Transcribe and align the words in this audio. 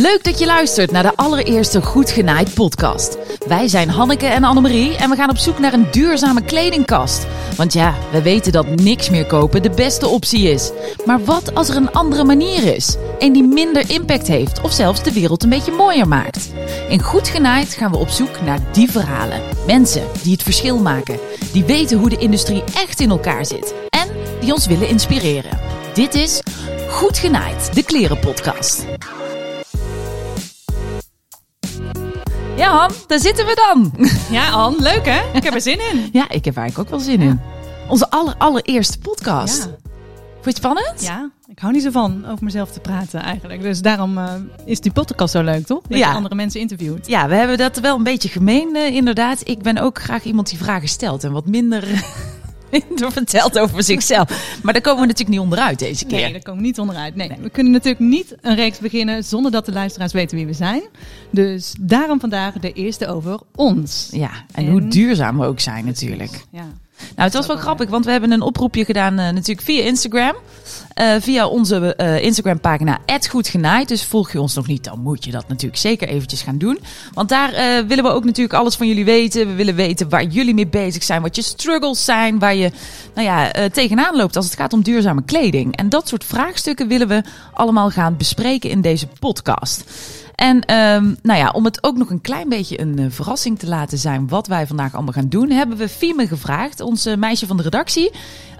Leuk 0.00 0.24
dat 0.24 0.38
je 0.38 0.46
luistert 0.46 0.90
naar 0.90 1.02
de 1.02 1.16
allereerste 1.16 1.82
Goed 1.82 2.10
Genaaid 2.10 2.54
podcast. 2.54 3.16
Wij 3.46 3.68
zijn 3.68 3.88
Hanneke 3.88 4.26
en 4.26 4.44
Annemarie 4.44 4.96
en 4.96 5.10
we 5.10 5.16
gaan 5.16 5.30
op 5.30 5.36
zoek 5.36 5.58
naar 5.58 5.72
een 5.72 5.86
duurzame 5.90 6.42
kledingkast. 6.42 7.26
Want 7.56 7.72
ja, 7.72 7.94
we 8.12 8.22
weten 8.22 8.52
dat 8.52 8.66
niks 8.66 9.10
meer 9.10 9.26
kopen 9.26 9.62
de 9.62 9.70
beste 9.70 10.06
optie 10.06 10.50
is. 10.50 10.70
Maar 11.06 11.24
wat 11.24 11.54
als 11.54 11.68
er 11.68 11.76
een 11.76 11.92
andere 11.92 12.24
manier 12.24 12.74
is? 12.74 12.96
Een 13.18 13.32
die 13.32 13.42
minder 13.42 13.90
impact 13.90 14.26
heeft 14.26 14.60
of 14.60 14.72
zelfs 14.72 15.02
de 15.02 15.12
wereld 15.12 15.42
een 15.42 15.48
beetje 15.48 15.72
mooier 15.72 16.08
maakt? 16.08 16.50
In 16.88 17.02
Goed 17.02 17.28
Genaaid 17.28 17.74
gaan 17.74 17.90
we 17.90 17.96
op 17.96 18.08
zoek 18.08 18.40
naar 18.40 18.60
die 18.72 18.90
verhalen. 18.90 19.42
Mensen 19.66 20.02
die 20.22 20.32
het 20.32 20.42
verschil 20.42 20.78
maken. 20.78 21.18
Die 21.52 21.64
weten 21.64 21.98
hoe 21.98 22.08
de 22.08 22.18
industrie 22.18 22.62
echt 22.74 23.00
in 23.00 23.10
elkaar 23.10 23.46
zit. 23.46 23.74
En 23.88 24.08
die 24.40 24.52
ons 24.52 24.66
willen 24.66 24.88
inspireren. 24.88 25.58
Dit 25.94 26.14
is 26.14 26.40
Goed 26.88 27.18
Genaaid, 27.18 27.74
de 27.74 27.82
klerenpodcast. 27.82 28.84
Ja, 32.58 32.76
Han, 32.76 32.90
daar 33.06 33.18
zitten 33.18 33.46
we 33.46 33.54
dan. 33.72 33.92
Ja, 34.38 34.50
An, 34.50 34.74
leuk 34.78 35.06
hè? 35.06 35.20
Ik 35.32 35.42
heb 35.44 35.54
er 35.54 35.60
zin 35.60 35.78
in. 35.92 36.08
Ja, 36.12 36.28
ik 36.28 36.44
heb 36.44 36.56
eigenlijk 36.56 36.78
ook 36.78 36.88
wel 36.98 37.06
zin 37.06 37.20
in. 37.20 37.40
Onze 37.88 38.10
aller, 38.10 38.34
allereerste 38.38 38.98
podcast. 38.98 39.58
Ja. 39.58 39.64
Vond 40.32 40.44
je 40.44 40.48
het 40.50 40.56
spannend? 40.56 41.02
Ja, 41.04 41.30
ik 41.46 41.58
hou 41.58 41.72
niet 41.72 41.82
zo 41.82 41.90
van 41.90 42.26
over 42.26 42.44
mezelf 42.44 42.70
te 42.70 42.80
praten 42.80 43.20
eigenlijk. 43.22 43.62
Dus 43.62 43.80
daarom 43.82 44.18
eh, 44.18 44.32
is 44.64 44.80
die 44.80 44.92
podcast 44.92 45.32
zo 45.32 45.42
leuk, 45.42 45.66
toch? 45.66 45.82
Dat 45.88 45.98
Ja. 45.98 46.08
je 46.08 46.14
andere 46.14 46.34
mensen 46.34 46.60
interviewt. 46.60 47.06
Ja, 47.06 47.28
we 47.28 47.34
hebben 47.34 47.58
dat 47.58 47.76
wel 47.78 47.96
een 47.96 48.02
beetje 48.02 48.28
gemeen, 48.28 48.76
eh, 48.76 48.94
inderdaad. 48.94 49.40
Ik 49.44 49.62
ben 49.62 49.78
ook 49.78 49.98
graag 50.00 50.24
iemand 50.24 50.48
die 50.48 50.58
vragen 50.58 50.88
stelt 50.88 51.24
en 51.24 51.32
wat 51.32 51.46
minder, 51.46 51.84
minder 52.88 53.12
vertelt 53.12 53.58
over 53.58 53.82
zichzelf. 53.82 54.58
Maar 54.62 54.72
daar 54.72 54.82
komen 54.82 55.00
we 55.00 55.06
natuurlijk 55.06 55.36
niet 55.36 55.44
onderuit 55.44 55.78
deze 55.78 56.04
keer. 56.04 56.20
Nee, 56.20 56.32
daar 56.32 56.42
komen 56.42 56.60
we 56.60 56.66
niet 56.66 56.78
onderuit. 56.78 57.14
Nee, 57.16 57.30
we 57.40 57.50
kunnen 57.50 57.72
natuurlijk 57.72 58.00
niet 58.00 58.36
een 58.40 58.54
reeks 58.54 58.78
beginnen 58.78 59.24
zonder 59.24 59.50
dat 59.50 59.66
de 59.66 59.72
luisteraars 59.72 60.12
weten 60.12 60.36
wie 60.36 60.46
we 60.46 60.52
zijn. 60.52 60.82
Dus 61.30 61.74
daarom 61.80 62.20
vandaag 62.20 62.54
de 62.54 62.72
eerste 62.72 63.06
over 63.06 63.40
ons. 63.54 64.08
Ja, 64.12 64.30
en, 64.54 64.64
En- 64.64 64.70
hoe 64.70 64.88
duurzaam 64.88 65.38
we 65.38 65.46
ook 65.46 65.60
zijn 65.60 65.84
natuurlijk. 65.84 66.44
Ja. 66.52 66.66
Nou, 67.00 67.30
het 67.30 67.32
was 67.32 67.46
wel 67.46 67.56
grappig, 67.56 67.88
want 67.88 68.04
we 68.04 68.10
hebben 68.10 68.30
een 68.30 68.42
oproepje 68.42 68.84
gedaan 68.84 69.18
eh, 69.18 69.32
natuurlijk 69.32 69.66
via 69.66 69.82
Instagram. 69.82 70.34
Eh, 70.94 71.14
via 71.20 71.46
onze 71.46 71.94
eh, 71.94 72.24
Instagram-pagina 72.24 72.98
@goedgenaaid. 73.28 73.88
Dus 73.88 74.04
volg 74.04 74.32
je 74.32 74.40
ons 74.40 74.54
nog 74.54 74.66
niet, 74.66 74.84
dan 74.84 75.00
moet 75.00 75.24
je 75.24 75.30
dat 75.30 75.48
natuurlijk 75.48 75.80
zeker 75.80 76.08
eventjes 76.08 76.42
gaan 76.42 76.58
doen. 76.58 76.78
Want 77.12 77.28
daar 77.28 77.50
willen 77.86 78.04
we 78.04 78.10
ook 78.10 78.24
natuurlijk 78.24 78.58
alles 78.58 78.74
van 78.74 78.86
jullie 78.86 79.04
weten. 79.04 79.46
We 79.46 79.54
willen 79.54 79.74
weten 79.74 80.08
waar 80.08 80.24
jullie 80.24 80.54
mee 80.54 80.66
bezig 80.66 81.02
zijn, 81.02 81.22
wat 81.22 81.36
je 81.36 81.42
struggles 81.42 82.04
zijn, 82.04 82.38
waar 82.38 82.54
je 82.54 82.70
nou 83.14 83.26
ja, 83.26 83.68
tegenaan 83.68 84.16
loopt 84.16 84.36
als 84.36 84.44
het 84.44 84.54
gaat 84.54 84.72
om 84.72 84.82
duurzame 84.82 85.22
kleding. 85.24 85.76
En 85.76 85.88
dat 85.88 86.08
soort 86.08 86.24
vraagstukken 86.24 86.88
willen 86.88 87.08
we 87.08 87.22
allemaal 87.52 87.90
gaan 87.90 88.16
bespreken 88.16 88.70
in 88.70 88.80
deze 88.80 89.06
podcast. 89.20 89.84
En 90.38 90.60
ehm, 90.64 91.14
nou 91.22 91.38
ja, 91.38 91.50
om 91.50 91.64
het 91.64 91.82
ook 91.84 91.96
nog 91.96 92.10
een 92.10 92.20
klein 92.20 92.48
beetje 92.48 92.80
een 92.80 92.98
eh, 92.98 93.06
verrassing 93.08 93.58
te 93.58 93.66
laten 93.66 93.98
zijn 93.98 94.28
wat 94.28 94.46
wij 94.46 94.66
vandaag 94.66 94.94
allemaal 94.94 95.12
gaan 95.12 95.28
doen, 95.28 95.50
hebben 95.50 95.76
we 95.76 95.88
Fieme 95.88 96.26
gevraagd, 96.26 96.80
onze 96.80 97.16
meisje 97.16 97.46
van 97.46 97.56
de 97.56 97.62
redactie, 97.62 98.10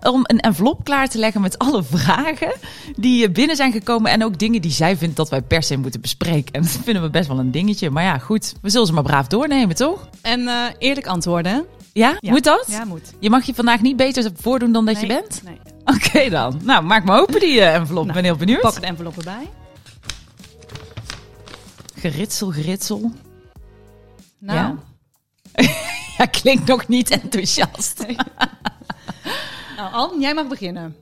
om 0.02 0.20
een 0.22 0.40
envelop 0.40 0.84
klaar 0.84 1.08
te 1.08 1.18
leggen 1.18 1.40
met 1.40 1.58
alle 1.58 1.82
vragen 1.94 2.52
die 2.96 3.26
eh, 3.26 3.32
binnen 3.32 3.56
zijn 3.56 3.72
gekomen 3.72 4.10
en 4.10 4.24
ook 4.24 4.38
dingen 4.38 4.62
die 4.62 4.70
zij 4.70 4.96
vindt 4.96 5.16
dat 5.16 5.28
wij 5.28 5.42
per 5.42 5.62
se 5.62 5.76
moeten 5.76 6.00
bespreken. 6.00 6.52
En 6.54 6.62
dat 6.62 6.78
vinden 6.84 7.02
we 7.02 7.10
best 7.10 7.28
wel 7.28 7.38
een 7.38 7.50
dingetje. 7.50 7.90
Maar 7.90 8.04
ja, 8.04 8.18
goed, 8.18 8.54
we 8.62 8.70
zullen 8.70 8.86
ze 8.86 8.92
maar 8.92 9.02
braaf 9.02 9.26
doornemen, 9.26 9.76
toch? 9.76 10.08
En 10.22 10.48
eh, 10.48 10.54
eerlijk 10.78 11.06
antwoorden. 11.06 11.64
Ja, 11.92 12.16
Ja. 12.20 12.30
moet 12.30 12.44
dat? 12.44 12.64
Ja, 12.68 12.84
moet. 12.84 13.12
Je 13.20 13.30
mag 13.30 13.44
je 13.44 13.54
vandaag 13.54 13.80
niet 13.80 13.96
beter 13.96 14.30
voordoen 14.36 14.72
dan 14.72 14.84
dat 14.84 14.94
Nee, 14.94 15.06
je 15.06 15.08
bent? 15.14 15.42
Nee. 15.44 15.58
Oké 15.96 16.30
dan. 16.30 16.60
Nou, 16.64 16.84
maak 16.84 17.04
maar 17.04 17.20
open 17.20 17.40
die 17.40 17.60
eh, 17.60 17.74
envelop. 17.74 18.06
Ik 18.06 18.10
Nou, 18.10 18.12
ben 18.22 18.24
heel 18.24 18.36
benieuwd. 18.36 18.60
Pak 18.60 18.80
de 18.80 18.86
envelop 18.86 19.16
erbij. 19.18 19.48
Geritsel, 21.98 22.50
geritsel. 22.50 23.12
Nou, 24.38 24.58
Ja. 24.58 24.76
Ja, 26.18 26.24
klinkt 26.24 26.66
nog 26.66 26.88
niet 26.88 27.10
enthousiast. 27.10 28.06
nou 29.76 29.92
An, 29.92 30.20
jij 30.20 30.34
mag 30.34 30.48
beginnen. 30.48 30.96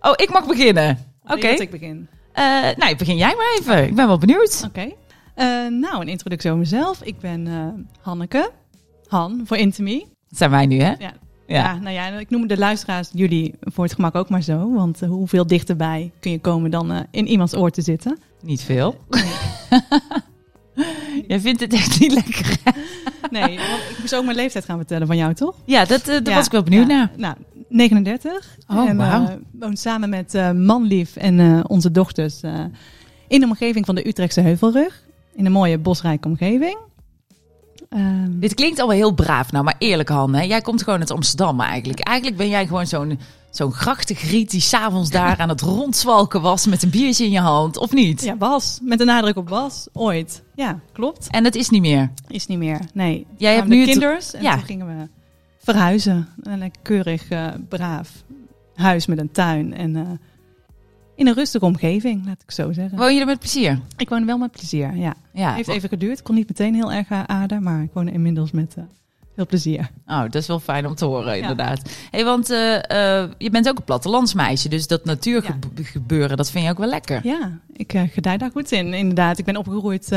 Oh, 0.00 0.12
ik 0.16 0.30
mag 0.30 0.46
beginnen. 0.46 0.98
Oké. 1.26 1.48
Dat 1.48 1.60
ik 1.60 1.70
begin. 1.70 2.08
Eh, 2.32 2.44
nou, 2.76 2.96
begin 2.96 3.16
jij 3.16 3.34
maar 3.36 3.56
even. 3.58 3.86
Ik 3.86 3.94
ben 3.94 4.06
wel 4.06 4.18
benieuwd. 4.18 4.62
Oké. 4.66 4.92
Eh, 5.34 5.46
nou, 5.66 6.00
een 6.00 6.08
introductie 6.08 6.50
over 6.50 6.62
mezelf. 6.62 7.02
Ik 7.02 7.18
ben 7.18 7.46
eh, 7.46 7.66
Hanneke. 8.00 8.50
Han 9.06 9.42
voor 9.44 9.56
Intimi. 9.56 9.98
Dat 10.28 10.38
zijn 10.38 10.50
wij 10.50 10.66
nu, 10.66 10.80
hè? 10.80 10.88
Ja. 10.90 10.96
Ja. 10.98 11.12
Ja. 11.46 11.74
nou 11.74 11.94
ja, 11.94 12.06
ik 12.06 12.30
noem 12.30 12.46
de 12.46 12.58
luisteraars 12.58 13.08
jullie 13.12 13.54
voor 13.60 13.84
het 13.84 13.94
gemak 13.94 14.14
ook 14.14 14.28
maar 14.28 14.42
zo. 14.42 14.72
Want 14.72 15.00
hoeveel 15.00 15.46
dichterbij 15.46 16.12
kun 16.20 16.30
je 16.30 16.40
komen 16.40 16.70
dan 16.70 17.06
in 17.10 17.26
iemands 17.26 17.54
oor 17.54 17.70
te 17.70 17.82
zitten? 17.82 18.18
Niet 18.40 18.62
veel. 18.62 18.96
Jij 21.34 21.42
vindt 21.42 21.60
het 21.60 21.72
echt 21.72 22.00
niet 22.00 22.12
lekker. 22.12 22.56
Nee, 23.30 23.42
want 23.42 23.80
ik 23.90 23.96
moest 24.00 24.14
ook 24.14 24.24
mijn 24.24 24.36
leeftijd 24.36 24.64
gaan 24.64 24.76
vertellen 24.76 25.06
van 25.06 25.16
jou, 25.16 25.34
toch? 25.34 25.54
Ja, 25.64 25.84
dat, 25.84 26.00
eh, 26.00 26.06
daar 26.06 26.28
Ja, 26.28 26.34
was 26.34 26.46
ik 26.46 26.52
wel 26.52 26.62
benieuwd 26.62 26.88
ja. 26.88 26.96
naar. 26.96 27.10
Nou, 27.16 27.34
39. 27.68 28.56
Oh, 28.68 28.88
en 28.88 29.00
eh, 29.00 29.24
woon 29.52 29.76
samen 29.76 30.08
met 30.08 30.34
eh 30.34 30.50
manlief 30.50 31.16
en 31.16 31.68
onze 31.68 31.90
dochters 31.90 32.40
in 33.28 33.40
de 33.40 33.46
omgeving 33.46 33.86
van 33.86 33.94
de 33.94 34.08
Utrechtse 34.08 34.40
Heuvelrug. 34.40 35.02
In 35.34 35.46
een 35.46 35.52
mooie 35.52 35.78
bosrijke 35.78 36.28
omgeving. 36.28 36.76
Ehm, 37.88 38.38
Dit 38.38 38.54
klinkt 38.54 38.80
al 38.80 38.88
wel 38.88 38.96
heel 38.96 39.14
braaf. 39.14 39.52
Nou, 39.52 39.64
maar 39.64 39.76
eerlijk, 39.78 40.08
Han. 40.08 40.34
Hè? 40.34 40.42
Jij 40.42 40.60
komt 40.60 40.82
gewoon 40.82 41.00
uit 41.00 41.10
Amsterdam 41.10 41.60
eigenlijk. 41.60 42.00
Eigenlijk 42.00 42.36
ben 42.36 42.48
jij 42.48 42.66
gewoon 42.66 42.86
zo'n 42.86 43.18
zo'n 43.56 43.72
grachtigriet 43.72 44.50
die 44.50 44.60
s'avonds 44.60 45.10
daar 45.10 45.38
aan 45.38 45.48
het 45.48 45.60
rondzwalken 45.60 46.42
was 46.42 46.66
met 46.66 46.82
een 46.82 46.90
biertje 46.90 47.24
in 47.24 47.30
je 47.30 47.40
hand. 47.40 47.76
Of 47.76 47.92
niet? 47.92 48.22
ja, 48.22 48.36
was. 48.36 48.78
Met 48.82 49.00
een 49.00 49.06
nadruk 49.06 49.36
op 49.36 49.48
was. 49.48 49.88
Ooit. 49.92 50.42
Ja, 50.54 50.80
klopt. 50.92 51.28
En 51.30 51.42
dat 51.42 51.54
is 51.54 51.68
niet 51.68 51.80
meer. 51.80 52.10
Is 52.28 52.46
niet 52.46 52.58
meer. 52.58 52.80
Nee. 52.92 53.26
Jij 53.36 53.54
hebt 53.54 53.68
nu 53.68 53.84
kinders 53.84 54.34
en 54.34 54.42
ja. 54.42 54.54
toen 54.54 54.64
gingen 54.64 54.86
we 54.86 55.08
verhuizen. 55.58 56.28
Een 56.42 56.58
lekker 56.58 56.82
keurig, 56.82 57.28
eh, 57.28 57.48
braaf 57.68 58.24
huis 58.74 59.06
met 59.06 59.18
een 59.18 59.32
tuin. 59.32 59.74
En 59.74 59.96
eh, 59.96 60.02
in 61.14 61.26
een 61.26 61.34
rustige 61.34 61.64
omgeving, 61.64 62.26
laat 62.26 62.42
ik 62.42 62.50
zo 62.50 62.72
zeggen. 62.72 62.98
Woon 62.98 63.14
je 63.14 63.20
er 63.20 63.26
met 63.26 63.38
plezier? 63.38 63.80
Ik 63.96 64.08
woon 64.08 64.26
wel 64.26 64.38
met 64.38 64.50
plezier, 64.50 64.96
ja. 64.96 65.14
Ja. 65.32 65.54
Heeft 65.54 65.68
even 65.68 65.88
geduurd. 65.88 66.18
Ik 66.18 66.24
kon 66.24 66.34
niet 66.34 66.48
meteen 66.48 66.74
heel 66.74 66.92
erg 66.92 67.10
aan 67.10 67.28
aarden, 67.28 67.62
maar 67.62 67.82
ik 67.82 67.90
woon 67.92 68.08
inmiddels 68.08 68.50
met 68.50 68.74
eh, 68.76 68.84
veel 69.34 69.46
plezier. 69.46 69.90
Oh, 70.06 70.20
dat 70.20 70.34
is 70.34 70.46
wel 70.46 70.60
fijn 70.60 70.86
om 70.86 70.94
te 70.94 71.04
horen, 71.04 71.38
inderdaad. 71.38 71.90
Hey, 72.10 72.24
want 72.24 72.50
eh, 72.50 73.22
eh, 73.22 73.30
je 73.38 73.50
bent 73.50 73.68
ook 73.68 73.78
een 73.78 73.84
plattelandsmeisje, 73.84 74.68
dus 74.68 74.86
dat 74.86 75.04
natuurgebeuren, 75.04 76.36
dat 76.36 76.50
vind 76.50 76.64
je 76.64 76.70
ook 76.70 76.78
wel 76.78 76.88
lekker. 76.88 77.20
Ja, 77.22 77.58
ik 77.72 77.92
eh 77.92 78.02
gedij 78.12 78.36
daar 78.36 78.50
goed 78.50 78.72
in, 78.72 78.94
inderdaad. 78.94 79.38
Ik 79.38 79.44
ben 79.44 79.56
opgegroeid 79.56 80.10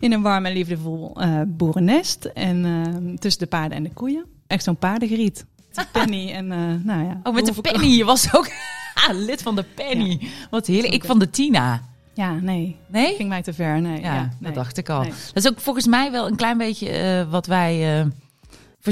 in 0.00 0.12
een 0.12 0.22
warm 0.22 0.46
en 0.46 0.52
liefdevol 0.52 1.16
boerennest. 1.46 2.24
En 2.24 3.16
tussen 3.18 3.40
de 3.40 3.48
paarden 3.48 3.76
en 3.76 3.82
de 3.82 3.90
koeien. 3.92 4.24
Echt 4.46 4.64
zo'n 4.64 4.76
paardengeriet. 4.76 5.44
Penny 5.92 6.30
en 6.30 6.46
nou 6.84 7.04
ja. 7.04 7.20
Oh, 7.22 7.34
met 7.34 7.46
de 7.46 7.60
Penny. 7.60 7.86
Je 7.86 8.04
was 8.04 8.34
ook 8.34 8.50
lid 9.28 9.42
van 9.42 9.56
de 9.56 9.64
Penny. 9.74 10.28
Wat 10.50 10.66
heerlijk. 10.66 10.94
Ik 10.94 11.04
van 11.04 11.18
de 11.18 11.30
Tina. 11.30 11.82
Ja, 12.14 12.32
nee. 12.32 12.76
Nee? 12.86 13.14
Ging 13.14 13.28
mij 13.28 13.42
te 13.42 13.52
ver, 13.52 13.80
nee. 13.80 14.00
Ja, 14.00 14.20
nee. 14.20 14.30
dat 14.40 14.54
dacht 14.54 14.76
ik 14.76 14.88
al. 14.88 15.00
Nee. 15.00 15.10
Dat 15.10 15.44
is 15.44 15.50
ook 15.50 15.60
volgens 15.60 15.86
mij 15.86 16.10
wel 16.10 16.26
een 16.26 16.36
klein 16.36 16.58
beetje 16.58 17.26
wat 17.30 17.46
wij 17.46 18.04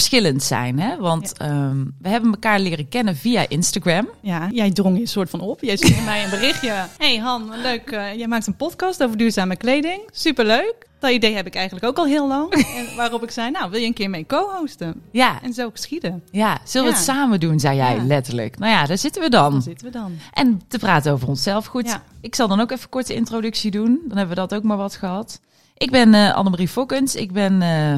verschillend 0.00 0.43
zijn. 0.43 0.78
Hè? 0.81 0.97
Want 0.97 1.38
ehm, 1.38 1.84
we 2.00 2.09
hebben 2.09 2.31
elkaar 2.31 2.60
leren 2.60 2.88
kennen 2.88 3.16
via 3.16 3.49
Instagram. 3.49 4.09
Ja, 4.21 4.49
jij 4.53 4.71
drong 4.71 4.99
je 4.99 5.06
soort 5.06 5.31
van 5.31 5.41
op. 5.41 5.60
Jij 5.60 5.77
stuurde 5.77 6.03
mij 6.12 6.25
een 6.25 6.31
berichtje. 6.31 6.72
Hey 6.99 7.16
Han, 7.16 7.50
leuk. 7.62 7.91
eh, 7.91 8.15
jij 8.15 8.27
maakt 8.28 8.47
een 8.47 8.56
podcast 8.56 9.03
over 9.03 9.16
duurzame 9.16 9.56
kleding. 9.56 10.00
Superleuk. 10.12 10.75
Dat 10.99 11.10
idee 11.12 11.34
heb 11.34 11.47
ik 11.47 11.54
eigenlijk 11.54 11.87
ook 11.87 11.97
al 11.99 12.06
heel 12.06 12.28
lang. 12.28 12.53
En 12.78 12.97
waarop 12.97 13.22
ik 13.22 13.31
zei, 13.31 13.50
nou, 13.50 13.71
wil 13.71 13.81
je 13.81 13.87
een 13.87 13.93
keer 13.94 14.10
mee 14.10 14.27
co-hosten? 14.27 15.00
Ja, 15.12 15.43
En 15.43 15.53
zo 15.53 15.71
geschieden. 15.71 16.22
ja 16.31 16.59
zullen 16.65 16.88
we 16.88 16.94
het 16.94 17.04
samen 17.04 17.41
doen, 17.41 17.60
zei 17.60 17.77
jij 17.77 17.94
Ja. 17.97 18.04
letterlijk. 18.04 18.59
Nou 18.59 18.72
ja, 18.72 18.87
daar 18.87 18.99
zitten 18.99 19.22
we 19.22 19.28
dan. 19.31 19.53
Daar 19.53 19.62
zitten 19.62 19.87
we 19.87 19.93
dan. 19.93 20.12
En 20.33 20.60
te 20.69 20.78
praten 20.78 21.12
over 21.12 21.28
onszelf. 21.28 21.66
Goed, 21.66 21.99
ik 22.21 22.34
zal 22.34 22.49
dan 22.49 22.60
ook 22.60 22.71
even 22.71 22.83
een 22.84 22.91
korte 22.91 23.15
introductie 23.15 23.71
doen. 23.71 24.00
Dan 24.09 24.16
hebben 24.16 24.34
we 24.37 24.41
dat 24.47 24.54
ook 24.54 24.62
maar 24.62 24.77
wat 24.77 24.97
gehad. 24.97 25.41
Ik 25.77 25.91
ben 25.91 26.15
eh 26.15 26.34
Annemarie 26.34 26.68
Fokkens. 26.68 27.15
Ik 27.15 27.33
ben, 27.33 27.63
eh, 27.63 27.95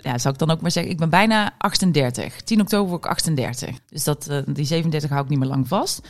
ja, 0.00 0.18
zal 0.18 0.32
ik 0.32 0.38
dan 0.38 0.50
ook 0.50 0.60
maar 0.60 0.70
zeggen, 0.70 0.92
ik 0.92 0.98
ben 0.98 1.10
bijna 1.10 1.54
38. 1.58 2.40
10 2.40 2.60
oktober 2.60 2.96
ik 2.96 3.06
38. 3.06 3.76
Dus 3.88 4.04
dat, 4.04 4.26
eh, 4.28 4.38
die 4.46 4.64
37 4.64 5.10
hou 5.10 5.22
ik 5.22 5.28
niet 5.28 5.38
meer 5.38 5.48
lang 5.48 5.68
vast. 5.68 6.00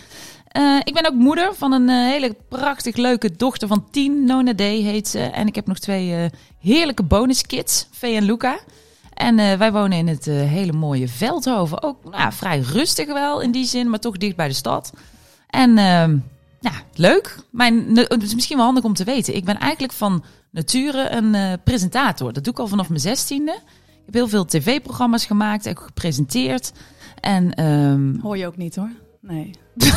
Eh, 0.48 0.76
ik 0.84 0.94
ben 0.94 1.06
ook 1.06 1.14
moeder 1.14 1.54
van 1.54 1.72
een 1.72 1.88
eh, 1.88 1.96
hele 1.96 2.36
prachtig 2.48 2.96
leuke 2.96 3.36
dochter 3.36 3.68
van 3.68 3.86
10. 3.90 4.24
Nona 4.24 4.54
D 4.54 4.60
heet 4.60 5.08
ze. 5.08 5.20
En 5.20 5.46
ik 5.46 5.54
heb 5.54 5.66
nog 5.66 5.78
twee 5.78 6.30
heerlijke 6.60 7.02
bonuskids, 7.02 7.88
Vee 7.90 8.16
en 8.16 8.24
Luca. 8.24 8.58
En 9.14 9.36
wij 9.58 9.72
wonen 9.72 9.98
in 9.98 10.08
het 10.08 10.24
hele 10.24 10.72
mooie 10.72 11.08
Veldhoven. 11.08 11.82
Ook 11.82 12.10
nou, 12.10 12.32
vrij 12.32 12.58
rustig 12.58 13.06
wel 13.06 13.40
in 13.40 13.50
die 13.50 13.64
zin, 13.64 13.90
maar 13.90 13.98
toch 13.98 14.16
dicht 14.16 14.36
bij 14.36 14.48
de 14.48 14.54
stad. 14.54 14.92
En 15.50 15.78
ehm, 15.78 16.16
ja, 16.60 16.72
leuk. 16.94 17.36
Mijn, 17.50 17.96
het 17.96 18.22
is 18.22 18.34
misschien 18.34 18.56
wel 18.56 18.66
handig 18.66 18.84
om 18.84 18.94
te 18.94 19.04
weten. 19.04 19.36
Ik 19.36 19.44
ben 19.44 19.58
eigenlijk 19.58 19.92
van 19.92 20.24
nature 20.50 21.10
een 21.10 21.34
eh, 21.34 21.52
presentator. 21.64 22.32
Dat 22.32 22.44
doe 22.44 22.52
ik 22.52 22.58
al 22.58 22.68
vanaf 22.68 22.88
mijn 22.88 23.00
zestiende. 23.00 23.52
Ik 23.88 24.04
heb 24.04 24.14
heel 24.14 24.28
veel 24.28 24.44
tv-programma's 24.44 25.26
gemaakt, 25.26 25.68
ook 25.68 25.80
gepresenteerd. 25.80 26.72
En 27.20 27.54
ehm, 27.54 28.20
Hoor 28.20 28.36
je 28.36 28.46
ook 28.46 28.56
niet 28.56 28.76
hoor. 28.76 28.90
Nee. 29.20 29.50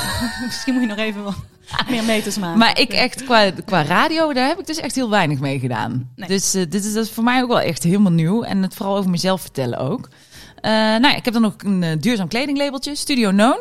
Misschien 0.46 0.74
moet 0.74 0.82
je 0.82 0.88
nog 0.88 0.98
even 0.98 1.24
wat 1.24 1.36
Meer 1.90 2.04
meters 2.04 2.38
maken. 2.38 2.60
Maar 2.60 2.80
ik 2.80 2.90
echt 2.90 3.24
qua, 3.24 3.52
qua 3.66 3.84
radio, 3.84 4.34
daar 4.34 4.48
heb 4.48 4.60
ik 4.60 4.66
dus 4.66 4.78
echt 4.78 4.96
heel 4.96 5.10
weinig 5.10 5.40
mee 5.40 5.60
gedaan. 5.60 6.10
Nee. 6.16 6.28
Dus 6.28 6.54
eh, 6.54 6.66
dit 6.70 6.86
is, 6.86 6.94
dat 6.94 7.06
is 7.06 7.12
voor 7.12 7.24
mij 7.24 7.42
ook 7.42 7.48
wel 7.48 7.60
echt 7.60 7.84
helemaal 7.84 8.12
nieuw. 8.12 8.44
En 8.44 8.62
het 8.62 8.74
vooral 8.74 8.98
over 8.98 9.10
mezelf 9.10 9.42
vertellen 9.42 9.78
ook. 9.80 10.10
Eh, 10.56 10.72
nou 10.72 11.08
ja, 11.08 11.16
ik 11.16 11.26
heb 11.26 11.34
dan 11.34 11.44
nog 11.44 11.56
een 11.58 12.00
duurzaam 12.00 12.28
kledinglabeltje, 12.28 12.96
Studio 12.96 13.30
Known. 13.30 13.60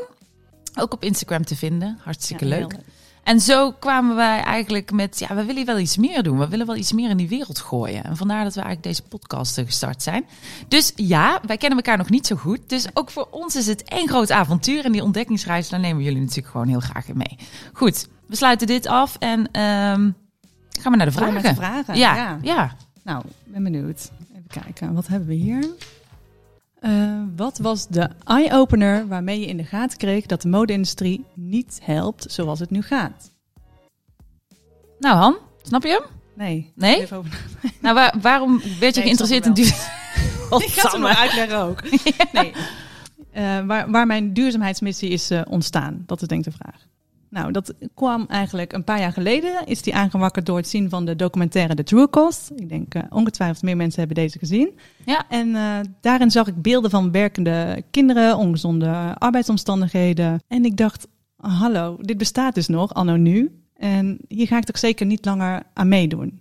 Ook 0.78 0.92
op 0.92 1.02
Instagram 1.04 1.44
te 1.44 1.56
vinden. 1.56 1.98
Hartstikke 2.02 2.46
Ja, 2.46 2.58
leuk. 2.58 2.74
En 3.22 3.40
zo 3.40 3.72
kwamen 3.72 4.16
wij 4.16 4.42
eigenlijk 4.42 4.92
met, 4.92 5.18
ja, 5.18 5.34
we 5.34 5.44
willen 5.44 5.66
wel 5.66 5.78
iets 5.78 5.96
meer 5.96 6.22
doen. 6.22 6.38
We 6.38 6.48
willen 6.48 6.66
wel 6.66 6.76
iets 6.76 6.92
meer 6.92 7.10
in 7.10 7.16
die 7.16 7.28
wereld 7.28 7.58
gooien. 7.58 8.04
En 8.04 8.16
vandaar 8.16 8.44
dat 8.44 8.54
we 8.54 8.60
eigenlijk 8.60 8.88
deze 8.96 9.08
podcast 9.08 9.58
eh, 9.58 9.64
gestart 9.64 10.02
zijn. 10.02 10.24
Dus 10.68 10.92
ja, 10.96 11.40
wij 11.46 11.56
kennen 11.56 11.78
elkaar 11.78 11.98
nog 11.98 12.10
niet 12.10 12.26
zo 12.26 12.36
goed. 12.36 12.60
Dus 12.66 12.86
ook 12.94 13.10
voor 13.10 13.28
ons 13.30 13.56
is 13.56 13.66
het 13.66 13.82
één 13.82 14.08
groot 14.08 14.30
avontuur. 14.30 14.84
En 14.84 14.92
die 14.92 15.02
ontdekkingsreis, 15.02 15.68
daar 15.68 15.80
nemen 15.80 15.96
we 15.96 16.04
jullie 16.04 16.20
natuurlijk 16.20 16.48
gewoon 16.48 16.68
heel 16.68 16.80
graag 16.80 17.08
in 17.08 17.16
mee. 17.16 17.38
Goed, 17.72 18.08
we 18.26 18.36
sluiten 18.36 18.66
dit 18.66 18.86
af 18.86 19.16
en 19.18 19.48
ehm, 19.52 20.10
gaan 20.80 20.92
we 20.92 20.96
naar 20.96 21.06
de 21.06 21.12
vragen. 21.12 21.42
de 21.42 21.54
vragen. 21.54 21.96
Ja, 21.96 22.16
ja. 22.16 22.38
ja. 22.42 22.76
Nou, 23.02 23.22
ben 23.44 23.62
benieuwd. 23.62 24.10
Even 24.30 24.62
kijken, 24.62 24.94
wat 24.94 25.06
hebben 25.06 25.28
we 25.28 25.34
hier? 25.34 25.68
Eh, 26.80 27.22
wat 27.36 27.58
was 27.58 27.86
de 27.88 28.08
eye-opener 28.24 29.08
waarmee 29.08 29.40
je 29.40 29.46
in 29.46 29.56
de 29.56 29.64
gaten 29.64 29.98
kreeg 29.98 30.26
dat 30.26 30.42
de 30.42 30.48
mode-industrie 30.48 31.24
niet 31.34 31.78
helpt 31.82 32.26
zoals 32.32 32.58
het 32.60 32.70
nu 32.70 32.82
gaat? 32.82 33.30
Nou 34.98 35.16
Han, 35.16 35.36
snap 35.62 35.82
je 35.82 35.88
hem? 35.88 36.02
Nee. 36.34 36.72
Nee? 36.74 37.00
Even 37.00 37.16
over... 37.16 37.44
Nou, 37.80 37.94
waar- 37.94 38.14
waarom 38.20 38.50
werd 38.58 38.64
je 38.70 38.78
Nee, 38.80 38.92
geïnteresseerd 38.92 39.46
in 39.46 39.52
hem 39.52 39.62
duur... 39.64 39.98
Ik 40.66 40.68
ga 40.72 40.90
het 40.90 41.00
nog 41.00 41.16
uitleggen 41.18 41.58
ook. 41.58 41.82
Nee. 42.32 42.52
Eh, 43.32 43.66
waar, 43.66 43.90
waar 43.90 44.06
mijn 44.06 44.32
duurzaamheidsmissie 44.32 45.10
is 45.10 45.30
eh, 45.30 45.40
ontstaan, 45.48 46.02
dat 46.06 46.22
is 46.22 46.28
denk 46.28 46.46
ik 46.46 46.52
de 46.52 46.58
vraag. 46.64 46.86
Nou, 47.30 47.52
dat 47.52 47.74
kwam 47.94 48.24
eigenlijk 48.28 48.72
een 48.72 48.84
paar 48.84 49.00
jaar 49.00 49.12
geleden. 49.12 49.66
Is 49.66 49.82
die 49.82 49.94
aangewakkerd 49.94 50.46
door 50.46 50.56
het 50.56 50.68
zien 50.68 50.90
van 50.90 51.04
de 51.04 51.16
documentaire 51.16 51.74
The 51.74 51.82
True 51.82 52.08
Cost. 52.08 52.52
Ik 52.56 52.68
denk 52.68 52.94
eh, 52.94 53.02
ongetwijfeld 53.10 53.62
meer 53.62 53.76
mensen 53.76 53.98
hebben 53.98 54.16
deze 54.16 54.38
gezien. 54.38 54.70
Ja. 55.04 55.24
En 55.28 55.54
eh, 55.54 55.78
daarin 56.00 56.30
zag 56.30 56.46
ik 56.46 56.62
beelden 56.62 56.90
van 56.90 57.10
werkende 57.10 57.82
kinderen, 57.90 58.36
ongezonde 58.36 59.14
arbeidsomstandigheden. 59.18 60.42
En 60.48 60.64
ik 60.64 60.76
dacht, 60.76 61.06
hallo, 61.36 61.96
dit 62.00 62.18
bestaat 62.18 62.54
dus 62.54 62.68
nog, 62.68 62.94
anno 62.94 63.16
nu. 63.16 63.60
En 63.76 64.18
hier 64.28 64.46
ga 64.46 64.56
ik 64.56 64.64
toch 64.64 64.78
zeker 64.78 65.06
niet 65.06 65.24
langer 65.24 65.62
aan 65.74 65.88
meedoen. 65.88 66.40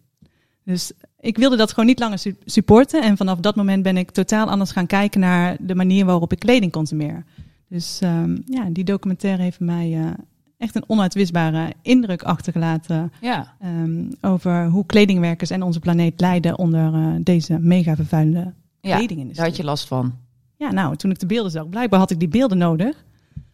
Dus 0.64 0.92
ik 1.20 1.38
wilde 1.38 1.56
dat 1.56 1.70
gewoon 1.70 1.86
niet 1.86 2.00
langer 2.00 2.20
su- 2.20 2.38
supporten. 2.46 3.02
En 3.04 3.18
vanaf 3.18 3.40
dat 3.40 3.56
moment 3.56 3.84
ben 3.84 3.98
ik 3.98 4.12
totaal 4.12 4.48
anders 4.50 4.72
gaan 4.72 4.88
kijken 4.88 5.20
naar 5.20 5.58
de 5.60 5.76
manier 5.76 6.06
waarop 6.06 6.32
ik 6.32 6.40
kleding 6.40 6.72
consumeer. 6.72 7.26
Dus 7.68 8.00
ehm, 8.02 8.38
ja, 8.46 8.68
die 8.70 8.84
documentaire 8.84 9.44
heeft 9.44 9.60
mij 9.60 9.94
eh, 9.94 10.12
echt 10.60 10.76
een 10.76 10.84
onuitwisbare 10.88 11.74
indruk 11.82 12.24
achtergelaten 12.24 13.12
Ja. 13.22 13.54
ehm, 13.60 14.04
over 14.22 14.66
hoe 14.68 14.86
kledingwerkers 14.86 15.50
en 15.50 15.62
onze 15.64 15.80
planeet 15.80 16.20
lijden 16.20 16.58
onder 16.58 16.94
eh, 16.94 17.08
deze 17.22 17.60
mega 17.60 17.96
vervuilende 17.96 18.54
ja, 18.82 18.96
kledingindustrie. 18.98 19.36
daar 19.36 19.46
had 19.46 19.56
je 19.58 19.64
last 19.64 19.88
van. 19.88 20.14
Ja, 20.56 20.72
nou, 20.72 20.96
toen 20.96 21.12
ik 21.12 21.20
de 21.20 21.26
beelden 21.26 21.52
zag, 21.52 21.70
blijkbaar 21.70 22.00
had 22.00 22.12
ik 22.12 22.20
die 22.20 22.28
beelden 22.28 22.58
nodig. 22.58 23.04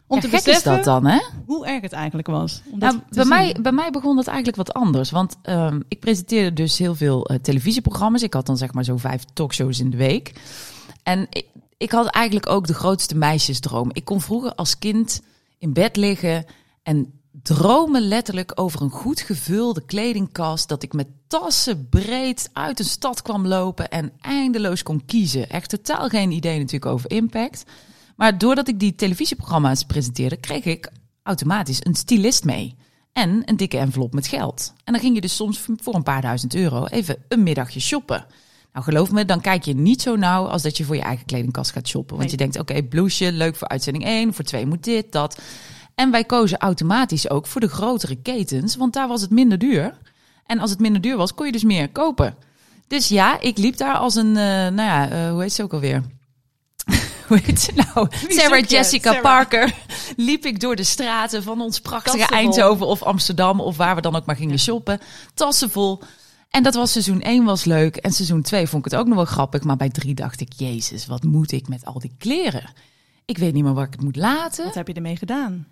Om 0.08 0.16
Ja, 0.16 0.22
te 0.22 0.28
beseffen 0.28 0.52
is 0.52 0.62
dat 0.62 0.84
dan, 0.84 1.06
hè? 1.06 1.18
hoe 1.46 1.66
erg 1.66 1.80
het 1.82 1.92
eigenlijk 1.92 2.26
was. 2.28 2.62
Om 2.70 2.78
Nou, 2.78 2.96
bij, 2.96 3.04
zien. 3.22 3.28
mij, 3.28 3.56
bij 3.62 3.72
mij 3.72 3.90
begon 3.90 4.16
dat 4.16 4.26
eigenlijk 4.26 4.56
wat 4.56 4.72
anders. 4.72 5.10
Want 5.10 5.36
ehm, 5.42 5.80
ik 5.88 6.00
presenteerde 6.00 6.52
dus 6.52 6.78
heel 6.78 6.94
veel 6.94 7.26
eh, 7.26 7.38
televisieprogramma's. 7.38 8.22
Ik 8.22 8.34
had 8.34 8.46
dan 8.46 8.56
zeg 8.56 8.72
maar 8.72 8.84
zo 8.84 8.96
vijf 8.96 9.24
talkshows 9.32 9.80
in 9.80 9.90
de 9.90 9.96
week. 9.96 10.32
En 11.02 11.26
ik, 11.30 11.46
ik 11.76 11.90
had 11.90 12.06
eigenlijk 12.06 12.48
ook 12.48 12.66
de 12.66 12.74
grootste 12.74 13.16
meisjesdroom. 13.16 13.90
Ik 13.92 14.04
kon 14.04 14.20
vroeger 14.20 14.54
als 14.54 14.78
kind 14.78 15.22
in 15.58 15.72
bed 15.72 15.96
liggen 15.96 16.44
en 16.86 17.20
dromen 17.42 18.02
letterlijk 18.08 18.52
over 18.54 18.82
een 18.82 18.90
goed 18.90 19.20
gevulde 19.20 19.84
kledingkast. 19.84 20.68
Dat 20.68 20.82
ik 20.82 20.92
met 20.92 21.06
tassen 21.26 21.88
breed 21.88 22.50
uit 22.52 22.78
een 22.78 22.84
stad 22.84 23.22
kwam 23.22 23.46
lopen 23.46 23.88
en 23.88 24.12
eindeloos 24.20 24.82
kon 24.82 25.04
kiezen. 25.06 25.50
Echt 25.50 25.68
totaal 25.68 26.08
geen 26.08 26.30
idee 26.30 26.58
natuurlijk 26.58 26.92
over 26.92 27.10
impact. 27.10 27.64
Maar 28.16 28.38
doordat 28.38 28.68
ik 28.68 28.80
die 28.80 28.94
televisieprogramma's 28.94 29.82
presenteerde, 29.82 30.36
kreeg 30.36 30.64
ik 30.64 30.90
automatisch 31.22 31.84
een 31.84 31.94
stylist 31.94 32.44
mee. 32.44 32.76
En 33.12 33.42
een 33.44 33.56
dikke 33.56 33.78
envelop 33.78 34.14
met 34.14 34.26
geld. 34.26 34.72
En 34.84 34.92
dan 34.92 35.02
ging 35.02 35.14
je 35.14 35.20
dus 35.20 35.36
soms 35.36 35.66
voor 35.82 35.94
een 35.94 36.02
paar 36.02 36.22
duizend 36.22 36.54
euro 36.54 36.84
even 36.84 37.16
een 37.28 37.42
middagje 37.42 37.80
shoppen. 37.80 38.26
Nou, 38.72 38.84
geloof 38.84 39.10
me, 39.10 39.24
dan 39.24 39.40
kijk 39.40 39.64
je 39.64 39.74
niet 39.74 40.02
zo 40.02 40.16
nauw 40.16 40.46
als 40.46 40.62
dat 40.62 40.76
je 40.76 40.84
voor 40.84 40.96
je 40.96 41.02
eigen 41.02 41.26
kledingkast 41.26 41.70
gaat 41.70 41.88
shoppen. 41.88 42.16
Want 42.16 42.30
Nee. 42.30 42.38
je 42.38 42.44
denkt, 42.44 42.58
oké, 42.58 42.82
blouseje, 42.82 43.32
leuk 43.32 43.56
voor 43.56 43.68
uitzending 43.68 44.04
1, 44.04 44.34
voor 44.34 44.44
2 44.44 44.66
moet 44.66 44.84
dit, 44.84 45.12
dat. 45.12 45.40
En 45.96 46.10
wij 46.10 46.24
kozen 46.24 46.58
automatisch 46.58 47.30
ook 47.30 47.46
voor 47.46 47.60
de 47.60 47.68
grotere 47.68 48.16
ketens, 48.16 48.76
want 48.76 48.92
daar 48.92 49.08
was 49.08 49.20
het 49.20 49.30
minder 49.30 49.58
duur. 49.58 49.98
En 50.46 50.58
als 50.58 50.70
het 50.70 50.80
minder 50.80 51.00
duur 51.00 51.16
was, 51.16 51.34
kon 51.34 51.46
je 51.46 51.52
dus 51.52 51.64
meer 51.64 51.90
kopen. 51.90 52.36
Dus 52.86 53.08
ja, 53.08 53.40
ik 53.40 53.58
liep 53.58 53.76
daar 53.76 53.96
als 53.96 54.14
een, 54.14 54.36
eh, 54.36 54.44
nou 54.44 54.76
ja, 54.76 55.10
eh, 55.10 55.30
hoe 55.30 55.42
heet 55.42 55.52
ze 55.52 55.62
ook 55.62 55.72
alweer? 55.72 56.02
hoe 57.28 57.40
heet 57.42 57.60
ze 57.60 57.72
nou? 57.74 58.08
Sarah? 58.28 58.64
Jessica 58.64 59.08
Sarah. 59.08 59.22
Parker. 59.22 59.74
Liep 60.16 60.44
ik 60.44 60.60
door 60.60 60.76
de 60.76 60.84
straten 60.84 61.42
van 61.42 61.60
ons 61.60 61.80
prachtige. 61.80 62.26
Eindhoven 62.26 62.86
of 62.86 63.02
Amsterdam 63.02 63.60
of 63.60 63.76
waar 63.76 63.94
we 63.94 64.00
dan 64.00 64.16
ook 64.16 64.26
maar 64.26 64.36
gingen 64.36 64.58
shoppen. 64.58 65.00
Tassen 65.34 65.70
vol. 65.70 66.02
En 66.50 66.62
dat 66.62 66.74
was 66.74 66.92
seizoen 66.92 67.22
1 67.22 67.44
was 67.44 67.64
leuk. 67.64 67.96
En 67.96 68.12
seizoen 68.12 68.42
2 68.42 68.66
vond 68.66 68.86
ik 68.86 68.90
het 68.90 69.00
ook 69.00 69.06
nog 69.06 69.16
wel 69.16 69.24
grappig. 69.24 69.62
Maar 69.62 69.76
bij 69.76 69.90
3 69.90 70.14
dacht 70.14 70.40
ik, 70.40 70.52
jezus, 70.56 71.06
wat 71.06 71.22
moet 71.22 71.52
ik 71.52 71.68
met 71.68 71.84
al 71.84 71.98
die 71.98 72.14
kleren? 72.18 72.70
Ik 73.24 73.38
weet 73.38 73.52
niet 73.52 73.64
meer 73.64 73.74
waar 73.74 73.86
ik 73.86 73.92
het 73.92 74.02
moet 74.02 74.16
laten. 74.16 74.64
Wat 74.64 74.74
heb 74.74 74.88
je 74.88 74.94
ermee 74.94 75.16
gedaan? 75.16 75.66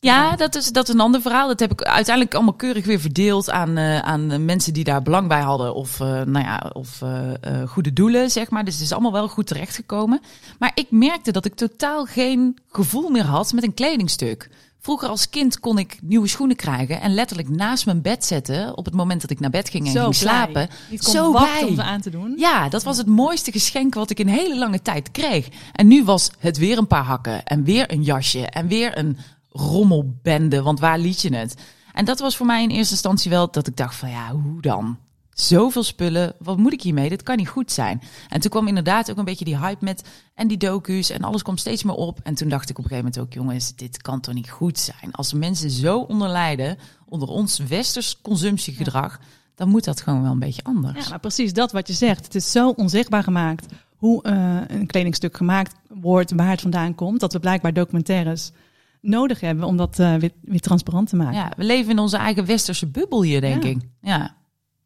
Ja, 0.00 0.36
dat 0.36 0.54
is, 0.54 0.68
dat 0.72 0.88
is 0.88 0.94
een 0.94 1.00
ander 1.00 1.20
verhaal. 1.20 1.48
Dat 1.48 1.60
heb 1.60 1.72
ik 1.72 1.82
uiteindelijk 1.82 2.34
allemaal 2.34 2.54
keurig 2.54 2.86
weer 2.86 3.00
verdeeld 3.00 3.50
aan, 3.50 3.76
eh, 3.76 3.98
aan 3.98 4.44
mensen 4.44 4.72
die 4.72 4.84
daar 4.84 5.02
belang 5.02 5.28
bij 5.28 5.40
hadden. 5.40 5.74
Of, 5.74 6.00
eh, 6.00 6.06
nou 6.06 6.44
ja, 6.44 6.70
of 6.72 7.02
eh, 7.02 7.68
goede 7.68 7.92
doelen, 7.92 8.30
zeg 8.30 8.50
maar. 8.50 8.64
Dus 8.64 8.74
het 8.74 8.82
is 8.82 8.92
allemaal 8.92 9.12
wel 9.12 9.28
goed 9.28 9.46
terechtgekomen. 9.46 10.20
Maar 10.58 10.70
ik 10.74 10.86
merkte 10.90 11.32
dat 11.32 11.44
ik 11.44 11.54
totaal 11.54 12.04
geen 12.04 12.58
gevoel 12.68 13.08
meer 13.08 13.24
had 13.24 13.52
met 13.52 13.64
een 13.64 13.74
kledingstuk. 13.74 14.48
Vroeger 14.82 15.08
als 15.08 15.30
kind 15.30 15.60
kon 15.60 15.78
ik 15.78 15.98
nieuwe 16.02 16.28
schoenen 16.28 16.56
krijgen 16.56 17.00
en 17.00 17.14
letterlijk 17.14 17.48
naast 17.48 17.86
mijn 17.86 18.02
bed 18.02 18.24
zetten 18.24 18.76
op 18.76 18.84
het 18.84 18.94
moment 18.94 19.20
dat 19.20 19.30
ik 19.30 19.40
naar 19.40 19.50
bed 19.50 19.68
ging 19.68 19.86
en 19.86 19.92
Zo 19.92 20.02
ging 20.02 20.14
slapen. 20.14 20.68
Zo 20.98 21.30
blij. 21.30 21.64
om 21.64 21.74
ze 21.74 21.82
aan 21.82 22.00
te 22.00 22.10
doen. 22.10 22.34
Ja, 22.36 22.68
dat 22.68 22.82
was 22.82 22.96
het 22.96 23.06
mooiste 23.06 23.52
geschenk 23.52 23.94
wat 23.94 24.10
ik 24.10 24.18
in 24.18 24.28
hele 24.28 24.58
lange 24.58 24.82
tijd 24.82 25.10
kreeg. 25.10 25.48
En 25.72 25.86
nu 25.86 26.04
was 26.04 26.30
het 26.38 26.58
weer 26.58 26.78
een 26.78 26.86
paar 26.86 27.04
hakken 27.04 27.44
en 27.44 27.64
weer 27.64 27.92
een 27.92 28.02
jasje 28.02 28.46
en 28.46 28.66
weer 28.66 28.98
een 28.98 29.18
rommelbende, 29.50 30.62
want 30.62 30.80
waar 30.80 30.98
liet 30.98 31.20
je 31.20 31.36
het? 31.36 31.54
En 31.92 32.04
dat 32.04 32.20
was 32.20 32.36
voor 32.36 32.46
mij 32.46 32.62
in 32.62 32.70
eerste 32.70 32.92
instantie 32.92 33.30
wel 33.30 33.50
dat 33.50 33.66
ik 33.66 33.76
dacht 33.76 33.94
van 33.94 34.10
ja, 34.10 34.32
hoe 34.32 34.60
dan? 34.60 34.98
Zoveel 35.30 35.82
spullen, 35.82 36.34
wat 36.38 36.56
moet 36.56 36.72
ik 36.72 36.82
hiermee? 36.82 37.08
Dit 37.08 37.22
kan 37.22 37.36
niet 37.36 37.48
goed 37.48 37.72
zijn. 37.72 38.02
En 38.28 38.40
toen 38.40 38.50
kwam 38.50 38.68
inderdaad 38.68 39.10
ook 39.10 39.16
een 39.16 39.24
beetje 39.24 39.44
die 39.44 39.58
hype 39.58 39.84
met 39.84 40.08
en 40.34 40.48
die 40.48 40.56
docu's 40.56 41.10
en 41.10 41.22
alles 41.22 41.42
kwam 41.42 41.56
steeds 41.56 41.82
meer 41.82 41.94
op. 41.94 42.20
En 42.22 42.34
toen 42.34 42.48
dacht 42.48 42.70
ik 42.70 42.78
op 42.78 42.84
een 42.84 42.90
gegeven 42.90 43.10
moment 43.12 43.26
ook, 43.26 43.42
jongens, 43.42 43.76
dit 43.76 44.02
kan 44.02 44.20
toch 44.20 44.34
niet 44.34 44.50
goed 44.50 44.78
zijn? 44.78 45.12
Als 45.12 45.32
mensen 45.32 45.70
zo 45.70 45.98
onder 45.98 46.28
lijden, 46.28 46.78
onder 47.08 47.28
ons 47.28 47.58
westers 47.58 48.20
consumptiegedrag, 48.22 49.20
dan 49.54 49.68
moet 49.68 49.84
dat 49.84 50.00
gewoon 50.00 50.22
wel 50.22 50.32
een 50.32 50.38
beetje 50.38 50.64
anders. 50.64 51.04
Ja, 51.04 51.10
maar 51.10 51.20
precies 51.20 51.52
dat 51.52 51.72
wat 51.72 51.86
je 51.86 51.92
zegt. 51.92 52.24
Het 52.24 52.34
is 52.34 52.50
zo 52.50 52.70
onzichtbaar 52.70 53.22
gemaakt 53.22 53.66
hoe 53.96 54.22
eh, 54.22 54.56
een 54.66 54.86
kledingstuk 54.86 55.36
gemaakt 55.36 55.74
wordt, 55.88 56.32
waar 56.32 56.50
het 56.50 56.60
vandaan 56.60 56.94
komt, 56.94 57.20
dat 57.20 57.32
we 57.32 57.40
blijkbaar 57.40 57.72
documentaires 57.72 58.52
nodig 59.00 59.40
hebben 59.40 59.64
om 59.64 59.76
dat 59.76 59.98
eh, 59.98 60.14
weer, 60.14 60.30
weer 60.42 60.60
transparant 60.60 61.08
te 61.08 61.16
maken. 61.16 61.34
Ja, 61.34 61.52
we 61.56 61.64
leven 61.64 61.90
in 61.90 61.98
onze 61.98 62.16
eigen 62.16 62.44
westerse 62.46 62.86
bubbel 62.86 63.22
hier, 63.22 63.40
denk 63.40 63.62
Ja. 63.62 63.68
ik. 63.68 63.78
Ja. 64.00 64.36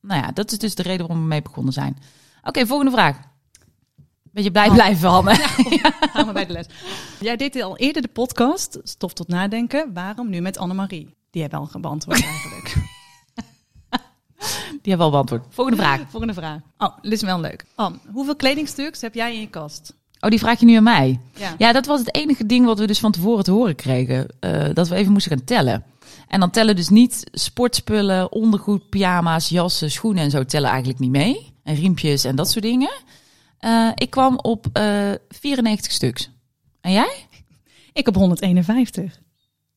Nou 0.01 0.21
ja, 0.23 0.31
dat 0.33 0.53
is 0.53 0.59
dus 0.59 0.75
de 0.75 0.83
reden 0.83 1.07
waarom 1.07 1.21
we 1.23 1.29
mee 1.29 1.43
begonnen 1.43 1.73
zijn. 1.73 1.97
Oké, 2.43 2.67
volgende 2.67 2.93
vraag. 2.93 3.19
Beetje 4.33 4.51
blij 4.51 4.71
blijven, 4.71 5.09
Hanne. 5.09 5.35
Gaan 6.13 6.27
we 6.27 6.33
bij 6.33 6.47
de 6.47 6.53
les. 6.53 6.67
Jij 7.21 7.37
deed 7.37 7.63
al 7.63 7.77
eerder 7.77 8.03
de 8.03 8.09
podcast, 8.09 8.79
Stof 8.83 9.13
tot 9.13 9.29
Nadenken. 9.29 9.93
Waarom 9.93 10.29
nu 10.31 10.41
met 10.41 10.59
Annemarie? 10.59 11.15
Die 11.31 11.43
hebben 11.43 11.59
al 11.61 11.81
beantwoord 11.81 12.23
eigenlijk. 12.25 12.75
Die 14.83 14.93
hebben 14.93 15.07
al 15.07 15.11
beantwoord. 15.11 15.45
Volgende 15.51 15.81
vraag. 15.83 16.01
Volgende 16.09 16.35
vraag. 16.35 16.61
Oh, 16.79 16.97
dit 17.03 17.13
is 17.13 17.23
wel 17.23 17.41
leuk. 17.41 17.65
Anne, 17.75 17.99
hoeveel 18.13 18.37
kledingstuks 18.37 19.01
heb 19.01 19.15
jij 19.15 19.35
in 19.35 19.41
je 19.41 19.49
kast? 19.49 19.95
Oh, 20.25 20.31
die 20.31 20.39
vraag 20.39 20.61
je 20.61 20.67
nu 20.67 20.75
aan 20.77 20.83
mij. 20.83 21.21
Ja. 21.37 21.55
Ja, 21.59 21.73
dat 21.73 21.87
was 21.87 21.99
het 21.99 22.15
enige 22.15 22.47
ding 22.47 22.67
wat 22.67 22.79
we 22.79 22.87
dus 22.87 22.99
van 22.99 23.13
tevoren 23.13 23.45
te 23.45 23.51
horen 23.51 23.75
kregen. 23.75 24.27
eh, 24.41 24.65
dat 24.73 24.89
we 24.89 24.95
even 24.95 25.13
moesten 25.13 25.33
gaan 25.37 25.45
tellen. 25.45 25.85
En 26.29 26.41
dan 26.41 26.51
tellen 26.51 26.77
dus 26.77 26.89
niet 26.89 27.25
sportspullen, 27.33 28.33
ondergoed, 28.33 28.89
pyjama's, 28.89 29.49
jassen, 29.49 29.91
schoenen 29.91 30.23
en 30.23 30.31
zo 30.31 30.45
tellen 30.45 30.69
eigenlijk 30.71 30.99
niet 30.99 31.11
mee. 31.11 31.53
En 31.63 31.75
riempjes 31.75 32.25
en 32.25 32.37
dat 32.37 32.51
soort 32.51 32.65
dingen. 32.65 32.93
Eh, 33.59 33.89
ik 33.95 34.11
kwam 34.11 34.39
op 34.39 34.67
eh 34.73 35.11
94 35.29 35.93
stuks. 35.93 36.31
En 36.81 36.93
jij? 36.93 37.27
Ik 37.93 38.05
heb 38.07 38.15
151. 38.15 39.21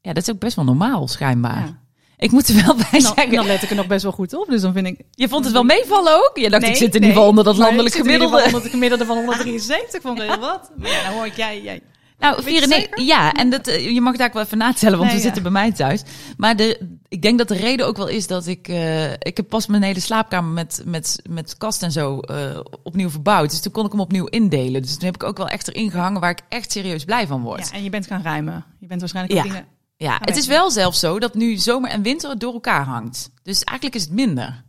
Ja, 0.02 0.14
dat 0.14 0.24
is 0.28 0.34
ook 0.34 0.40
best 0.40 0.56
wel 0.56 0.66
normaal, 0.66 1.08
schijnbaar. 1.08 1.66
Ja. 1.66 1.80
Ik 2.18 2.32
moet 2.32 2.48
er 2.48 2.66
wel 2.66 2.76
bij 2.92 3.00
zeggen. 3.00 3.32
dan 3.32 3.46
let 3.46 3.64
ik 3.64 3.70
er 3.70 3.76
nog 3.76 3.88
best 3.88 4.04
wel 4.04 4.12
goed 4.12 4.34
op. 4.34 4.48
Dus 4.50 4.62
dan 4.62 4.74
vind 4.74 4.88
ik... 4.88 5.00
Je 5.12 5.28
vond 5.28 5.44
het 5.44 5.54
wel 5.54 5.64
meevallen 5.64 6.14
ook? 6.16 6.32
Je 6.34 6.50
dacht, 6.50 6.62
Nee, 6.62 6.72
ik 6.72 6.78
zit 6.78 6.96
in 6.96 7.02
nee, 7.02 7.10
ieder 7.10 7.14
geval 7.16 7.28
onder 7.30 7.44
dat 7.44 7.56
maar 7.58 7.66
landelijk 7.66 7.96
ik 7.96 8.02
zit 8.02 8.12
gemiddelde. 8.12 8.44
Onder 8.46 8.62
het 8.62 8.72
gemiddelde 8.72 9.06
van 9.06 9.16
173 9.18 10.02
vond 10.02 10.22
heel 10.22 10.40
wat. 10.40 10.72
Maar 10.78 10.90
ja, 10.90 11.04
dan 11.04 11.14
hoor 11.14 11.26
ik 11.26 11.36
jij, 11.36 11.62
jij 11.62 11.82
Nou, 12.20 12.44
vieren, 12.44 12.70
nee, 12.70 12.88
ja, 12.96 13.34
en 13.34 13.50
dat, 13.50 13.68
eh, 13.68 13.90
je 13.94 14.02
mag 14.02 14.16
daar 14.16 14.28
ook 14.28 14.34
wel 14.34 14.44
even 14.44 14.58
natellen, 14.58 14.98
want 14.98 15.12
Nee, 15.12 15.20
we 15.20 15.26
ja. 15.28 15.34
zitten 15.34 15.44
bij 15.44 15.62
mij 15.62 15.72
thuis. 15.72 16.04
Maar 16.38 16.56
de, 16.56 16.98
ik 17.08 17.22
denk 17.22 17.38
dat 17.38 17.48
de 17.48 17.56
reden 17.56 17.86
ook 17.88 17.98
wel 17.98 18.08
is 18.08 18.28
dat 18.28 18.48
ik, 18.48 18.68
eh, 18.68 19.12
ik 19.12 19.38
heb 19.38 19.50
pas 19.50 19.68
mijn 19.68 19.84
hele 19.84 20.00
slaapkamer 20.00 20.52
met, 20.52 20.82
met, 20.86 21.22
met 21.30 21.58
kast 21.58 21.84
en 21.84 21.92
zo 21.92 22.20
eh, 22.20 22.60
opnieuw 22.84 23.10
verbouwd. 23.10 23.50
Dus 23.50 23.62
toen 23.62 23.72
kon 23.72 23.86
ik 23.86 23.92
hem 23.92 24.02
opnieuw 24.02 24.26
indelen. 24.26 24.82
Dus 24.82 24.94
toen 24.94 25.06
heb 25.06 25.16
ik 25.16 25.24
ook 25.24 25.38
wel 25.38 25.50
echt 25.50 25.68
erin 25.68 25.92
gehangen 25.92 26.22
waar 26.22 26.32
ik 26.32 26.40
echt 26.50 26.72
serieus 26.72 27.04
blij 27.04 27.28
van 27.28 27.42
word. 27.42 27.70
Ja, 27.70 27.76
en 27.78 27.84
je 27.84 27.90
bent 27.90 28.08
gaan 28.08 28.22
ruimen. 28.24 28.66
Je 28.80 28.88
bent 28.88 29.00
waarschijnlijk 29.00 29.36
Ja. 29.38 29.44
dingen... 29.44 29.66
Ja, 29.98 30.12
Ga 30.12 30.22
het 30.26 30.38
is 30.38 30.48
wel 30.48 30.72
zelfs 30.72 31.00
zo 31.00 31.20
dat 31.20 31.34
nu 31.34 31.56
zomer 31.58 31.90
en 31.90 32.02
winter 32.02 32.30
het 32.30 32.40
door 32.40 32.54
elkaar 32.54 32.84
hangt. 32.86 33.32
Dus 33.44 33.64
eigenlijk 33.64 33.96
is 34.00 34.04
het 34.04 34.14
minder. 34.14 34.64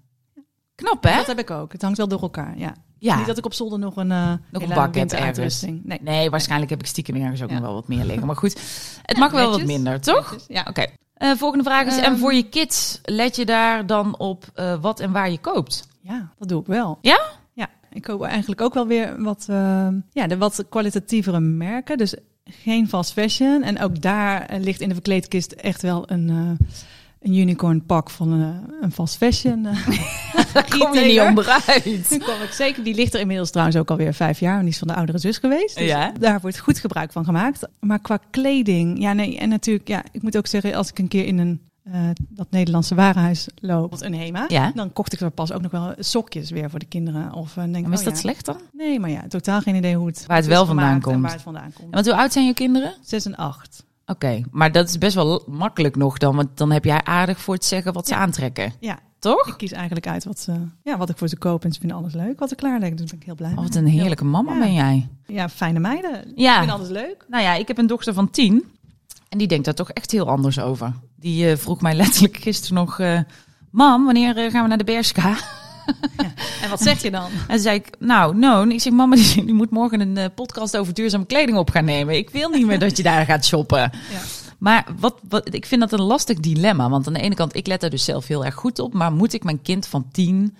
Knap, 0.75 1.03
hè? 1.03 1.17
Dat 1.17 1.27
heb 1.27 1.39
ik 1.39 1.51
ook. 1.51 1.73
Het 1.73 1.83
hangt 1.83 1.99
wel 1.99 2.09
door 2.09 2.23
elkaar, 2.23 2.59
ja. 2.59 2.75
Ja. 2.99 3.17
Niet 3.17 3.27
dat 3.27 3.39
ik 3.39 3.45
op 3.45 3.55
zolder 3.55 3.79
nog 3.79 3.97
een, 3.97 4.11
uh, 4.11 4.33
Nog 4.51 4.63
een 4.63 4.69
bak 4.69 4.95
heb 4.95 5.11
ergens. 5.13 5.63
Nee. 5.63 5.99
Nee, 6.03 6.31
waarschijnlijk 6.31 6.71
heb 6.71 6.81
ik 6.81 6.87
stiekem 6.87 7.17
ergens 7.17 7.43
ook 7.43 7.49
Ja. 7.49 7.55
nog 7.55 7.65
wel 7.65 7.75
wat 7.75 7.89
meer 7.89 8.05
liggen. 8.05 8.27
Maar 8.27 8.37
goed, 8.37 8.61
het 9.03 9.17
mag 9.17 9.31
wel 9.33 9.51
wat 9.51 9.65
minder, 9.65 10.01
toch? 10.01 10.31
Netjes, 10.31 10.45
Ja. 10.57 10.65
Oké. 10.69 10.87
Eh, 11.15 11.31
volgende 11.37 11.65
vraag 11.65 11.87
is, 11.87 11.97
en 11.97 12.03
Ehm. 12.05 12.17
voor 12.17 12.35
je 12.35 12.49
kids, 12.49 13.01
let 13.05 13.37
je 13.37 13.45
daar 13.47 13.87
dan 13.87 14.19
op 14.19 14.45
eh, 14.55 14.81
wat 14.81 15.01
en 15.01 15.13
waar 15.13 15.31
je 15.31 15.39
koopt? 15.39 15.89
ja, 16.01 16.33
dat 16.39 16.49
doe 16.49 16.61
ik 16.61 16.67
wel. 16.67 16.99
Ja? 17.01 17.21
Ja, 17.53 17.69
ik 17.91 18.03
koop 18.03 18.23
eigenlijk 18.23 18.61
ook 18.61 18.75
wel 18.75 18.87
weer 18.87 19.23
wat, 19.23 19.47
eh, 19.51 19.89
ja, 20.13 20.27
de 20.27 20.37
wat 20.39 20.65
kwalitatievere 20.69 21.41
merken. 21.41 21.99
Dus 21.99 22.15
geen 22.49 22.89
fast 22.89 23.13
fashion. 23.13 23.63
En 23.63 23.81
ook 23.81 24.01
daar 24.01 24.43
eh, 24.47 24.61
ligt 24.61 24.81
in 24.81 24.89
de 24.89 24.95
verkleedkist 24.95 25.53
echt 25.53 25.83
wel 25.83 26.11
een, 26.11 26.29
eh, 26.29 26.67
een 27.21 27.35
unicorn 27.35 27.85
pak 27.87 28.11
van 28.11 28.33
een, 28.33 28.61
een 28.81 28.93
fast 28.93 29.17
fashion. 29.17 29.67
eh, 29.67 29.87
Daar 30.53 30.79
kom 30.79 30.95
je 30.95 31.01
niet 31.05 31.21
onderuit. 31.21 31.85
Ik 32.45 32.51
zeker. 32.53 32.85
Die 32.85 32.95
ligt 32.95 33.15
er 33.15 33.21
inmiddels 33.21 33.51
trouwens 33.51 33.77
ook 33.77 33.91
alweer 33.91 34.15
vijf 34.15 34.41
jaar. 34.41 34.55
En 34.57 34.61
die 34.61 34.71
is 34.71 34.79
van 34.79 34.89
de 34.89 34.95
oudere 34.95 35.19
zus 35.19 35.39
geweest. 35.39 35.77
Dus 35.79 35.87
Ja. 35.89 36.13
daar 36.19 36.41
wordt 36.41 36.59
goed 36.59 36.79
gebruik 36.79 37.13
van 37.13 37.25
gemaakt. 37.25 37.69
Maar 37.81 37.99
qua 37.99 38.19
kleding, 38.31 39.01
ja, 39.01 39.13
nee. 39.13 39.39
En 39.39 39.49
natuurlijk, 39.49 39.89
ja, 39.89 40.03
ik 40.13 40.23
moet 40.23 40.37
ook 40.37 40.47
zeggen, 40.47 40.75
als 40.75 40.89
ik 40.91 40.99
een 40.99 41.09
keer 41.09 41.25
in 41.27 41.39
een 41.39 41.61
eh, 41.93 42.01
dat 42.29 42.47
Nederlandse 42.51 42.95
warenhuis 42.95 43.49
loop, 43.61 43.95
een 44.03 44.15
Hema, 44.15 44.45
Ja. 44.49 44.73
dan 44.75 44.93
kocht 44.93 45.13
ik 45.13 45.21
er 45.21 45.31
pas 45.31 45.53
ook 45.53 45.63
nog 45.63 45.71
wel 45.71 45.95
sokjes 45.99 46.51
weer 46.51 46.71
voor 46.71 46.79
de 46.79 46.87
kinderen. 46.87 47.33
Of 47.33 47.57
eh, 47.57 47.65
denk 47.65 47.85
Maar 47.85 47.93
is 47.93 47.99
oh 47.99 48.05
dat 48.05 48.15
ja. 48.15 48.21
slecht 48.21 48.45
dan? 48.45 48.57
Nee, 48.73 49.01
maar 49.01 49.11
ja, 49.11 49.25
totaal 49.29 49.61
geen 49.61 49.75
idee 49.75 49.97
hoe 49.97 50.07
het, 50.07 50.25
Waar 50.27 50.37
het 50.37 50.47
wel 50.47 50.67
vandaan 50.67 50.85
gemaakt 50.87 51.07
En 51.07 51.11
komt. 51.13 51.23
waar 51.23 51.33
het 51.33 51.43
vandaan 51.43 51.73
komt. 51.73 51.95
Want 51.95 52.07
hoe 52.07 52.15
oud 52.17 52.33
zijn 52.33 52.47
je 52.47 52.55
kinderen? 52.55 52.95
Zes 53.03 53.25
en 53.25 53.37
acht. 53.37 53.85
Oké, 54.07 54.41
maar 54.51 54.73
dat 54.73 54.89
is 54.89 54.99
best 54.99 55.15
wel 55.15 55.43
makkelijk 55.47 55.97
nog 55.97 56.19
dan. 56.19 56.37
Want 56.37 56.49
dan 56.55 56.71
heb 56.73 56.85
jij 56.85 57.05
aardig 57.05 57.41
voor 57.41 57.55
het 57.55 57.65
zeggen 57.65 57.93
wat 57.93 58.07
ze 58.09 58.15
Ja. 58.15 58.21
aantrekken. 58.21 58.73
Ja, 58.81 58.99
Toch? 59.19 59.47
ik 59.47 59.55
kies 59.57 59.73
eigenlijk 59.73 60.07
uit 60.07 60.25
wat, 60.25 60.39
ze, 60.39 60.53
ja, 60.85 60.97
wat 60.97 61.09
ik 61.09 61.19
voor 61.19 61.29
ze 61.29 61.37
koop. 61.37 61.65
En 61.65 61.73
ze 61.73 61.79
vinden 61.81 61.97
alles 61.99 62.15
leuk 62.15 62.39
wat 62.39 62.51
ik 62.51 62.57
klaarleg. 62.57 62.95
Dus 62.95 63.11
ben 63.11 63.19
ik 63.21 63.27
heel 63.27 63.35
blij 63.35 63.51
Oh, 63.51 63.57
mee. 63.57 63.65
wat 63.65 63.75
een 63.75 63.87
heerlijke 63.87 64.25
mama 64.25 64.53
Ja. 64.53 64.59
ben 64.59 64.73
jij. 64.75 65.09
Ja, 65.27 65.49
fijne 65.49 65.79
meiden. 65.79 66.33
Ja. 66.35 66.53
Ik 66.53 66.59
vind 66.59 66.71
alles 66.73 66.89
leuk. 66.89 67.25
Nou 67.29 67.43
ja, 67.43 67.55
ik 67.55 67.69
heb 67.69 67.79
een 67.79 67.87
dochter 67.87 68.15
van 68.15 68.31
tien. 68.31 68.65
En 69.29 69.39
die 69.39 69.47
denkt 69.47 69.65
daar 69.65 69.75
toch 69.75 69.91
echt 69.91 70.11
heel 70.11 70.29
anders 70.29 70.61
over. 70.61 70.93
Die 71.21 71.51
eh, 71.51 71.57
vroeg 71.57 71.81
mij 71.81 71.95
letterlijk 71.95 72.37
gisteren 72.37 72.75
nog... 72.77 72.99
eh, 72.99 73.21
Mam, 73.71 74.05
wanneer 74.05 74.37
eh, 74.37 74.51
gaan 74.51 74.63
we 74.63 74.69
naar 74.69 74.79
de 74.79 74.85
Berska? 74.85 75.37
En 76.63 76.71
wat 76.71 76.83
zeg 76.83 77.03
je 77.03 77.11
dan? 77.11 77.31
En 77.31 77.49
toen 77.49 77.59
zei 77.59 77.77
ik, 77.77 77.97
nou, 77.99 78.37
no. 78.37 78.63
Ik 78.63 78.81
zeg, 78.81 78.93
mama, 78.93 79.17
die, 79.17 79.45
die 79.45 79.55
moet 79.55 79.71
morgen 79.71 80.01
een 80.17 80.35
podcast 80.35 80.77
over 80.77 80.95
duurzame 80.95 81.27
kleding 81.27 81.59
op 81.59 81.71
gaan 81.71 81.85
nemen. 81.85 82.17
Ik 82.17 82.31
wil 82.31 82.49
niet 82.49 82.67
meer 82.67 82.79
dat 82.79 82.97
je 82.97 83.03
daar 83.03 83.25
gaat 83.25 83.47
shoppen. 83.47 83.79
Ja. 83.79 83.91
Maar 84.59 84.87
wat, 85.01 85.21
wat, 85.29 85.55
ik 85.55 85.67
vind 85.67 85.81
dat 85.81 85.93
een 85.93 86.03
lastig 86.03 86.41
dilemma. 86.41 86.89
Want 86.89 87.07
aan 87.07 87.13
de 87.13 87.21
ene 87.21 87.35
kant, 87.35 87.57
ik 87.57 87.67
let 87.67 87.83
er 87.83 87.91
dus 87.91 88.05
zelf 88.05 88.27
heel 88.27 88.45
erg 88.45 88.55
goed 88.55 88.79
op. 88.79 88.93
Maar 88.95 89.13
moet 89.13 89.33
ik 89.33 89.45
mijn 89.45 89.63
kind 89.63 89.87
van 89.87 90.09
tien 90.13 90.57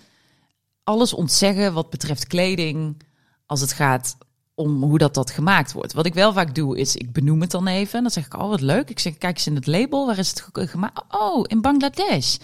alles 0.83 1.13
ontzeggen 1.13 1.73
wat 1.73 1.89
betreft 1.89 2.27
kleding... 2.27 3.03
als 3.45 3.61
het 3.61 3.73
gaat 3.73 4.17
om 4.59 4.83
hoe 4.83 4.97
dat, 4.97 5.13
dat 5.13 5.31
gemaakt 5.31 5.71
wordt? 5.71 5.93
Wat 5.93 6.05
ik 6.05 6.13
wel 6.13 6.33
vaak 6.33 6.55
doe, 6.55 6.77
is 6.77 6.95
ik 6.95 7.11
benoem 7.11 7.41
het 7.41 7.51
dan 7.51 7.67
even. 7.67 8.01
Dan 8.01 8.11
zeg 8.11 8.25
ik, 8.25 8.33
oh, 8.37 8.49
wat 8.49 8.61
leuk. 8.61 8.89
Ik 8.89 8.99
zeg, 8.99 9.17
kijk 9.17 9.35
eens 9.35 9.47
in 9.47 9.55
het 9.55 9.67
label. 9.67 10.05
Waar 10.05 10.17
is 10.17 10.29
het 10.29 10.47
ge- 10.53 10.67
gemaakt? 10.67 11.01
Oh, 11.09 11.43
in 11.47 11.61
Bangladesh. 11.61 12.37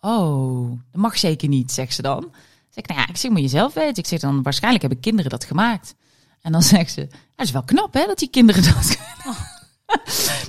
Oh, 0.00 0.70
dat 0.92 1.00
mag 1.00 1.18
zeker 1.18 1.48
niet, 1.48 1.72
zegt 1.72 1.94
ze 1.94 2.02
dan. 2.02 2.20
Zeg 2.70 2.84
ik, 2.84 2.88
nou 2.88 3.00
ja, 3.00 3.08
ik 3.08 3.16
zeg, 3.16 3.30
moet 3.30 3.40
je 3.40 3.48
zelf 3.48 3.74
weten. 3.74 3.96
Ik 4.02 4.06
zeg 4.06 4.20
dan, 4.20 4.42
waarschijnlijk 4.42 4.82
hebben 4.82 5.00
kinderen 5.02 5.30
dat 5.30 5.44
gemaakt. 5.44 5.94
En 6.42 6.52
dan 6.52 6.62
zegt 6.74 6.92
ze, 6.92 7.06
dat 7.36 7.46
is 7.46 7.52
wel 7.52 7.62
knap 7.62 7.94
hè, 7.94 8.06
dat 8.06 8.18
die 8.18 8.30
kinderen 8.30 8.62
dat 8.62 8.96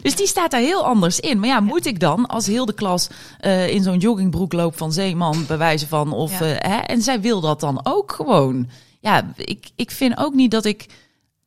Dus 0.02 0.16
die 0.16 0.28
staat 0.28 0.52
daar 0.52 0.60
heel 0.62 0.86
anders 0.86 1.20
in. 1.20 1.40
Maar 1.40 1.50
ja, 1.50 1.60
moet 1.60 1.86
ik 1.86 2.00
dan 2.00 2.26
als 2.26 2.46
heel 2.46 2.66
de 2.66 2.74
klas 2.74 3.08
eh, 3.40 3.70
in 3.70 3.84
zo'n 3.84 3.98
joggingbroek 3.98 4.54
loop 4.54 4.78
van 4.78 4.92
Zeeman, 4.94 5.46
bij 5.48 5.58
wijze 5.58 5.88
van, 5.88 6.12
of, 6.14 6.40
Ja. 6.40 6.46
eh, 6.46 6.72
hè, 6.72 6.78
en 6.78 7.02
zij 7.02 7.22
wil 7.22 7.42
dat 7.42 7.60
dan 7.60 7.80
ook 7.84 8.12
gewoon. 8.12 8.70
Ja, 9.02 9.32
ik, 9.36 9.70
ik 9.76 9.92
vind 9.92 10.18
ook 10.18 10.34
niet 10.34 10.52
dat 10.52 10.66
ik 10.66 10.86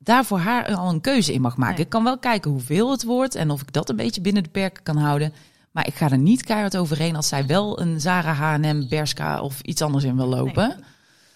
daar 0.05 0.25
voor 0.25 0.39
haar 0.39 0.75
al 0.75 0.89
een 0.89 1.01
keuze 1.01 1.33
in 1.33 1.41
mag 1.41 1.57
maken. 1.57 1.75
Nee. 1.77 1.85
Ik 1.85 1.91
kan 1.91 2.05
wel 2.05 2.19
kijken 2.19 2.51
hoeveel 2.51 2.91
het 2.91 3.05
wordt 3.05 3.35
en 3.35 3.51
of 3.51 3.61
ik 3.61 3.73
dat 3.73 3.89
een 3.89 3.97
beetje 3.97 4.21
binnen 4.21 4.43
de 4.43 4.49
perken 4.49 4.83
kan 4.83 4.97
houden. 4.97 5.33
Maar 5.71 5.87
ik 5.87 5.95
ga 5.95 6.11
er 6.11 6.19
niet 6.19 6.43
keihard 6.43 6.77
overheen 6.77 7.17
als 7.17 7.29
zij 7.29 7.47
wel 7.47 7.81
een 7.81 8.01
Zara, 8.01 8.33
H&M, 8.33 8.89
Berska 8.89 9.41
of 9.41 9.61
iets 9.61 9.83
anders 9.83 10.05
in 10.05 10.17
wil 10.17 10.27
lopen. 10.27 10.69
Nee. 10.69 10.77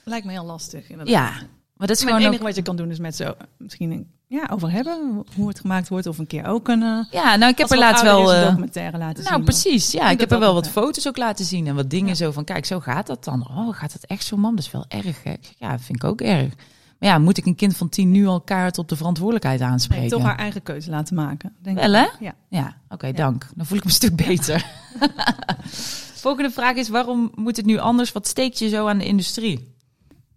Lijkt 0.05 0.27
me 0.27 0.33
heel 0.33 0.45
lastig. 0.45 0.89
Inderdaad. 0.91 1.15
Ja, 1.15 1.31
maar 1.77 1.87
dat 1.87 1.97
is 1.97 2.05
Maar 2.05 2.13
het 2.13 2.23
gewoon 2.23 2.23
enige 2.23 2.35
ook... 2.35 2.43
wat 2.47 2.57
je 2.57 2.63
kan 2.63 2.77
doen 2.77 2.91
is 2.91 2.99
met 2.99 3.17
zo 3.17 3.35
misschien 3.59 3.91
een, 3.91 4.07
ja, 4.27 4.49
over 4.53 4.71
hebben. 4.71 5.25
Hoe 5.37 5.49
het 5.49 5.61
gemaakt 5.61 5.89
wordt. 5.89 6.07
Of 6.07 6.19
een 6.19 6.27
keer 6.27 6.47
ook 6.47 6.69
een... 6.69 6.83
eh, 6.83 6.99
Ja, 7.11 7.37
nou 7.37 7.53
ik 7.53 7.59
heb 7.59 7.71
er 7.71 7.79
laatst 7.79 8.03
wel... 8.03 8.33
eh, 8.35 8.47
documentaire 8.49 8.99
laten 8.99 9.23
zien. 9.23 9.33
Nou, 9.33 9.45
precies. 9.45 9.93
Ja, 9.93 10.01
ik 10.03 10.09
dat 10.11 10.21
heb 10.21 10.31
er 10.31 10.39
dat 10.39 10.39
wel 10.39 10.55
wat 10.55 10.69
foto's 10.69 11.09
ook 11.09 11.17
laten 11.17 11.45
zien 11.45 11.67
en 11.67 11.75
wat 11.75 11.91
dingen 11.91 12.09
Ja. 12.09 12.15
zo 12.15 12.31
van, 12.31 12.45
kijk, 12.45 12.65
zo 12.65 12.81
gaat 12.81 13.07
dat 13.07 13.25
dan. 13.25 13.49
Oh, 13.51 13.77
gaat 13.77 13.93
het 13.93 14.07
echt 14.07 14.25
zo, 14.25 14.37
mam? 14.37 14.57
Dat 14.57 14.65
is 14.65 14.71
wel 14.71 14.85
erg, 14.89 15.23
hè? 15.23 15.35
Ja, 15.59 15.71
dat 15.71 15.81
vind 15.81 16.03
ik 16.03 16.09
ook 16.09 16.21
erg. 16.21 16.53
Maar 16.99 17.09
ja, 17.09 17.19
moet 17.19 17.39
ik 17.39 17.47
een 17.47 17.55
kind 17.55 17.77
van 17.77 17.89
tien 17.89 18.11
nu 18.11 18.27
al 18.27 18.41
kaart 18.41 18.79
op 18.79 18.89
de 18.89 18.97
verantwoordelijkheid 18.97 19.61
aanspreken? 19.61 20.03
Nee, 20.03 20.13
toch 20.13 20.23
haar 20.23 20.39
eigen 20.39 20.63
keuze 20.63 20.91
laten 20.91 21.15
maken. 21.15 21.57
Denk 21.63 21.79
Wel, 21.79 21.93
hè? 21.93 22.07
Ja. 22.21 22.35
Ja, 22.49 22.77
oké, 22.89 23.13
dank. 23.13 23.49
Dan 23.55 23.67
voel 23.67 23.79
ik 23.79 23.85
me 23.85 23.91
een 23.91 23.97
stuk 23.97 24.17
beter. 24.17 24.67
Volgende 26.27 26.51
vraag 26.51 26.77
is, 26.77 26.89
waarom 26.89 27.33
moet 27.35 27.57
het 27.57 27.67
nu 27.67 27.79
anders? 27.79 28.13
Wat 28.13 28.27
steekt 28.27 28.59
je 28.59 28.69
zo 28.69 28.87
aan 28.87 28.99
de 28.99 29.07
industrie? 29.07 29.75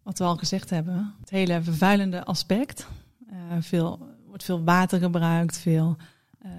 Wat 0.04 0.18
we 0.18 0.24
al 0.24 0.38
gezegd 0.38 0.70
hebben. 0.70 1.14
Het 1.20 1.30
hele 1.30 1.62
vervuilende 1.62 2.24
aspect. 2.24 2.88
Eh 3.30 3.36
veel, 3.60 4.08
wordt 4.28 4.44
veel 4.44 4.64
water 4.64 5.00
gebruikt. 5.00 5.58
Veel 5.58 5.98
eh, 6.40 6.52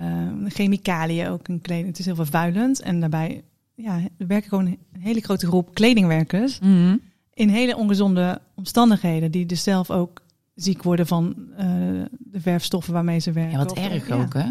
chemicaliën 0.46 1.28
ook 1.28 1.48
in 1.48 1.60
kleding. 1.60 1.88
Het 1.88 1.98
is 1.98 2.04
heel 2.04 2.14
vervuilend. 2.14 2.80
En 2.80 3.00
daarbij 3.00 3.44
ja, 3.74 4.00
er 4.18 4.26
werken 4.26 4.48
gewoon 4.48 4.66
een 4.66 5.00
hele 5.00 5.20
grote 5.20 5.46
groep 5.46 5.74
kledingwerkers. 5.74 6.58
Mhm. 6.58 6.96
In 7.40 7.48
hele 7.48 7.76
ongezonde 7.76 8.40
omstandigheden. 8.54 9.30
Die 9.30 9.46
dus 9.46 9.62
zelf 9.62 9.90
ook 9.90 10.20
ziek 10.54 10.82
worden 10.82 11.06
van 11.06 11.34
eh, 11.56 11.66
de 12.10 12.40
verfstoffen 12.40 12.92
waarmee 12.92 13.18
ze 13.18 13.32
werken. 13.32 13.52
Ja, 13.52 13.58
wat 13.58 13.70
Of, 13.70 13.78
erg 13.78 14.08
ja, 14.08 14.14
ook, 14.22 14.34
hè? 14.34 14.50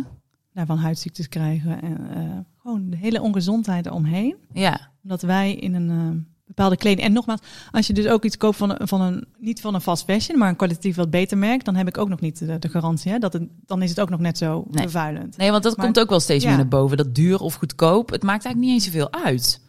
Daarvan 0.53 0.77
huidziektes 0.77 1.29
krijgen. 1.29 1.81
En 1.81 1.97
eh, 2.15 2.21
gewoon 2.61 2.89
de 2.89 2.97
hele 2.97 3.21
ongezondheid 3.21 3.85
eromheen. 3.85 4.35
Ja, 4.53 4.89
Omdat 5.03 5.21
wij 5.21 5.53
in 5.55 5.73
een 5.75 5.89
eh, 5.89 6.21
bepaalde 6.45 6.77
kleding... 6.77 7.07
En 7.07 7.13
nogmaals, 7.13 7.39
als 7.71 7.87
je 7.87 7.93
dus 7.93 8.07
ook 8.07 8.25
iets 8.25 8.37
koopt 8.37 8.57
van 8.57 8.69
een, 8.69 8.87
van 8.87 9.01
een... 9.01 9.25
Niet 9.37 9.61
van 9.61 9.73
een 9.73 9.81
fast 9.81 10.03
fashion, 10.03 10.37
maar 10.37 10.49
een 10.49 10.55
kwalitatief 10.55 10.95
wat 10.95 11.09
beter 11.09 11.37
merk... 11.37 11.65
dan 11.65 11.75
heb 11.75 11.87
ik 11.87 11.97
ook 11.97 12.09
nog 12.09 12.19
niet 12.19 12.39
de, 12.39 12.59
de 12.59 12.69
garantie. 12.69 13.11
Hè, 13.11 13.19
dat 13.19 13.33
het, 13.33 13.43
dan 13.65 13.81
is 13.81 13.89
het 13.89 13.99
ook 13.99 14.09
nog 14.09 14.19
net 14.19 14.37
zo 14.37 14.65
Nee. 14.69 14.81
vervuilend. 14.83 15.37
nee, 15.37 15.51
want 15.51 15.63
dat 15.63 15.75
Maar- 15.77 15.85
komt 15.85 15.99
ook 15.99 16.09
wel 16.09 16.19
steeds 16.19 16.43
ja. 16.43 16.49
meer 16.49 16.57
naar 16.59 16.67
boven. 16.67 16.97
Dat 16.97 17.15
duur 17.15 17.39
of 17.39 17.53
goedkoop, 17.53 18.09
het 18.09 18.23
maakt 18.23 18.45
eigenlijk 18.45 18.73
niet 18.73 18.83
eens 18.83 18.93
zoveel 18.93 19.13
uit. 19.25 19.61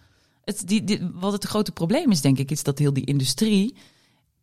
Het, 0.50 0.68
die, 0.68 0.84
die, 0.84 1.10
wat 1.14 1.32
het 1.32 1.44
grote 1.44 1.72
probleem 1.72 2.10
is, 2.10 2.20
denk 2.20 2.38
ik, 2.38 2.50
is 2.50 2.62
dat 2.62 2.78
heel 2.78 2.92
die 2.92 3.04
industrie 3.04 3.76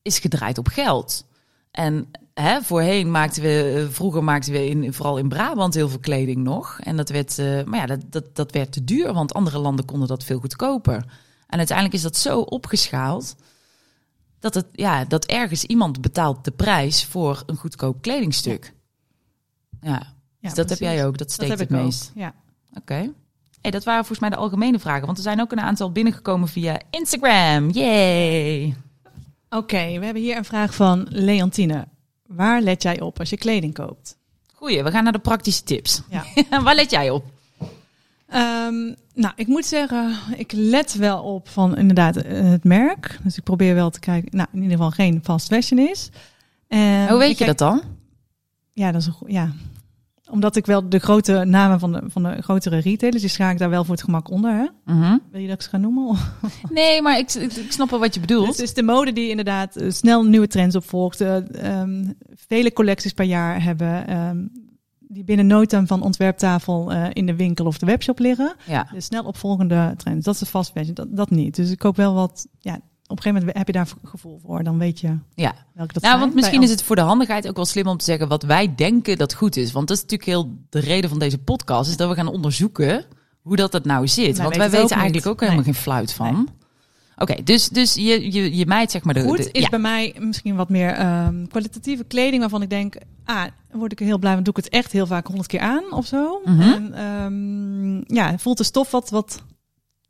is 0.02 0.20
gedraaid 0.20 0.58
op 0.58 0.68
geld. 0.68 1.26
En 1.72 2.08
hè, 2.34 2.62
voorheen 2.62 3.12
maakten 3.12 3.42
we, 3.42 3.74
eh, 3.78 3.94
vroeger 3.94 4.24
maakten 4.24 4.52
we 4.52 4.68
in, 4.68 4.94
vooral 4.94 5.18
in 5.18 5.30
Brabant 5.30 5.74
heel 5.74 5.90
veel 5.90 6.00
kleding 6.00 6.44
nog. 6.44 6.80
En 6.80 6.98
dat 6.98 7.10
werd, 7.10 7.40
eh, 7.40 7.64
maar 7.64 7.80
ja, 7.80 7.86
dat, 7.86 8.00
dat, 8.10 8.36
dat 8.36 8.52
werd 8.52 8.72
te 8.72 8.84
duur, 8.84 9.14
want 9.14 9.34
andere 9.34 9.60
landen 9.60 9.86
konden 9.86 10.08
dat 10.08 10.24
veel 10.24 10.40
goedkoper. 10.40 11.06
En 11.48 11.58
uiteindelijk 11.58 11.98
is 11.98 12.02
dat 12.04 12.18
zo 12.18 12.40
opgeschaald 12.40 13.36
dat, 14.40 14.54
het, 14.54 14.66
ja, 14.72 15.06
dat 15.06 15.26
ergens 15.26 15.64
iemand 15.64 16.02
betaalt 16.02 16.44
de 16.46 16.52
prijs 16.52 17.06
voor 17.06 17.44
een 17.46 17.56
goedkoop 17.56 18.02
kledingstuk. 18.02 18.74
Ja, 19.82 19.90
Ja, 19.90 20.14
dus 20.40 20.54
dat 20.54 20.70
heb 20.70 20.80
jij 20.80 21.06
ook, 21.06 21.18
dat 21.18 21.28
Dat 21.28 21.32
steekt 21.32 21.50
heb 21.50 21.60
het 21.60 21.70
ik 21.70 21.76
ook, 21.78 21.84
meest. 21.84 22.12
ja. 22.16 22.36
Oké. 22.74 23.14
Hey, 23.62 23.72
dat 23.72 23.84
waren 23.84 24.00
volgens 24.06 24.20
mij 24.20 24.30
de 24.30 24.36
algemene 24.36 24.80
vragen, 24.80 25.06
want 25.06 25.18
er 25.18 25.24
zijn 25.24 25.42
ook 25.42 25.52
een 25.52 25.60
aantal 25.60 25.92
binnengekomen 25.92 26.48
via 26.48 26.80
Instagram. 26.90 27.70
Yay! 27.72 28.76
Oké, 29.50 30.00
we 30.00 30.06
hebben 30.06 30.24
hier 30.24 30.38
een 30.38 30.46
vraag 30.46 30.76
van 30.76 31.08
Leontine. 31.10 31.88
Waar 32.26 32.62
let 32.62 32.82
jij 32.84 33.02
op 33.02 33.20
als 33.20 33.30
je 33.30 33.38
kleding 33.38 33.74
koopt? 33.74 34.18
Goeie, 34.54 34.84
we 34.84 34.92
gaan 34.92 35.04
naar 35.04 35.14
de 35.14 35.20
praktische 35.20 35.64
tips. 35.64 36.02
Ja. 36.10 36.24
Waar 36.64 36.76
let 36.76 36.90
jij 36.92 37.10
op? 37.10 37.26
Ehm, 38.28 38.94
nou, 39.14 39.34
ik 39.36 39.48
moet 39.48 39.66
zeggen, 39.66 40.16
ik 40.36 40.52
let 40.52 40.94
wel 40.94 41.24
op 41.24 41.50
van 41.50 41.78
inderdaad 41.78 42.16
eh, 42.18 42.50
het 42.50 42.64
merk. 42.64 43.20
Dus 43.24 43.38
ik 43.38 43.44
probeer 43.44 43.76
wel 43.76 43.90
te 43.90 44.00
kijken, 44.00 44.38
nou, 44.38 44.48
in 44.52 44.62
ieder 44.62 44.78
geval 44.78 44.92
geen 44.92 45.20
fast 45.24 45.48
fashion 45.48 45.80
is. 45.80 46.10
En 46.68 47.08
Hoe 47.10 47.18
weet 47.18 47.38
je 47.38 47.46
kijk- 47.46 47.58
dat 47.58 47.70
dan? 47.70 47.82
Ja, 48.74 48.92
dat 48.92 49.02
is 49.02 49.08
een 49.08 49.14
goe- 49.14 49.32
ja. 49.32 49.52
Omdat 50.32 50.56
ik 50.56 50.66
wel 50.66 50.90
de 50.90 51.00
grote 51.00 51.44
namen 51.46 51.80
van 51.80 51.92
de, 51.92 52.02
van 52.06 52.24
de 52.24 52.42
grotere 52.42 52.78
retailers, 52.78 53.22
die 53.22 53.32
schaak 53.32 53.52
ik 53.52 53.58
daar 53.60 53.70
wel 53.70 53.84
voor 53.84 53.96
het 53.96 54.04
gemak 54.04 54.30
onder. 54.30 54.52
Hè? 54.52 54.94
Mhm. 54.94 55.18
Wil 55.32 55.42
je 55.42 55.48
dat 55.48 55.56
ik 55.56 55.62
ze 55.62 55.70
ga 55.70 55.78
noemen? 55.78 56.18
Nee, 56.70 57.02
maar 57.02 57.18
ik, 57.18 57.34
ik, 57.34 57.52
ik 57.54 57.72
snap 57.72 57.90
wel 57.90 58.00
wat 58.00 58.14
je 58.14 58.20
Dus 58.20 58.30
bedoelt. 58.30 58.48
het 58.48 58.60
is 58.60 58.74
de 58.74 58.84
mode 58.84 59.14
die 59.14 59.30
inderdaad 59.30 59.76
eh, 59.76 59.92
snel 59.92 60.24
nieuwe 60.24 60.48
trends 60.48 60.76
opvolgt. 60.76 61.22
eh, 61.22 61.64
ehm, 61.80 62.06
vele 62.48 62.74
collecties 62.74 63.14
per 63.14 63.26
jaar 63.26 63.64
hebben. 63.64 64.08
ehm, 64.08 64.46
die 65.10 65.24
binnen 65.24 65.48
no 65.48 65.64
van 65.68 66.02
ontwerptafel 66.02 66.92
eh, 66.92 67.06
in 67.14 67.26
de 67.26 67.36
winkel 67.36 67.66
of 67.66 67.78
de 67.78 67.86
webshop 67.86 68.20
liggen. 68.20 68.56
Ja. 68.66 68.90
De 68.94 69.02
snel 69.02 69.24
opvolgende 69.24 69.94
trends, 69.98 70.26
dat 70.26 70.34
is 70.34 70.40
de 70.40 70.46
fast 70.46 70.72
fashion, 70.72 70.94
dat, 70.94 71.08
dat 71.10 71.30
niet. 71.30 71.56
Dus 71.56 71.72
ik 71.72 71.78
koop 71.78 71.96
wel 71.96 72.14
wat, 72.14 72.48
ja, 72.60 72.80
op 73.08 73.18
een 73.18 73.24
gegeven 73.24 73.40
moment 73.40 73.58
heb 73.58 73.68
je 73.68 73.74
daar 73.74 73.88
gevoel 74.04 74.40
voor. 74.46 74.64
Dan 74.64 74.78
weet 74.78 75.00
je 75.00 75.08
Ja. 75.36 75.54
welke 75.74 75.94
dat 75.94 76.02
Nou, 76.04 76.14
zijn. 76.16 76.20
want 76.20 76.34
misschien 76.34 76.60
Bij 76.60 76.66
is 76.68 76.74
het 76.74 76.84
voor 76.84 76.96
de 76.96 77.02
handigheid 77.02 77.48
ook 77.48 77.56
wel 77.56 77.66
slim 77.66 77.88
om 77.88 77.98
te 77.98 78.06
zeggen 78.06 78.28
wat 78.28 78.44
wij 78.44 78.76
denken 78.76 79.18
dat 79.18 79.34
goed 79.34 79.56
is. 79.58 79.72
Want 79.72 79.88
dat 79.88 79.98
is 79.98 80.04
natuurlijk 80.04 80.30
heel 80.30 80.58
de 80.70 80.80
reden 80.80 81.10
van 81.10 81.20
deze 81.20 81.38
podcast, 81.38 81.90
is 81.90 81.98
dat 81.98 82.10
we 82.10 82.16
gaan 82.16 82.28
onderzoeken 82.28 83.06
hoe 83.42 83.56
dat 83.56 83.74
het 83.74 83.86
nou 83.86 84.08
zit. 84.08 84.26
Wij 84.38 84.46
want 84.46 84.56
weten 84.56 84.60
wij 84.60 84.70
weten 84.70 84.84
ook 84.84 84.92
eigenlijk 84.92 85.14
niet. 85.26 85.34
ook 85.34 85.40
helemaal 85.40 85.64
Nee. 85.64 85.74
geen 85.74 85.82
fluit 85.84 86.14
van. 86.14 86.50
Oké, 87.20 87.44
dus, 87.44 87.70
dus 87.70 87.94
je, 87.94 88.32
je, 88.34 88.56
je 88.56 88.66
mijt 88.66 88.92
zeg 88.92 89.04
maar 89.04 89.14
de... 89.14 89.22
Goed 89.22 89.38
de- 89.38 89.52
is 89.52 89.62
ja. 89.62 89.70
bij 89.70 89.80
mij 89.80 90.16
misschien 90.20 90.56
wat 90.56 90.70
meer 90.70 90.90
ehm, 90.94 91.46
kwalitatieve 91.48 92.04
kleding 92.04 92.40
waarvan 92.42 92.62
ik 92.62 92.70
denk, 92.70 92.96
ah, 93.26 93.44
word 93.72 93.92
ik 93.92 94.00
heel 94.00 94.18
blij, 94.18 94.34
want 94.34 94.46
doe 94.46 94.54
ik 94.58 94.64
het 94.64 94.74
echt 94.74 94.92
heel 94.92 95.06
vaak 95.08 95.28
honderd 95.28 95.48
keer 95.48 95.60
aan 95.60 95.92
of 95.92 96.06
zo. 96.06 96.42
Mhm. 96.46 96.62
En 96.62 96.94
ehm, 96.94 98.16
ja, 98.16 98.38
voelt 98.38 98.58
de 98.58 98.64
stof 98.64 98.92
wat, 98.92 99.10
wat 99.10 99.44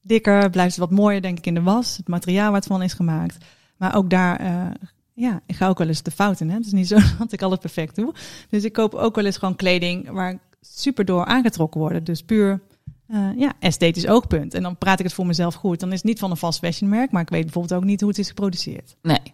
dikker, 0.07 0.49
blijft 0.49 0.75
het 0.75 0.89
wat 0.89 0.99
mooier 0.99 1.21
denk 1.21 1.37
ik 1.37 1.45
in 1.45 1.53
de 1.53 1.61
was, 1.61 1.97
het 1.97 2.07
materiaal 2.07 2.45
waar 2.45 2.59
het 2.59 2.67
van 2.67 2.83
is 2.83 2.93
gemaakt. 2.93 3.45
Maar 3.77 3.95
ook 3.95 4.09
daar, 4.09 4.39
eh, 4.39 4.87
ja, 5.13 5.41
ik 5.45 5.55
ga 5.55 5.67
ook 5.67 5.77
wel 5.77 5.87
eens 5.87 6.03
de 6.03 6.11
fout 6.11 6.39
in. 6.39 6.49
Hè? 6.49 6.55
Het 6.55 6.65
is 6.65 6.71
niet 6.71 6.87
zo 6.87 6.97
dat 7.19 7.31
ik 7.31 7.41
alles 7.41 7.57
perfect 7.57 7.95
doe. 7.95 8.13
Dus 8.49 8.63
ik 8.63 8.73
koop 8.73 8.93
ook 8.93 9.15
wel 9.15 9.25
eens 9.25 9.37
gewoon 9.37 9.55
kleding 9.55 10.09
waar 10.09 10.31
ik 10.31 10.39
super 10.61 11.05
door 11.05 11.25
aangetrokken 11.25 11.79
word. 11.79 12.05
Dus 12.05 12.23
puur 12.23 12.61
eh, 13.07 13.29
ja, 13.37 13.53
esthetisch 13.59 14.07
oogpunt. 14.07 14.53
En 14.53 14.63
dan 14.63 14.77
praat 14.77 14.99
ik 14.99 15.05
het 15.05 15.13
voor 15.13 15.25
mezelf 15.25 15.53
goed. 15.53 15.79
Dan 15.79 15.89
is 15.91 15.97
het 15.97 16.07
niet 16.07 16.19
van 16.19 16.31
een 16.31 16.37
fast 16.37 16.59
fashion 16.59 16.89
merk, 16.89 17.11
maar 17.11 17.21
ik 17.21 17.29
weet 17.29 17.43
bijvoorbeeld 17.43 17.79
ook 17.79 17.85
niet 17.85 17.99
hoe 17.99 18.09
het 18.09 18.19
is 18.19 18.27
geproduceerd. 18.27 18.95
Nee. 19.01 19.33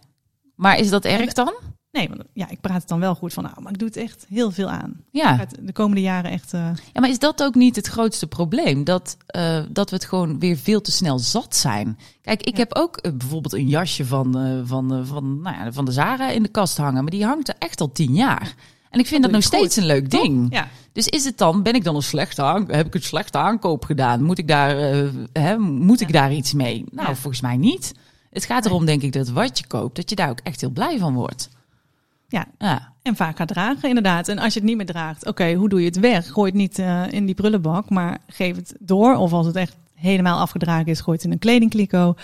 Maar 0.54 0.78
is 0.78 0.90
dat 0.90 1.04
erg 1.04 1.32
dan? 1.32 1.54
Nee, 1.94 2.08
want 2.08 2.22
ja, 2.32 2.48
ik 2.50 2.60
praat 2.60 2.80
het 2.80 2.88
dan 2.88 3.00
wel 3.00 3.14
goed 3.14 3.32
van, 3.32 3.42
nou, 3.42 3.54
maar 3.62 3.72
ik 3.72 3.78
doe 3.78 3.88
het 3.88 3.96
echt 3.96 4.26
heel 4.28 4.50
veel 4.50 4.70
aan. 4.70 4.94
Ja. 5.10 5.30
Ik 5.30 5.36
ga 5.36 5.40
het 5.48 5.56
de 5.60 5.72
komende 5.72 6.00
jaren 6.00 6.30
echt. 6.30 6.52
eh, 6.52 6.60
ja, 6.92 7.00
maar 7.00 7.08
is 7.10 7.18
dat 7.18 7.42
ook 7.42 7.54
niet 7.54 7.76
het 7.76 7.86
grootste 7.86 8.26
probleem? 8.26 8.84
Dat, 8.84 9.16
eh, 9.26 9.58
dat 9.70 9.90
we 9.90 9.96
het 9.96 10.04
gewoon 10.04 10.38
weer 10.38 10.56
veel 10.56 10.80
te 10.80 10.92
snel 10.92 11.18
zat 11.18 11.56
zijn. 11.56 11.98
Kijk, 12.22 12.42
ik 12.42 12.52
Ja. 12.56 12.58
heb 12.58 12.74
ook 12.74 12.96
eh, 12.96 13.12
bijvoorbeeld 13.12 13.54
een 13.54 13.68
jasje 13.68 14.04
van, 14.06 14.62
van, 14.66 15.06
van, 15.06 15.40
nou 15.42 15.56
ja, 15.56 15.72
van 15.72 15.84
de 15.84 15.92
Zara 15.92 16.28
in 16.30 16.42
de 16.42 16.48
kast 16.48 16.76
hangen. 16.76 17.02
Maar 17.02 17.10
die 17.12 17.24
hangt 17.24 17.48
er 17.48 17.54
echt 17.58 17.80
al 17.80 17.92
tien 17.92 18.14
jaar. 18.14 18.54
En 18.90 19.00
ik 19.00 19.06
vind 19.06 19.22
dat, 19.22 19.30
nog 19.32 19.42
steeds 19.42 19.76
een 19.76 19.86
leuk 19.86 20.10
ding. 20.10 20.46
ja, 20.50 20.68
Dus 20.92 21.06
is 21.08 21.24
het 21.24 21.38
dan, 21.38 21.62
ben 21.62 21.74
ik 21.74 21.84
dan 21.84 21.96
een 21.96 22.02
slechte 22.02 22.42
aan, 22.42 22.64
heb 22.70 22.86
ik 22.86 22.94
een 22.94 23.02
slechte 23.02 23.38
aankoop 23.38 23.84
gedaan? 23.84 24.22
Moet 24.22 24.38
ik 24.38 24.48
daar, 24.48 24.76
hè, 25.32 25.58
moet 25.58 26.00
ik 26.00 26.12
daar 26.12 26.32
iets 26.32 26.52
mee? 26.52 26.84
Nou, 26.90 27.14
volgens 27.14 27.40
mij 27.40 27.56
niet. 27.56 27.94
Het 28.30 28.44
gaat 28.44 28.66
erom, 28.66 28.84
denk 28.84 29.02
ik, 29.02 29.12
dat 29.12 29.28
wat 29.28 29.58
je 29.58 29.66
koopt, 29.66 29.96
dat 29.96 30.10
je 30.10 30.16
daar 30.16 30.30
ook 30.30 30.40
echt 30.42 30.60
heel 30.60 30.70
blij 30.70 30.98
van 30.98 31.14
wordt. 31.14 31.48
Ja, 32.34 32.46
Ja, 32.58 32.92
en 33.02 33.16
vaak 33.16 33.36
gaat 33.36 33.48
dragen, 33.48 33.88
inderdaad. 33.88 34.28
En 34.28 34.38
als 34.38 34.52
je 34.52 34.58
het 34.58 34.68
niet 34.68 34.76
meer 34.76 34.86
draagt, 34.86 35.26
oké, 35.26 35.52
hoe 35.52 35.68
doe 35.68 35.80
je 35.80 35.86
het 35.86 35.98
weg? 36.00 36.28
Gooi 36.32 36.50
het 36.50 36.58
niet 36.60 36.78
eh, 36.78 37.02
in 37.12 37.26
die 37.26 37.34
prullenbak, 37.34 37.90
maar 37.90 38.18
geef 38.26 38.56
het 38.56 38.74
door. 38.80 39.14
Of 39.16 39.32
als 39.32 39.46
het 39.46 39.56
echt 39.56 39.76
helemaal 39.94 40.38
afgedragen 40.40 40.86
is, 40.86 41.00
gooi 41.00 41.16
het 41.16 41.26
in 41.26 41.32
een 41.32 41.38
kledingkliko. 41.38 42.14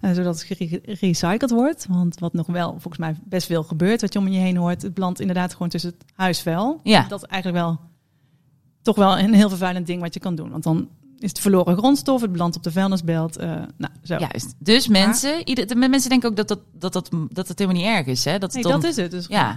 eh, 0.00 0.10
zodat 0.12 0.40
het 0.40 0.58
gere- 0.58 0.80
gerecycled 0.84 1.50
wordt. 1.50 1.86
Want 1.88 2.18
wat 2.18 2.32
nog 2.32 2.46
wel 2.46 2.70
volgens 2.70 2.98
mij 2.98 3.14
best 3.24 3.46
veel 3.46 3.62
gebeurt, 3.62 4.00
wat 4.00 4.12
je 4.12 4.18
om 4.18 4.28
je 4.28 4.38
heen 4.38 4.56
hoort, 4.56 4.82
het 4.82 4.94
belandt 4.94 5.20
inderdaad 5.20 5.52
gewoon 5.52 5.68
tussen 5.68 5.90
het 5.98 6.04
huisvuil. 6.14 6.80
Ja. 6.82 7.04
Dat 7.08 7.22
is 7.22 7.28
eigenlijk 7.28 7.64
wel 7.64 7.78
toch 8.82 8.96
wel 8.96 9.18
een 9.18 9.34
heel 9.34 9.48
vervuilend 9.48 9.86
ding 9.86 10.00
wat 10.00 10.14
je 10.14 10.20
kan 10.20 10.34
doen. 10.34 10.50
Want 10.50 10.62
dan 10.62 10.88
is 11.18 11.28
het 11.28 11.40
verloren 11.40 11.76
grondstof, 11.76 12.20
het 12.20 12.32
belandt 12.32 12.56
op 12.56 12.62
de 12.62 12.70
vuilnisbelt. 12.72 13.36
eh, 13.36 13.48
nou, 13.76 13.92
zo. 14.02 14.16
juist. 14.18 14.54
Dus 14.58 14.88
mensen, 14.88 15.48
ieder, 15.48 15.78
mensen 15.78 16.10
denken 16.10 16.28
ook 16.30 16.36
dat 16.36 16.48
dat, 16.48 16.58
dat, 16.72 16.92
dat, 16.92 17.08
dat 17.30 17.48
het 17.48 17.58
helemaal 17.58 17.80
niet 17.82 17.90
erg 17.90 18.06
is. 18.06 18.24
Hè? 18.24 18.38
Dat 18.38 18.52
Nee, 18.54 18.62
dan, 18.62 18.72
dat 18.72 18.84
is 18.90 18.96
het. 18.96 19.10
Dus 19.10 19.26
Ja. 19.28 19.56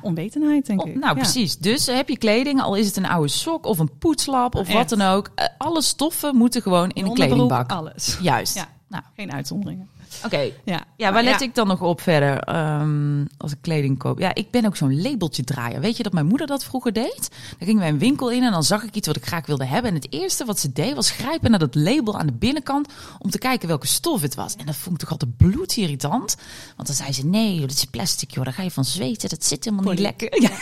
denk 0.68 0.84
ik. 0.84 0.94
nou, 1.00 1.16
Ja. 1.16 1.22
precies. 1.22 1.58
Dus 1.58 1.86
heb 1.86 2.10
je 2.10 2.18
kleding, 2.18 2.62
al 2.62 2.76
is 2.76 2.86
het 2.88 2.98
een 2.98 3.06
oude 3.08 3.28
sok 3.28 3.66
of 3.66 3.80
een 3.80 3.98
poetslap 3.98 4.56
of 4.56 4.68
Echt. 4.68 4.74
wat 4.78 4.90
dan 4.90 5.02
ook. 5.02 5.32
eh, 5.36 5.46
alle 5.58 5.82
stoffen 5.82 6.36
moeten 6.36 6.62
gewoon 6.62 6.90
in 6.90 7.06
een 7.06 7.14
kledingbak. 7.14 7.72
Alles. 7.72 8.18
Juist. 8.22 8.56
Ja. 8.56 8.68
Nou, 8.88 9.04
Geen 9.16 9.32
uitzonderingen. 9.34 9.90
Oké. 10.26 10.50
Ja, 10.66 10.84
Ja, 10.98 11.12
waar 11.14 11.24
let 11.24 11.42
ik 11.42 11.56
dan 11.56 11.68
nog 11.68 11.82
op 11.82 12.02
verder 12.02 12.40
ehm, 12.40 13.26
als 13.38 13.52
ik 13.52 13.58
kleding 13.62 13.98
koop? 13.98 14.20
Ja, 14.20 14.34
ik 14.36 14.52
ben 14.52 14.66
ook 14.66 14.76
zo'n 14.76 15.02
labeltje 15.02 15.44
draaien. 15.44 15.82
Weet 15.82 15.98
je 15.98 16.04
dat 16.04 16.14
mijn 16.14 16.26
moeder 16.26 16.48
dat 16.48 16.64
vroeger 16.64 16.94
deed? 16.94 17.30
Dan 17.58 17.68
gingen 17.68 17.80
wij 17.82 17.90
een 17.90 18.00
winkel 18.00 18.32
in 18.32 18.44
en 18.44 18.52
dan 18.52 18.64
zag 18.64 18.84
ik 18.84 18.96
iets 18.96 19.08
wat 19.08 19.16
ik 19.16 19.26
graag 19.26 19.46
wilde 19.46 19.66
hebben. 19.66 19.90
En 19.92 19.96
het 19.98 20.08
eerste 20.14 20.46
wat 20.46 20.60
ze 20.60 20.72
deed 20.72 20.96
was 20.96 21.12
grijpen 21.12 21.50
naar 21.50 21.60
dat 21.60 21.76
label 21.76 22.20
aan 22.20 22.26
de 22.28 22.34
binnenkant 22.34 22.88
om 23.20 23.30
te 23.30 23.38
kijken 23.38 23.68
welke 23.68 23.88
stof 23.88 24.22
het 24.22 24.36
was. 24.36 24.56
En 24.56 24.66
dat 24.66 24.76
vond 24.76 24.94
ik 24.96 25.02
toch 25.02 25.12
altijd 25.12 25.38
bloedirritant. 25.38 26.36
Want 26.76 26.88
dan 26.88 26.96
zei 26.98 27.14
ze, 27.14 27.26
nee, 27.26 27.52
joh, 27.54 27.62
dat 27.68 27.72
is 27.78 27.86
plastic, 27.86 28.32
joh. 28.32 28.44
Daar 28.44 28.54
ga 28.54 28.64
je 28.64 28.72
van 28.72 28.86
zweten. 28.86 29.30
Dat 29.30 29.46
zit 29.46 29.66
helemaal 29.66 29.92
niet 29.92 30.00
lekker. 30.02 30.42
Ja. 30.42 30.50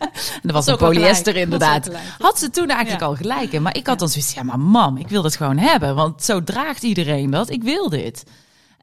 en 0.00 0.40
dat 0.42 0.52
was 0.52 0.66
een 0.66 0.76
polyester 0.76 1.36
inderdaad. 1.36 1.90
Had 2.18 2.38
ze 2.38 2.50
toen 2.50 2.68
eigenlijk 2.68 3.00
Ja. 3.00 3.06
al 3.06 3.14
gelijk 3.16 3.52
in. 3.52 3.62
Maar 3.62 3.76
ik 3.76 3.86
had 3.86 3.98
dan 3.98 4.08
zoiets, 4.08 4.34
ja 4.34 4.42
maar 4.42 4.60
mam, 4.60 4.96
ik 4.96 5.08
wil 5.08 5.22
dat 5.22 5.36
gewoon 5.36 5.58
hebben. 5.58 5.94
Want 5.94 6.22
zo 6.22 6.44
draagt 6.44 6.82
iedereen 6.82 7.30
dat. 7.30 7.50
Ik 7.50 7.62
wil 7.62 7.88
dit. 7.88 8.24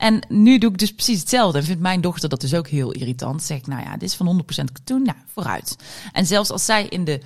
En 0.01 0.19
nu 0.27 0.57
doe 0.57 0.71
ik 0.71 0.77
dus 0.77 0.93
precies 0.93 1.19
hetzelfde. 1.19 1.57
En 1.57 1.63
vindt 1.63 1.81
mijn 1.81 2.01
dochter 2.01 2.29
dat 2.29 2.41
dus 2.41 2.53
ook 2.53 2.67
heel 2.67 2.91
irritant. 2.91 3.43
Zeg 3.43 3.57
ik, 3.57 3.67
nou 3.67 3.83
ja, 3.83 3.91
dit 3.91 4.09
is 4.09 4.15
van 4.15 4.43
100% 4.43 4.71
katoen. 4.71 5.03
Nou, 5.03 5.17
vooruit. 5.33 5.75
En 6.11 6.25
zelfs 6.25 6.49
als 6.49 6.65
zij 6.65 6.85
in 6.87 7.03
de 7.03 7.21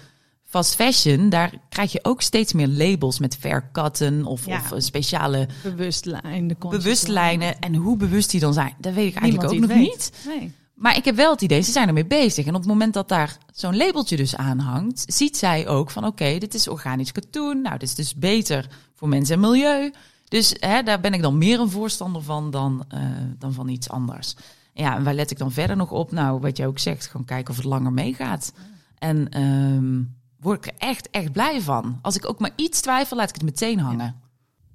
fast 0.46 0.76
fashion, 0.76 1.30
daar 1.30 1.54
krijg 1.70 1.92
je 1.92 2.00
ook 2.04 2.22
steeds 2.22 2.54
meer 2.54 2.68
labels 2.68 3.20
met 3.20 3.38
fair 3.40 3.70
cotton 3.72 4.26
of, 4.26 4.46
Ja. 4.46 4.58
of 4.58 4.72
eh, 4.72 4.80
speciale 4.80 5.48
Bewustlijn. 5.64 6.56
Bewustlijnen. 6.60 7.60
En 7.60 7.76
hoe 7.76 7.98
bewust 7.98 8.32
die 8.32 8.40
dan 8.40 8.54
zijn, 8.54 8.74
dat 8.80 8.94
weet 8.94 9.08
ik 9.14 9.20
eigenlijk 9.20 9.52
Niemand 9.52 9.72
ook 9.72 9.78
nog 9.78 9.88
niet. 9.90 10.12
Nee. 10.28 10.54
Maar 10.74 10.98
ik 10.98 11.06
heb 11.06 11.16
wel 11.16 11.32
het 11.32 11.42
idee, 11.42 11.62
ze 11.62 11.72
zijn 11.72 11.88
ermee 11.88 12.06
bezig. 12.06 12.46
En 12.46 12.54
op 12.54 12.60
het 12.60 12.70
moment 12.70 12.94
dat 12.94 13.10
daar 13.10 13.38
zo'n 13.54 13.78
labeltje 13.78 14.16
dus 14.16 14.36
aan 14.36 14.60
hangt, 14.60 15.04
ziet 15.08 15.38
zij 15.38 15.68
ook 15.68 15.92
van 15.92 16.06
oké, 16.06 16.38
dit 16.38 16.54
is 16.54 16.68
organisch 16.68 17.12
katoen. 17.12 17.62
Nou, 17.62 17.78
dit 17.78 17.90
is 17.90 17.96
dus 17.96 18.16
beter 18.16 18.68
voor 18.96 19.08
mensen 19.10 19.36
en 19.36 19.42
milieu. 19.42 19.92
Dus 20.28 20.56
hè, 20.60 20.84
daar 20.84 21.00
ben 21.00 21.14
ik 21.14 21.22
dan 21.22 21.38
meer 21.38 21.60
een 21.60 21.70
voorstander 21.70 22.22
van 22.22 22.52
dan, 22.52 22.86
eh, 22.88 23.02
dan 23.38 23.54
van 23.54 23.68
iets 23.68 23.90
anders. 23.90 24.36
Ja, 24.74 24.96
en 24.96 25.04
waar 25.04 25.14
let 25.14 25.32
ik 25.32 25.38
dan 25.38 25.52
verder 25.52 25.76
nog 25.76 25.92
op? 25.92 26.12
Nou, 26.12 26.40
wat 26.40 26.58
jij 26.58 26.68
ook 26.68 26.80
zegt, 26.80 27.08
gewoon 27.08 27.26
kijken 27.26 27.50
of 27.52 27.56
het 27.56 27.66
langer 27.66 27.92
meegaat. 27.94 28.54
En 28.98 29.30
ehm, 29.30 30.02
word 30.40 30.66
ik 30.66 30.74
er 30.74 30.88
echt, 30.88 31.10
echt 31.10 31.32
blij 31.32 31.62
van. 31.62 32.00
Als 32.02 32.16
ik 32.16 32.30
ook 32.30 32.40
maar 32.40 32.52
iets 32.56 32.82
twijfel, 32.82 33.18
laat 33.18 33.30
ik 33.30 33.36
het 33.36 33.44
meteen 33.44 33.80
hangen. 33.80 34.16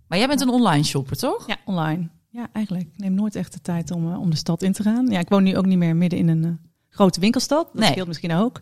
Maar 0.07 0.19
jij 0.19 0.27
bent 0.27 0.41
een 0.41 0.49
online 0.49 0.85
shopper, 0.85 1.17
toch? 1.17 1.47
Ja, 1.47 1.57
online. 1.65 2.09
Ja, 2.29 2.49
eigenlijk. 2.53 2.87
Ik 2.87 2.99
neem 2.99 3.15
nooit 3.15 3.35
echt 3.35 3.53
de 3.53 3.61
tijd 3.61 3.91
om, 3.91 4.13
eh, 4.13 4.21
om 4.21 4.31
de 4.31 4.37
stad 4.37 4.63
in 4.63 4.73
te 4.73 4.83
gaan. 4.83 5.07
Ja, 5.07 5.19
ik 5.19 5.29
woon 5.29 5.43
nu 5.43 5.57
ook 5.57 5.67
niet 5.67 5.79
meer 5.79 5.97
midden 5.97 6.19
in 6.19 6.29
een 6.29 6.45
eh, 6.45 6.51
grote 6.89 7.21
winkelstad. 7.21 7.69
Dat 7.73 7.81
Nee. 7.83 7.91
scheelt 7.91 8.07
misschien 8.09 8.33
ook. 8.33 8.61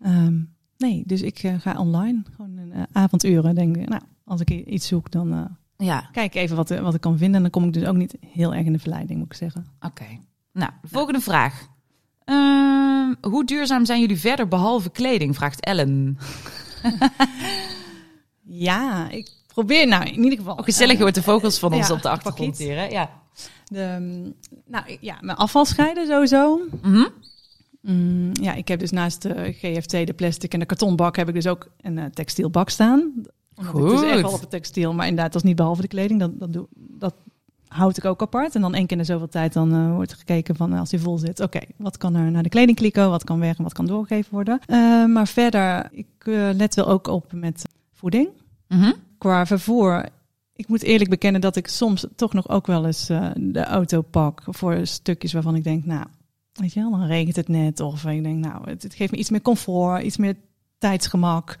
Ehm, 0.00 0.40
nee, 0.78 1.02
dus 1.06 1.22
ik 1.22 1.52
ga 1.58 1.78
online. 1.78 2.22
Gewoon 2.36 2.58
eh, 2.72 2.82
avonduren. 2.92 3.54
Denk 3.54 3.76
ik, 3.76 3.88
nou, 3.88 4.02
als 4.24 4.40
ik 4.40 4.50
iets 4.50 4.86
zoek, 4.86 5.10
dan 5.10 5.56
Ja, 5.76 6.08
kijk 6.12 6.34
even 6.34 6.56
wat, 6.56 6.70
eh, 6.70 6.80
wat 6.80 6.94
ik 6.94 7.00
kan 7.00 7.18
vinden. 7.18 7.36
En 7.36 7.42
dan 7.42 7.50
kom 7.50 7.64
ik 7.64 7.72
dus 7.72 7.84
ook 7.84 7.96
niet 7.96 8.16
heel 8.26 8.54
erg 8.54 8.66
in 8.66 8.72
de 8.72 8.78
verleiding, 8.78 9.18
moet 9.18 9.32
ik 9.32 9.36
zeggen. 9.36 9.66
Oké. 9.80 10.06
Nou, 10.52 10.70
de 10.82 10.88
volgende 10.88 11.20
vraag. 11.20 11.66
Ehm, 12.24 13.14
hoe 13.20 13.44
duurzaam 13.44 13.84
zijn 13.84 14.00
jullie 14.00 14.18
verder 14.20 14.48
behalve 14.48 14.90
kleding? 14.90 15.34
Vraagt 15.34 15.60
Ellen. 15.60 16.18
Ja, 18.54 19.10
ik 19.10 19.30
probeer 19.46 19.86
nou 19.86 20.04
in 20.04 20.22
ieder 20.22 20.38
geval. 20.38 20.54
Oh, 20.54 20.64
gezellig, 20.64 20.96
je 20.96 21.02
hoort 21.02 21.14
de 21.14 21.22
vogels 21.22 21.58
van 21.58 21.72
ons 21.72 21.88
ja, 21.88 21.94
op 21.94 22.02
de 22.02 22.08
achtergrond 22.08 22.58
hier. 22.58 22.76
Hè? 22.76 22.84
Ja. 22.84 23.10
De, 23.64 23.96
mm, 24.00 24.34
nou 24.66 24.96
ja, 25.00 25.18
mijn 25.20 25.36
afval 25.36 25.64
scheiden 25.64 26.06
sowieso. 26.06 26.60
Mhm. 26.82 27.08
Mm, 27.80 28.30
ja, 28.32 28.54
ik 28.54 28.68
heb 28.68 28.80
dus 28.80 28.90
naast 28.90 29.22
de 29.22 29.52
GFT, 29.52 29.90
de 29.90 30.12
plastic 30.16 30.52
en 30.52 30.58
de 30.58 30.66
kartonbak, 30.66 31.16
heb 31.16 31.28
ik 31.28 31.34
dus 31.34 31.46
ook 31.46 31.68
een 31.80 31.98
eh, 31.98 32.04
textielbak 32.04 32.68
staan. 32.68 33.12
Omdat 33.66 33.92
Ik 33.92 33.98
dus 33.98 34.02
echt 34.02 34.12
Goed. 34.12 34.22
wel 34.22 34.32
op 34.32 34.40
het 34.40 34.50
textiel, 34.50 34.94
maar 34.94 35.06
inderdaad, 35.06 35.32
dat 35.32 35.42
is 35.42 35.48
niet 35.48 35.56
behalve 35.56 35.82
de 35.82 35.88
kleding. 35.88 36.20
Dat, 36.20 36.38
dat, 36.38 36.52
doe, 36.52 36.66
dat 36.74 37.14
houd 37.72 37.96
ik 37.96 38.04
ook 38.04 38.22
apart. 38.22 38.54
En 38.54 38.60
dan 38.60 38.74
één 38.74 38.86
keer 38.86 38.98
in 38.98 39.04
zoveel 39.04 39.28
tijd 39.28 39.52
dan 39.52 39.72
eh, 39.72 39.94
wordt 39.94 40.10
er 40.10 40.16
gekeken 40.16 40.56
van 40.56 40.72
eh, 40.72 40.78
als 40.78 40.90
die 40.90 41.00
vol 41.00 41.18
zit. 41.18 41.40
Oké, 41.40 41.60
wat 41.76 41.96
kan 41.96 42.14
er 42.14 42.30
naar 42.30 42.42
de 42.42 42.48
kledingkliko, 42.48 43.10
wat 43.10 43.24
kan 43.24 43.38
weg 43.38 43.56
en 43.56 43.62
wat 43.62 43.72
kan 43.72 43.86
doorgegeven 43.86 44.32
worden. 44.32 44.60
Eh, 44.66 45.04
maar 45.04 45.28
verder, 45.28 45.88
ik 45.92 46.06
let 46.54 46.74
wel 46.74 46.88
ook 46.88 47.06
op 47.06 47.32
met 47.32 47.64
voeding. 47.92 48.28
Mhm. 48.68 48.92
Qua 49.18 49.46
vervoer, 49.46 50.08
ik 50.54 50.68
moet 50.68 50.82
eerlijk 50.82 51.10
bekennen 51.10 51.40
dat 51.40 51.56
ik 51.56 51.68
soms 51.68 52.06
toch 52.16 52.32
nog 52.32 52.48
ook 52.48 52.66
wel 52.66 52.86
eens 52.86 53.06
de 53.36 53.64
auto 53.64 54.02
pak 54.02 54.42
voor 54.46 54.86
stukjes 54.86 55.32
waarvan 55.32 55.54
ik 55.54 55.64
denk, 55.64 55.84
nou, 55.84 56.04
weet 56.52 56.72
je 56.72 56.80
wel, 56.80 56.90
dan 56.90 57.06
regent 57.06 57.36
het 57.36 57.48
net. 57.48 57.80
Of 57.80 58.04
ik 58.04 58.22
denk, 58.22 58.44
nou, 58.44 58.70
het, 58.70 58.82
het 58.82 58.94
geeft 58.94 59.12
me 59.12 59.18
iets 59.18 59.30
meer 59.30 59.42
comfort, 59.42 60.02
iets 60.02 60.16
meer 60.16 60.34
tijdsgemak. 60.78 61.58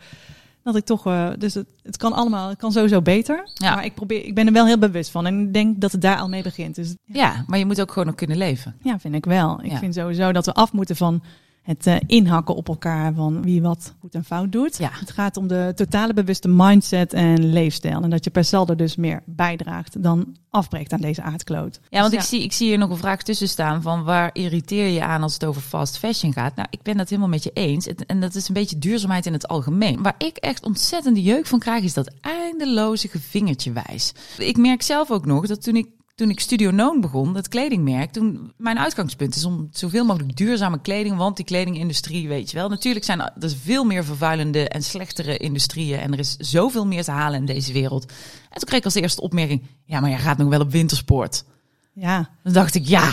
Dat 0.64 0.76
ik 0.76 0.84
toch, 0.84 1.06
eh, 1.06 1.28
dus 1.38 1.54
het, 1.54 1.66
het 1.82 1.96
kan 1.96 2.12
allemaal, 2.12 2.48
het 2.48 2.58
kan 2.58 2.72
sowieso 2.72 3.02
beter. 3.02 3.48
Ja. 3.54 3.74
Maar 3.74 3.84
ik 3.84 3.94
probeer, 3.94 4.24
ik 4.24 4.34
ben 4.34 4.46
er 4.46 4.52
wel 4.52 4.66
heel 4.66 4.78
bewust 4.78 5.10
van 5.10 5.26
en 5.26 5.40
ik 5.40 5.52
denk 5.52 5.80
dat 5.80 5.92
het 5.92 6.00
daar 6.02 6.18
al 6.18 6.28
mee 6.28 6.42
begint. 6.42 6.74
Dus 6.74 6.94
Ja, 7.04 7.44
maar 7.46 7.58
je 7.58 7.66
moet 7.66 7.80
ook 7.80 7.88
gewoon 7.92 8.06
nog 8.06 8.14
kunnen 8.14 8.36
leven. 8.36 8.74
ja, 8.82 8.98
vind 8.98 9.14
ik 9.14 9.24
wel. 9.24 9.60
Ik 9.62 9.70
Ja. 9.70 9.78
vind 9.78 9.94
sowieso 9.94 10.32
dat 10.32 10.46
we 10.46 10.52
af 10.54 10.72
moeten 10.72 10.96
van 10.96 11.22
het 11.62 11.86
eh, 11.86 11.96
inhakken 12.06 12.54
op 12.54 12.68
elkaar 12.68 13.14
van 13.14 13.42
wie 13.42 13.62
wat 13.62 13.94
goed 14.00 14.14
en 14.14 14.24
fout 14.24 14.52
doet. 14.52 14.78
Ja. 14.78 14.90
Het 14.92 15.10
gaat 15.10 15.36
om 15.36 15.46
de 15.46 15.72
totale 15.74 16.14
bewuste 16.14 16.48
mindset 16.48 17.12
en 17.12 17.52
leefstijl. 17.52 18.02
En 18.02 18.10
dat 18.10 18.24
je 18.24 18.30
per 18.30 18.44
saldo 18.44 18.74
dus 18.74 18.96
meer 18.96 19.22
bijdraagt 19.26 20.02
dan 20.02 20.36
afbreekt 20.50 20.92
aan 20.92 21.00
deze 21.00 21.22
aardkloot. 21.22 21.80
Ja, 21.88 22.00
want 22.00 22.12
Dus 22.12 22.22
ik, 22.22 22.28
zie, 22.28 22.42
ik 22.42 22.52
zie 22.52 22.68
hier 22.68 22.78
nog 22.78 22.90
een 22.90 22.96
vraag 22.96 23.22
tussen 23.22 23.48
staan 23.48 23.82
van 23.82 24.04
waar 24.04 24.30
irriteer 24.32 24.86
je 24.86 25.02
aan 25.02 25.22
als 25.22 25.32
het 25.32 25.44
over 25.44 25.62
fast 25.62 25.98
fashion 25.98 26.32
gaat? 26.32 26.56
Nou, 26.56 26.68
ik 26.70 26.82
ben 26.82 26.96
dat 26.96 27.08
helemaal 27.08 27.30
met 27.30 27.42
je 27.42 27.50
eens. 27.52 27.86
En 27.86 28.20
dat 28.20 28.34
is 28.34 28.48
een 28.48 28.54
beetje 28.54 28.78
duurzaamheid 28.78 29.26
in 29.26 29.32
het 29.32 29.48
algemeen. 29.48 30.02
Waar 30.02 30.14
ik 30.18 30.36
echt 30.36 30.64
ontzettende 30.64 31.22
jeuk 31.22 31.46
van 31.46 31.58
krijg, 31.58 31.84
is 31.84 31.94
dat 31.94 32.12
eindeloze 32.20 33.08
gevingertje 33.08 33.72
wijs. 33.72 34.12
Ik 34.38 34.56
merk 34.56 34.82
zelf 34.82 35.10
ook 35.10 35.26
nog 35.26 35.46
dat 35.46 35.62
toen 35.62 35.76
ik 35.76 35.88
toen 36.14 36.30
ik 36.30 36.40
Studio 36.40 36.70
Noon 36.70 37.00
begon, 37.00 37.36
het 37.36 37.48
kledingmerk, 37.48 38.12
toen 38.12 38.52
mijn 38.56 38.78
uitgangspunt 38.78 39.34
is 39.34 39.44
om 39.44 39.68
zoveel 39.70 40.04
mogelijk 40.04 40.36
duurzame 40.36 40.80
kleding, 40.80 41.16
want 41.16 41.36
die 41.36 41.44
kledingindustrie, 41.44 42.28
weet 42.28 42.50
je 42.50 42.56
wel, 42.56 42.68
natuurlijk 42.68 43.04
zijn 43.04 43.20
er 43.20 43.32
is 43.38 43.56
veel 43.62 43.84
meer 43.84 44.04
vervuilende 44.04 44.68
en 44.68 44.82
slechtere 44.82 45.36
industrieën 45.36 45.98
en 45.98 46.12
er 46.12 46.18
is 46.18 46.36
zoveel 46.36 46.86
meer 46.86 47.04
te 47.04 47.10
halen 47.10 47.38
in 47.38 47.46
deze 47.46 47.72
wereld. 47.72 48.04
En 48.50 48.58
toen 48.58 48.64
kreeg 48.68 48.78
ik 48.78 48.84
als 48.84 48.94
eerste 48.94 49.20
opmerking, 49.20 49.62
ja, 49.84 50.00
maar 50.00 50.10
jij 50.10 50.18
gaat 50.18 50.38
nog 50.38 50.48
wel 50.48 50.60
op 50.60 50.70
wintersport. 50.70 51.44
Ja, 51.94 52.30
Dan 52.42 52.52
dacht 52.52 52.74
ik, 52.74 52.86
ja, 52.86 53.10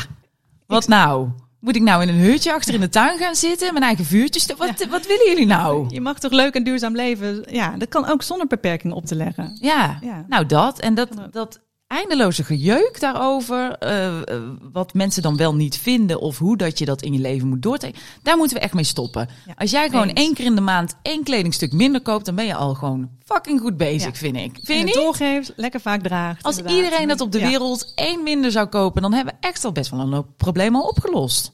wat 0.67 0.87
nou? 0.87 1.29
Moet 1.59 1.75
ik 1.75 1.81
nou 1.81 2.01
in 2.01 2.09
een 2.09 2.19
hutje 2.19 2.53
achter 2.53 2.73
in 2.73 2.79
de 2.79 2.89
tuin 2.89 3.17
gaan 3.17 3.35
zitten, 3.35 3.73
mijn 3.73 3.85
eigen 3.85 4.05
vuurtjes? 4.05 4.45
Wat, 4.45 4.85
wat 4.89 5.07
willen 5.07 5.27
jullie 5.27 5.45
nou? 5.45 5.85
je 5.93 6.01
mag 6.01 6.19
toch 6.19 6.31
leuk 6.31 6.53
en 6.55 6.63
duurzaam 6.63 6.95
leven? 6.95 7.45
Ja, 7.49 7.77
dat 7.77 7.89
kan 7.89 8.05
ook 8.05 8.23
zonder 8.23 8.47
beperkingen 8.47 8.95
op 8.95 9.05
te 9.05 9.15
leggen. 9.15 9.57
Ja, 9.61 9.97
Ja. 10.01 10.25
nou 10.27 10.45
dat. 10.45 10.79
En 10.79 10.93
dat, 10.93 11.09
dat 11.31 11.59
eindeloze 11.89 12.43
gejeuk 12.43 12.99
daarover, 12.99 13.71
eh, 13.77 14.07
eh, 14.21 14.41
wat 14.71 14.93
mensen 14.93 15.21
dan 15.21 15.37
wel 15.37 15.55
niet 15.55 15.77
vinden 15.77 16.19
of 16.21 16.37
hoe 16.37 16.57
dat 16.57 16.79
je 16.79 16.85
dat 16.85 17.01
in 17.01 17.13
je 17.13 17.19
leven 17.19 17.47
moet 17.47 17.61
doortrekken, 17.61 18.01
daar 18.23 18.37
moeten 18.37 18.57
we 18.57 18.63
echt 18.63 18.73
mee 18.73 18.83
stoppen. 18.83 19.27
Ja, 19.45 19.53
Als 19.57 19.71
jij 19.71 19.89
gewoon 19.89 20.07
eens. 20.07 20.19
één 20.19 20.33
keer 20.33 20.45
in 20.45 20.55
de 20.55 20.61
maand 20.61 20.95
één 21.01 21.23
kledingstuk 21.23 21.71
minder 21.73 22.01
koopt, 22.01 22.25
dan 22.25 22.35
ben 22.35 22.45
je 22.45 22.55
al 22.55 22.73
gewoon 22.73 23.09
fucking 23.25 23.59
goed 23.59 23.77
bezig, 23.77 24.11
Ja. 24.11 24.17
vind 24.17 24.35
ik. 24.35 24.59
Vind 24.63 24.81
En 24.81 24.87
je 24.87 24.93
doorgeeft, 24.93 25.53
lekker 25.55 25.79
vaak 25.81 26.01
draagt. 26.01 26.43
Als 26.43 26.57
inderdaad. 26.57 26.83
iedereen 26.83 27.07
dat 27.07 27.21
op 27.21 27.31
de 27.31 27.39
Ja. 27.39 27.47
wereld 27.47 27.91
één 27.95 28.23
minder 28.23 28.51
zou 28.51 28.67
kopen, 28.67 29.01
dan 29.01 29.13
hebben 29.13 29.33
we 29.39 29.47
echt 29.47 29.65
al 29.65 29.71
best 29.71 29.89
wel 29.91 29.99
een 29.99 30.13
hoop 30.13 30.27
problemen 30.37 30.81
al 30.81 30.87
opgelost. 30.87 31.51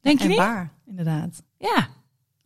Denk 0.00 0.20
je 0.22 0.28
niet? 0.28 0.36
waar, 0.36 0.72
inderdaad. 0.86 1.42
Ja. 1.58 1.88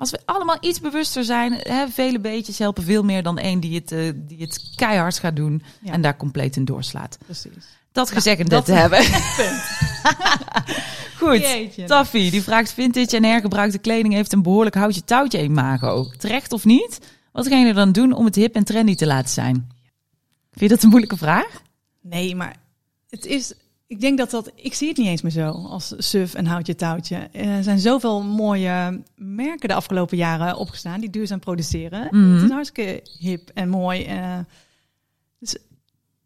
Als 0.01 0.11
we 0.11 0.21
allemaal 0.25 0.57
iets 0.61 0.81
bewuster 0.81 1.25
zijn, 1.25 1.53
hè, 1.53 1.89
vele 1.89 2.21
beetjes 2.21 2.59
helpen 2.59 2.83
veel 2.83 3.03
meer 3.03 3.23
dan 3.23 3.39
één 3.39 3.61
die 3.61 3.75
het, 3.75 3.93
eh, 3.93 4.11
die 4.15 4.41
het 4.41 4.71
keihard 4.75 5.19
gaat 5.19 5.37
doen 5.37 5.63
Ja. 5.83 5.93
en 5.93 6.01
daar 6.01 6.17
compleet 6.17 6.57
in 6.57 6.65
doorslaat. 6.65 7.19
Precies. 7.25 7.53
Dat 7.93 8.11
gezegd 8.11 8.41
en 8.41 8.47
dat- 8.49 8.67
dat 8.67 8.75
te 8.77 8.81
hebben. 8.81 9.05
Goed. 11.19 11.39
Jeetje. 11.41 11.85
Taffy, 11.85 12.31
die 12.31 12.43
vraagt: 12.43 12.73
Vintage 12.73 13.17
en 13.17 13.25
hergebruikte 13.25 13.79
kleding 13.79 14.15
heeft 14.15 14.33
een 14.33 14.43
behoorlijk 14.43 14.75
houtje 14.75 15.05
touwtje 15.05 15.43
imago. 15.43 16.11
Terecht 16.19 16.53
of 16.53 16.65
niet? 16.65 16.99
Wat 17.33 17.49
ga 17.49 17.57
je 17.57 17.67
er 17.67 17.75
dan 17.75 17.93
doen 17.93 18.13
om 18.13 18.25
het 18.25 18.35
hip 18.35 18.55
en 18.55 18.65
trendy 18.65 18.95
te 18.95 19.07
laten 19.07 19.31
zijn? 19.31 19.55
Vind 20.51 20.61
je 20.61 20.69
dat 20.69 20.83
een 20.83 20.89
moeilijke 20.89 21.17
vraag? 21.17 21.63
Nee, 22.03 22.37
maar 22.37 22.57
het 23.11 23.27
is. 23.27 23.53
Ik 23.91 24.01
denk 24.01 24.19
dat 24.19 24.31
dat. 24.31 24.51
Ik 24.55 24.75
zie 24.75 24.89
het 24.89 24.97
niet 24.97 25.07
eens 25.07 25.23
meer 25.23 25.33
zo 25.33 25.51
als 25.51 25.95
suf 25.97 26.35
en 26.35 26.47
houtje 26.47 26.75
touwtje. 26.75 27.17
Er 27.17 27.63
zijn 27.63 27.79
zoveel 27.79 28.23
mooie 28.23 29.03
merken 29.17 29.69
de 29.69 29.75
afgelopen 29.75 30.17
jaren 30.17 30.57
opgestaan 30.57 31.01
die 31.01 31.11
duurzaam 31.11 31.39
produceren. 31.39 32.09
Mhm. 32.11 32.35
Het 32.35 32.43
is 32.43 32.51
hartstikke 32.51 33.03
hip 33.19 33.51
en 33.55 33.69
mooi. 33.69 34.05
eh, 34.05 34.39
dus 35.39 35.57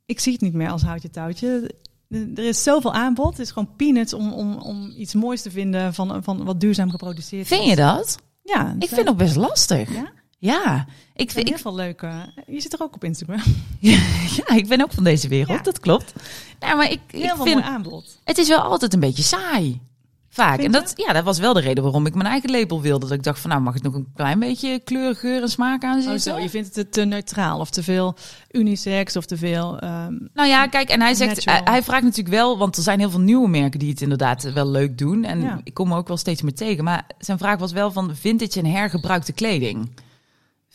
ik 0.06 0.20
zie 0.20 0.32
het 0.32 0.40
niet 0.40 0.52
meer 0.52 0.70
als 0.70 0.82
houtje 0.82 1.10
touwtje. 1.10 1.74
Er 2.08 2.38
is 2.44 2.62
zoveel 2.62 2.92
aanbod. 2.94 3.30
Het 3.30 3.38
is 3.38 3.50
gewoon 3.50 3.76
peanuts 3.76 4.12
om, 4.14 4.32
om, 4.32 4.56
om 4.56 4.92
iets 4.96 5.14
moois 5.14 5.42
te 5.42 5.50
vinden 5.50 5.94
van, 5.94 6.22
van 6.22 6.44
wat 6.44 6.60
duurzaam 6.60 6.90
geproduceerd 6.90 7.42
is. 7.50 7.56
Vind 7.58 7.68
je 7.68 7.76
dat? 7.76 8.18
Ja. 8.42 8.74
Ik 8.78 8.88
vind 8.88 9.08
het 9.08 9.16
best 9.16 9.36
lastig. 9.36 9.94
Ja? 9.94 10.12
Ja, 10.44 10.86
ik, 11.14 11.30
vind 11.30 11.32
vind, 11.32 11.46
heel 11.46 11.56
ik, 11.56 11.62
veel 11.62 11.74
leuke. 11.74 12.12
Je 12.46 12.60
zit 12.60 12.72
er 12.72 12.82
ook 12.82 12.94
op 12.94 13.04
Instagram. 13.04 13.42
ja, 13.80 14.48
ik 14.54 14.66
ben 14.68 14.82
ook 14.82 14.92
van 14.92 15.04
deze 15.04 15.28
wereld, 15.28 15.56
Ja. 15.56 15.62
dat 15.62 15.80
klopt. 15.80 16.12
Nou, 16.60 16.76
maar 16.76 16.90
ik, 16.90 17.00
Heel 17.10 17.22
ik 17.22 17.28
veel 17.34 17.44
vind, 17.44 17.54
mooi 17.60 17.66
aanbod. 17.66 18.18
het 18.24 18.38
is 18.38 18.48
wel 18.48 18.60
altijd 18.60 18.94
een 18.94 19.00
beetje 19.00 19.22
saai. 19.22 19.80
Vaak. 20.28 20.54
Vind 20.60 20.74
en 20.74 20.80
dat, 20.80 20.92
ja, 20.96 21.12
dat 21.12 21.24
was 21.24 21.38
wel 21.38 21.52
de 21.52 21.60
reden 21.60 21.82
waarom 21.82 22.06
ik 22.06 22.14
mijn 22.14 22.26
eigen 22.26 22.50
label 22.50 22.80
wilde. 22.80 23.06
Dat 23.06 23.16
ik 23.16 23.22
dacht 23.22 23.38
van, 23.40 23.50
nou 23.50 23.62
mag 23.62 23.74
het 23.74 23.82
nog 23.82 23.94
een 23.94 24.08
klein 24.14 24.38
beetje 24.38 24.78
kleur, 24.84 25.14
geur 25.16 25.42
en 25.42 25.48
smaak 25.48 25.84
aan 25.84 25.96
Oh, 25.96 26.02
zitten. 26.02 26.20
zo, 26.20 26.38
je 26.38 26.50
vindt 26.50 26.76
het 26.76 26.92
te 26.92 27.04
neutraal 27.04 27.60
of 27.60 27.70
te 27.70 27.82
veel 27.82 28.14
unisex 28.50 29.16
of 29.16 29.24
te 29.26 29.36
veel. 29.36 29.78
ehm, 29.78 30.12
Nou 30.34 30.48
ja, 30.48 30.66
kijk, 30.66 30.88
en 30.88 31.00
hij 31.00 31.14
zegt, 31.14 31.44
hij, 31.44 31.60
hij 31.64 31.82
vraagt 31.82 32.02
natuurlijk 32.02 32.34
wel, 32.34 32.58
want 32.58 32.76
er 32.76 32.82
zijn 32.82 32.98
heel 32.98 33.10
veel 33.10 33.20
nieuwe 33.20 33.48
merken 33.48 33.78
die 33.78 33.90
het 33.90 34.00
inderdaad 34.00 34.52
wel 34.52 34.68
leuk 34.70 34.98
doen. 34.98 35.24
En 35.24 35.40
Ja. 35.40 35.60
ik 35.64 35.74
kom 35.74 35.90
er 35.92 35.96
ook 35.98 36.08
wel 36.08 36.16
steeds 36.16 36.42
meer 36.42 36.54
tegen. 36.54 36.84
Maar 36.84 37.06
zijn 37.18 37.38
vraag 37.38 37.58
was 37.58 37.72
wel 37.72 37.90
van 37.92 38.16
vintage 38.16 38.58
en 38.58 38.66
hergebruikte 38.66 39.32
kleding. 39.32 39.88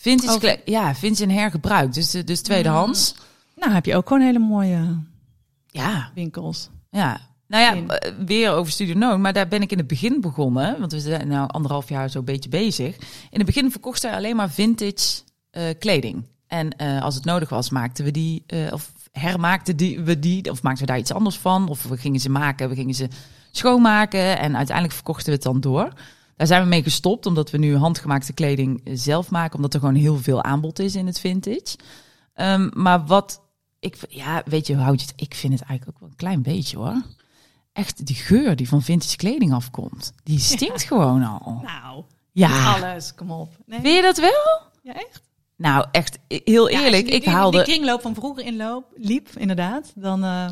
Vintage, 0.01 0.33
Over- 0.35 0.61
ja, 0.65 0.95
vintage 0.95 1.23
en 1.23 1.29
hergebruikt. 1.29 1.93
Dus, 1.93 2.13
eh, 2.13 2.25
dus 2.25 2.41
tweedehands. 2.41 3.15
nou, 3.55 3.71
heb 3.71 3.85
je 3.85 3.95
ook 3.95 4.07
gewoon 4.07 4.23
hele 4.23 4.39
mooie 4.39 4.97
Ja, 5.67 6.11
winkels. 6.15 6.69
ja. 6.89 7.19
Nou 7.47 7.63
ja, 7.87 7.95
eh, 7.95 8.11
weer 8.25 8.51
over 8.51 8.71
Studio 8.71 8.93
Noon, 8.95 9.21
maar 9.21 9.33
daar 9.33 9.47
ben 9.47 9.61
ik 9.61 9.71
in 9.71 9.77
het 9.77 9.87
begin 9.87 10.21
begonnen, 10.21 10.79
want 10.79 10.91
we 10.91 10.99
zijn 10.99 11.27
nou 11.27 11.49
anderhalf 11.49 11.89
jaar 11.89 12.09
zo'n 12.09 12.25
beetje 12.25 12.49
bezig. 12.49 12.95
In 13.29 13.37
het 13.37 13.45
begin 13.45 13.71
verkochten 13.71 14.09
we 14.09 14.15
alleen 14.15 14.35
maar 14.35 14.49
vintage 14.49 15.21
eh, 15.49 15.63
kleding. 15.79 16.23
En 16.47 16.75
als 17.01 17.15
het 17.15 17.25
nodig 17.25 17.49
was, 17.49 17.69
maakten 17.69 18.05
we 18.05 18.11
die, 18.11 18.43
of 18.71 18.91
hermaakten 19.11 19.77
die, 19.77 19.99
we 19.99 20.19
die, 20.19 20.51
of 20.51 20.61
maakten 20.61 20.85
we 20.85 20.91
daar 20.91 20.99
iets 20.99 21.11
anders 21.13 21.37
van, 21.37 21.69
of 21.69 21.83
we 21.83 21.97
gingen 21.97 22.19
ze 22.19 22.29
maken, 22.29 22.69
we 22.69 22.75
gingen 22.75 22.93
ze 22.95 23.07
schoonmaken 23.51 24.39
en 24.39 24.55
uiteindelijk 24.55 24.95
verkochten 24.95 25.25
we 25.25 25.31
het 25.31 25.43
dan 25.43 25.59
door. 25.61 25.93
Daar 26.39 26.47
zijn 26.47 26.61
we 26.63 26.67
mee 26.69 26.83
gestopt, 26.83 27.25
omdat 27.25 27.49
we 27.51 27.57
nu 27.57 27.75
handgemaakte 27.75 28.33
kleding 28.33 28.81
zelf 28.93 29.29
maken, 29.31 29.55
omdat 29.55 29.73
er 29.73 29.79
gewoon 29.79 29.95
heel 29.95 30.17
veel 30.17 30.43
aanbod 30.43 30.79
is 30.79 30.95
in 30.95 31.05
het 31.07 31.19
vintage. 31.19 31.77
Ehm, 32.33 32.69
maar 32.73 33.05
wat 33.05 33.41
ik, 33.79 33.97
ja, 34.09 34.41
weet 34.45 34.67
je, 34.67 34.75
houd 34.75 35.01
je 35.01 35.05
het? 35.07 35.21
Ik 35.21 35.35
vind 35.35 35.53
het 35.53 35.61
eigenlijk 35.61 35.89
ook 35.97 35.99
wel 36.01 36.09
een 36.09 36.15
klein 36.15 36.41
beetje 36.41 36.77
hoor. 36.77 37.01
Echt 37.73 38.05
die 38.05 38.15
geur 38.15 38.55
die 38.55 38.67
van 38.67 38.81
vintage 38.81 39.15
kleding 39.15 39.53
afkomt, 39.53 40.13
die 40.23 40.39
stinkt 40.39 40.83
gewoon 40.83 41.23
al. 41.23 41.59
Nou, 41.63 42.03
Ja, 42.31 42.73
alles, 42.75 43.15
kom 43.15 43.31
op. 43.31 43.53
Nee? 43.65 43.79
vind 43.81 43.95
je 43.95 44.01
dat 44.01 44.17
wel? 44.17 44.61
Ja, 44.83 44.93
echt? 44.93 45.21
Nou, 45.55 45.85
echt 45.91 46.19
heel 46.27 46.69
eerlijk, 46.69 47.05
die- 47.05 47.13
ik 47.15 47.25
haalde. 47.25 47.57
Die 47.57 47.65
kringloop 47.65 48.01
van 48.01 48.15
vroeger 48.15 48.45
inloop, 48.45 48.85
liep, 48.95 49.29
inderdaad. 49.37 49.91
Dan, 49.95 50.23
eh, 50.23 50.49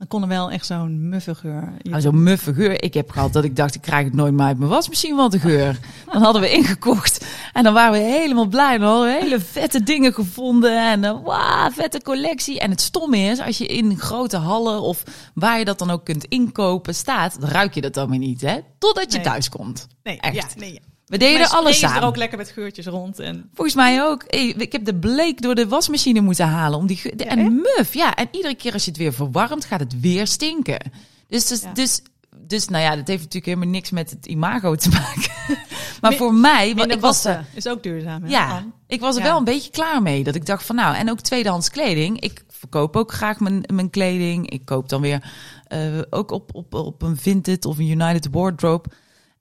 dan 0.00 0.08
kon 0.08 0.22
er 0.22 0.28
wel 0.28 0.50
echt 0.50 0.66
zo'n 0.66 1.08
muffe 1.08 1.34
geur. 1.34 1.72
Nou, 1.82 2.00
zo'n 2.00 2.22
muffe 2.22 2.54
geur. 2.54 2.82
Ik 2.82 2.94
heb 2.94 3.10
gehad 3.10 3.32
dat 3.32 3.44
ik 3.44 3.56
dacht, 3.56 3.74
ik 3.74 3.80
krijg 3.80 4.04
het 4.04 4.14
nooit 4.14 4.32
meer 4.32 4.46
uit 4.46 4.58
mijn 4.58 4.70
wasmachine, 4.70 5.16
wat 5.16 5.30
de 5.32 5.38
geur. 5.38 5.78
Dan 6.12 6.22
hadden 6.22 6.42
we 6.42 6.50
ingekocht 6.52 7.24
en 7.52 7.62
dan 7.64 7.74
waren 7.74 7.92
we 7.92 7.98
helemaal 8.06 8.46
blij. 8.46 8.78
Dan 8.78 8.88
hadden 8.88 9.06
we 9.14 9.20
hele 9.22 9.40
vette 9.40 9.82
dingen 9.82 10.12
gevonden 10.14 10.90
en 10.90 11.02
uh, 11.02 11.22
wauw, 11.24 11.70
vette 11.70 12.02
collectie. 12.02 12.60
En 12.60 12.70
het 12.70 12.80
stomme 12.80 13.16
is, 13.18 13.40
als 13.40 13.58
je 13.58 13.66
in 13.66 13.98
grote 13.98 14.36
hallen 14.36 14.80
of 14.82 15.02
waar 15.34 15.58
je 15.58 15.64
dat 15.64 15.78
dan 15.78 15.90
ook 15.90 16.04
kunt 16.04 16.24
inkopen 16.24 16.94
staat, 16.94 17.40
dan 17.40 17.50
ruik 17.50 17.74
je 17.74 17.80
dat 17.80 17.94
dan 17.94 18.10
weer 18.10 18.18
niet, 18.18 18.40
hè? 18.40 18.58
Totdat 18.78 19.12
je 19.12 19.16
Nee. 19.18 19.26
thuis 19.26 19.48
komt. 19.48 19.86
nee, 20.02 20.20
echt. 20.20 20.34
Ja, 20.34 20.44
nee. 20.56 20.80
We 21.10 21.18
deden 21.18 21.48
alles 21.50 21.78
samen. 21.78 22.00
er 22.00 22.06
ook 22.06 22.16
lekker 22.16 22.38
met 22.38 22.50
geurtjes 22.50 22.86
rond. 22.86 23.18
En, 23.18 23.50
Volgens 23.54 23.76
mij 23.76 24.02
ook. 24.02 24.24
Ik 24.24 24.72
heb 24.72 24.84
de 24.84 24.94
bleek 24.94 25.42
door 25.42 25.54
de 25.54 25.68
wasmachine 25.68 26.20
moeten 26.20 26.46
halen. 26.46 26.78
Om 26.78 26.86
die 26.86 26.96
ge- 26.96 27.12
de- 27.16 27.24
Ja, 27.24 27.30
en 27.30 27.54
muf, 27.54 27.94
ja. 27.94 28.14
En 28.14 28.28
iedere 28.30 28.54
keer 28.54 28.72
als 28.72 28.84
je 28.84 28.90
het 28.90 28.98
weer 29.00 29.12
verwarmt, 29.12 29.64
gaat 29.64 29.80
het 29.80 30.00
weer 30.00 30.26
stinken. 30.26 30.90
Dus, 31.28 31.46
dus, 31.46 31.60
Ja. 31.62 31.72
dus, 31.72 32.02
dus 32.36 32.68
nou 32.68 32.82
ja, 32.82 32.88
dat 32.96 33.06
heeft 33.06 33.18
natuurlijk 33.22 33.44
helemaal 33.46 33.68
niks 33.68 33.90
met 33.90 34.10
het 34.10 34.26
imago 34.26 34.74
te 34.74 34.88
maken. 34.88 35.58
maar 36.00 36.14
voor 36.14 36.34
mij, 36.34 36.74
want 36.74 36.92
ik 36.92 37.00
was 37.00 37.24
er, 37.24 37.44
is 37.54 37.68
ook 37.68 37.82
duurzaam. 37.82 38.22
hè, 38.22 38.28
ja, 38.30 38.64
ik 38.86 39.00
was 39.00 39.14
er 39.16 39.22
Ja. 39.22 39.28
wel 39.28 39.38
een 39.38 39.44
beetje 39.44 39.70
klaar 39.70 40.02
mee. 40.02 40.24
Dat 40.24 40.34
ik 40.34 40.46
dacht 40.46 40.64
van 40.64 40.76
nou, 40.76 40.94
en 40.96 41.10
ook 41.10 41.20
tweedehands 41.20 41.70
kleding. 41.70 42.20
Ik 42.20 42.44
verkoop 42.48 42.96
ook 42.96 43.12
graag 43.12 43.40
mijn, 43.40 43.64
mijn 43.74 43.90
kleding. 43.90 44.50
Ik 44.50 44.64
koop 44.64 44.88
dan 44.88 45.00
weer 45.00 45.32
eh, 45.66 45.80
ook 46.10 46.30
op, 46.30 46.54
op, 46.54 46.74
op 46.74 47.02
een 47.02 47.16
Vinted 47.16 47.64
of 47.64 47.78
een 47.78 47.88
United 47.88 48.28
Wardrobe. 48.30 48.88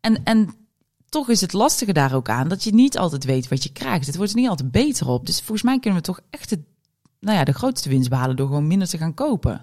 En, 0.01 0.23
en 0.23 0.53
toch 1.09 1.29
is 1.29 1.41
het 1.41 1.53
lastige 1.53 1.93
daar 1.93 2.13
ook 2.13 2.29
aan 2.29 2.47
dat 2.47 2.63
je 2.63 2.73
niet 2.73 2.97
altijd 2.97 3.23
weet 3.23 3.47
wat 3.47 3.63
je 3.63 3.71
krijgt. 3.71 4.05
Het 4.05 4.15
wordt 4.15 4.31
er 4.31 4.37
niet 4.37 4.49
altijd 4.49 4.71
beter 4.71 5.07
op. 5.07 5.25
Dus 5.25 5.37
volgens 5.37 5.61
mij 5.61 5.79
kunnen 5.79 5.99
we 5.99 6.05
toch 6.05 6.19
echt 6.29 6.49
het, 6.49 6.59
nou 7.19 7.37
ja, 7.37 7.43
de 7.43 7.53
grootste 7.53 7.89
winst 7.89 8.09
behalen 8.09 8.35
door 8.35 8.47
gewoon 8.47 8.67
minder 8.67 8.87
te 8.87 8.97
gaan 8.97 9.13
kopen. 9.13 9.61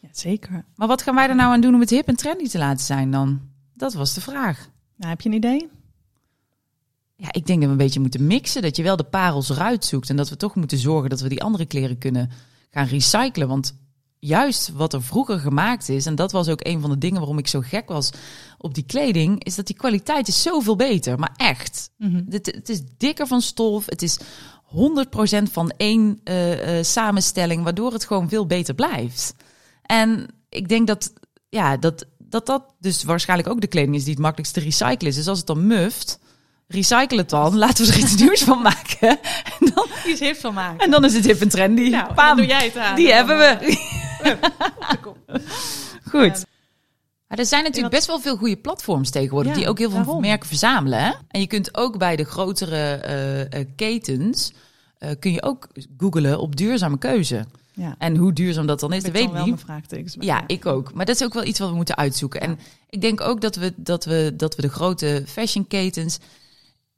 Ja, 0.00 0.08
zeker. 0.12 0.64
Maar 0.74 0.88
wat 0.88 1.02
gaan 1.02 1.14
wij 1.14 1.28
er 1.28 1.34
nou 1.34 1.52
aan 1.52 1.60
doen 1.60 1.74
om 1.74 1.80
het 1.80 1.90
hip 1.90 2.08
en 2.08 2.16
trendy 2.16 2.48
te 2.48 2.58
laten 2.58 2.84
zijn 2.84 3.10
dan? 3.10 3.40
Dat 3.74 3.94
was 3.94 4.14
de 4.14 4.20
vraag. 4.20 4.68
Nou, 4.96 5.10
heb 5.10 5.20
je 5.20 5.28
een 5.28 5.34
idee? 5.34 5.68
Ja, 7.16 7.28
ik 7.32 7.46
denk 7.46 7.58
dat 7.58 7.66
we 7.66 7.70
een 7.70 7.76
beetje 7.76 8.00
moeten 8.00 8.26
mixen. 8.26 8.62
Dat 8.62 8.76
je 8.76 8.82
wel 8.82 8.96
de 8.96 9.04
parels 9.04 9.48
eruit 9.48 9.84
zoekt. 9.84 10.10
En 10.10 10.16
dat 10.16 10.28
we 10.28 10.36
toch 10.36 10.54
moeten 10.54 10.78
zorgen 10.78 11.10
dat 11.10 11.20
we 11.20 11.28
die 11.28 11.42
andere 11.42 11.66
kleren 11.66 11.98
kunnen 11.98 12.30
gaan 12.70 12.86
recyclen. 12.86 13.48
Want 13.48 13.74
juist 14.20 14.70
wat 14.74 14.92
er 14.92 15.02
vroeger 15.02 15.38
gemaakt 15.38 15.88
is, 15.88 16.06
en 16.06 16.14
dat 16.14 16.32
was 16.32 16.48
ook 16.48 16.60
een 16.66 16.80
van 16.80 16.90
de 16.90 16.98
dingen 16.98 17.18
waarom 17.18 17.38
ik 17.38 17.48
zo 17.48 17.60
gek 17.60 17.88
was 17.88 18.10
op 18.58 18.74
die 18.74 18.84
kleding, 18.86 19.44
is 19.44 19.54
dat 19.54 19.66
die 19.66 19.76
kwaliteit 19.76 20.28
is 20.28 20.42
zoveel 20.42 20.76
beter. 20.76 21.18
Maar 21.18 21.34
echt. 21.36 21.90
Het, 22.28 22.46
het 22.46 22.68
is 22.68 22.80
dikker 22.96 23.26
van 23.26 23.40
stof. 23.40 23.86
Het 23.86 24.02
is 24.02 24.18
100% 24.18 25.42
van 25.52 25.72
één 25.76 26.20
eh, 26.24 26.78
eh, 26.78 26.84
samenstelling, 26.84 27.62
waardoor 27.64 27.92
het 27.92 28.04
gewoon 28.04 28.28
veel 28.28 28.46
beter 28.46 28.74
blijft. 28.74 29.34
En 29.82 30.26
ik 30.48 30.68
denk 30.68 30.86
dat, 30.86 31.12
ja, 31.48 31.76
dat 31.76 32.06
dat 32.30 32.46
dat 32.46 32.62
dus 32.80 33.04
waarschijnlijk 33.04 33.48
ook 33.48 33.60
de 33.60 33.66
kleding 33.66 33.94
is 33.96 34.02
die 34.04 34.12
het 34.12 34.22
makkelijkst 34.22 34.54
te 34.54 34.60
recyclen 34.60 35.10
is. 35.10 35.14
Dus 35.14 35.26
als 35.28 35.38
het 35.38 35.46
dan 35.46 35.66
muft, 35.66 36.18
recycle 36.66 37.18
het 37.18 37.30
dan. 37.30 37.56
Laten 37.64 37.86
we 37.86 37.92
er 37.92 37.98
iets 37.98 38.16
nieuws 38.16 38.42
van 38.42 38.62
maken. 38.62 39.08
En 39.60 39.72
dan, 39.74 39.86
Die 40.04 40.12
is 40.12 40.20
hip 40.20 40.36
van 40.36 40.54
maken. 40.54 40.78
en 40.78 40.90
dan 40.90 41.04
is 41.04 41.14
het 41.14 41.24
hip 41.24 41.40
en 41.40 41.48
trendy. 41.48 41.88
Nou, 41.88 42.12
en 42.16 42.36
doe 42.36 42.46
jij 42.46 42.64
het 42.64 42.76
aan. 42.76 42.96
die 42.96 43.12
hebben 43.12 43.38
we. 43.38 43.96
Goed. 46.10 46.46
Maar 47.28 47.38
er 47.38 47.46
zijn 47.46 47.62
natuurlijk 47.62 47.94
best 47.94 48.06
wel 48.06 48.20
veel 48.20 48.36
goede 48.36 48.56
platforms 48.56 49.10
tegenwoordig 49.10 49.52
Ja, 49.52 49.58
die 49.58 49.68
ook 49.68 49.78
heel 49.78 49.90
veel 49.90 49.98
daarom. 50.04 50.20
merken 50.20 50.48
verzamelen. 50.48 50.98
Hè? 50.98 51.12
En 51.28 51.40
je 51.40 51.46
kunt 51.46 51.76
ook 51.76 51.98
bij 51.98 52.16
de 52.16 52.24
grotere 52.24 52.90
eh, 52.94 53.64
ketens 53.76 54.52
eh, 54.98 55.10
kun 55.18 55.32
je 55.32 55.42
ook 55.42 55.68
googelen 55.96 56.40
op 56.40 56.56
duurzame 56.56 56.98
keuze. 56.98 57.46
Ja, 57.72 57.94
En 57.98 58.16
hoe 58.16 58.32
duurzaam 58.32 58.66
dat 58.66 58.80
dan 58.80 58.92
is, 58.92 59.02
dat 59.02 59.12
weet 59.12 59.22
ik 59.22 59.44
niet. 59.44 59.64
Ja, 60.24 60.42
ik 60.46 60.66
ook. 60.66 60.94
Maar 60.94 61.06
dat 61.06 61.14
is 61.14 61.24
ook 61.24 61.34
wel 61.34 61.44
iets 61.44 61.58
wat 61.58 61.68
we 61.68 61.74
moeten 61.74 61.96
uitzoeken. 61.96 62.40
En 62.40 62.58
ik 62.90 63.00
denk 63.00 63.20
ook 63.20 63.40
dat 63.40 63.56
we, 63.56 63.72
dat 63.76 64.04
we, 64.04 64.32
dat 64.36 64.56
we 64.56 64.62
de 64.62 64.68
grote 64.68 65.22
fashionketens. 65.26 66.18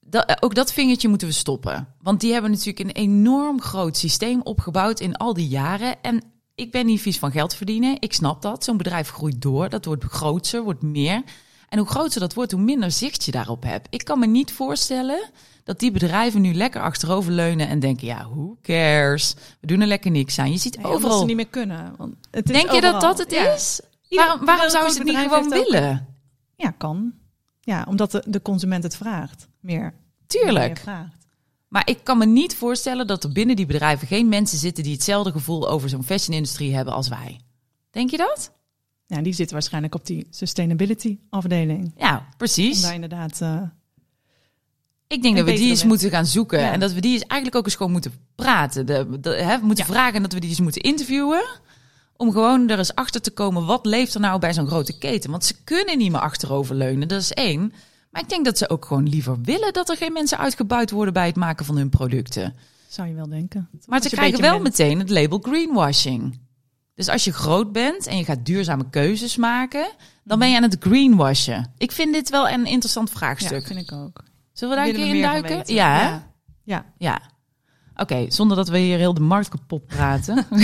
Dat, 0.00 0.42
ook 0.42 0.54
dat 0.54 0.72
vingertje 0.72 1.08
moeten 1.08 1.28
we 1.28 1.34
stoppen. 1.34 1.88
Want 2.02 2.20
die 2.20 2.32
hebben 2.32 2.50
natuurlijk 2.50 2.78
een 2.78 3.02
enorm 3.02 3.60
groot 3.60 3.96
systeem 3.96 4.40
opgebouwd 4.42 5.00
in 5.00 5.16
al 5.16 5.34
die 5.34 5.48
jaren. 5.48 6.02
En 6.02 6.22
ik 6.60 6.70
ben 6.70 6.86
niet 6.86 7.00
vies 7.00 7.18
van 7.18 7.30
geld 7.30 7.54
verdienen. 7.54 7.96
Ik 8.00 8.12
snap 8.12 8.42
dat. 8.42 8.64
Zo'n 8.64 8.76
bedrijf 8.76 9.08
groeit 9.10 9.42
door. 9.42 9.68
Dat 9.68 9.84
wordt 9.84 10.04
groter, 10.04 10.62
wordt 10.62 10.82
meer. 10.82 11.22
En 11.68 11.78
hoe 11.78 11.86
groter 11.88 12.20
dat 12.20 12.34
wordt, 12.34 12.52
hoe 12.52 12.60
minder 12.60 12.90
zicht 12.90 13.24
je 13.24 13.30
daarop 13.30 13.62
hebt. 13.62 13.86
Ik 13.90 14.04
kan 14.04 14.18
me 14.18 14.26
niet 14.26 14.52
voorstellen 14.52 15.30
dat 15.64 15.78
die 15.78 15.90
bedrijven 15.90 16.40
nu 16.40 16.54
lekker 16.54 16.80
achteroverleunen 16.82 17.68
en 17.68 17.78
denken: 17.78 18.06
ja, 18.06 18.28
who 18.28 18.56
cares? 18.62 19.34
We 19.60 19.66
doen 19.66 19.80
er 19.80 19.86
lekker 19.86 20.10
niks 20.10 20.38
aan. 20.38 20.50
Je 20.52 20.58
ziet 20.58 20.76
Nee, 20.76 20.86
overal. 20.92 21.18
ze 21.18 21.24
niet 21.24 21.36
meer 21.36 21.48
kunnen. 21.48 21.94
Want 21.96 22.14
het 22.30 22.50
is 22.50 22.56
Denk 22.56 22.70
je 22.72 22.80
dat 22.80 23.00
dat 23.00 23.18
het 23.18 23.30
Ja. 23.30 23.52
is? 23.52 23.80
Ieder- 24.08 24.26
waarom 24.26 24.46
waarom 24.46 24.70
zouden 24.70 24.92
ze 24.92 24.98
het 24.98 25.08
niet 25.08 25.16
gewoon 25.16 25.44
ook- 25.44 25.64
willen? 25.70 26.06
Ja, 26.56 26.70
kan. 26.70 27.12
Ja, 27.60 27.84
omdat 27.88 28.10
de, 28.10 28.22
de 28.26 28.42
consument 28.42 28.82
het 28.82 28.96
vraagt. 28.96 29.48
Meer. 29.60 29.78
Meer 29.80 29.92
Tuurlijk. 30.26 30.78
vraagt. 30.78 31.19
Maar 31.70 31.82
ik 31.88 31.98
kan 32.04 32.18
me 32.18 32.26
niet 32.26 32.54
voorstellen 32.56 33.06
dat 33.06 33.24
er 33.24 33.32
binnen 33.32 33.56
die 33.56 33.66
bedrijven 33.66 34.06
geen 34.08 34.28
mensen 34.28 34.58
zitten 34.58 34.84
die 34.84 34.92
hetzelfde 34.92 35.32
gevoel 35.32 35.68
over 35.68 35.88
zo'n 35.88 36.04
fashion-industrie 36.04 36.74
hebben 36.74 36.94
als 36.94 37.08
wij. 37.08 37.40
Denk 37.90 38.10
je 38.10 38.16
dat? 38.16 38.52
Ja, 39.06 39.22
die 39.22 39.32
zit 39.32 39.50
waarschijnlijk 39.50 39.94
op 39.94 40.06
die 40.06 40.26
sustainability 40.30 41.18
afdeling. 41.30 41.92
Ja, 41.96 42.16
Om 42.18 42.24
precies. 42.36 42.82
daar 42.82 42.94
inderdaad... 42.94 43.40
eh, 43.40 43.62
Ik 45.06 45.22
denk 45.22 45.36
dat 45.36 45.44
we 45.46 45.52
die 45.52 45.68
eens 45.68 45.84
moeten 45.84 46.10
gaan 46.10 46.26
zoeken. 46.26 46.60
Ja. 46.60 46.72
En 46.72 46.80
dat 46.80 46.92
we 46.92 47.00
die 47.00 47.12
eens 47.12 47.22
eigenlijk 47.26 47.54
ook 47.54 47.64
eens 47.64 47.74
gewoon 47.74 47.92
moeten 47.92 48.12
praten. 48.34 48.86
De, 48.86 49.20
de, 49.20 49.30
hè, 49.30 49.58
we 49.60 49.66
moeten 49.66 49.84
Ja. 49.86 49.92
vragen 49.92 50.14
en 50.14 50.22
dat 50.22 50.32
we 50.32 50.40
die 50.40 50.50
eens 50.50 50.60
moeten 50.60 50.82
interviewen. 50.82 51.42
Om 52.16 52.32
gewoon 52.32 52.68
er 52.68 52.78
eens 52.78 52.94
achter 52.94 53.20
te 53.20 53.30
komen, 53.30 53.66
wat 53.66 53.86
leeft 53.86 54.14
er 54.14 54.20
nou 54.20 54.38
bij 54.40 54.52
zo'n 54.54 54.66
grote 54.66 54.98
keten? 54.98 55.30
Want 55.30 55.44
ze 55.44 55.54
kunnen 55.64 55.98
niet 55.98 56.10
meer 56.12 56.20
achteroverleunen, 56.20 57.08
dat 57.08 57.20
is 57.20 57.32
één. 57.32 57.72
Maar 58.10 58.22
ik 58.22 58.28
denk 58.28 58.44
dat 58.44 58.58
ze 58.58 58.68
ook 58.68 58.84
gewoon 58.84 59.08
liever 59.08 59.40
willen 59.42 59.72
dat 59.72 59.88
er 59.88 59.96
geen 59.96 60.12
mensen 60.12 60.38
uitgebuit 60.38 60.90
worden 60.90 61.12
bij 61.14 61.26
het 61.26 61.36
maken 61.36 61.64
van 61.64 61.76
hun 61.76 61.88
producten. 61.88 62.54
zou 62.88 63.08
je 63.08 63.14
wel 63.14 63.28
denken. 63.28 63.68
Maar 63.86 64.02
ze 64.02 64.08
krijgen 64.08 64.40
wel 64.40 64.52
bent. 64.52 64.62
meteen 64.62 64.98
het 64.98 65.10
label 65.10 65.38
greenwashing. 65.38 66.40
Dus 66.94 67.08
als 67.08 67.24
je 67.24 67.32
groot 67.32 67.72
bent 67.72 68.06
en 68.06 68.16
je 68.16 68.24
gaat 68.24 68.46
duurzame 68.46 68.90
keuzes 68.90 69.36
maken, 69.36 69.90
dan 70.24 70.38
ben 70.38 70.50
je 70.50 70.56
aan 70.56 70.62
het 70.62 70.76
greenwashen. 70.80 71.72
Ik 71.78 71.92
vind 71.92 72.12
dit 72.12 72.30
wel 72.30 72.48
een 72.48 72.66
interessant 72.66 73.10
Ja, 73.10 73.16
vraagstuk. 73.16 73.66
vind 73.66 73.80
ik 73.80 73.92
ook. 73.92 74.22
Zullen 74.52 74.74
we 74.74 74.80
daar 74.80 74.90
een 74.90 75.00
keer 75.00 75.14
in 75.14 75.22
duiken? 75.22 75.74
Ja? 75.74 76.00
Ja. 76.00 76.32
Ja. 76.64 76.84
Ja. 76.98 77.20
Oké, 77.96 78.30
zonder 78.30 78.56
dat 78.56 78.68
we 78.68 78.78
hier 78.78 78.98
heel 78.98 79.14
de 79.14 79.20
markt 79.20 79.48
kapot 79.48 79.86
praten. 79.86 80.46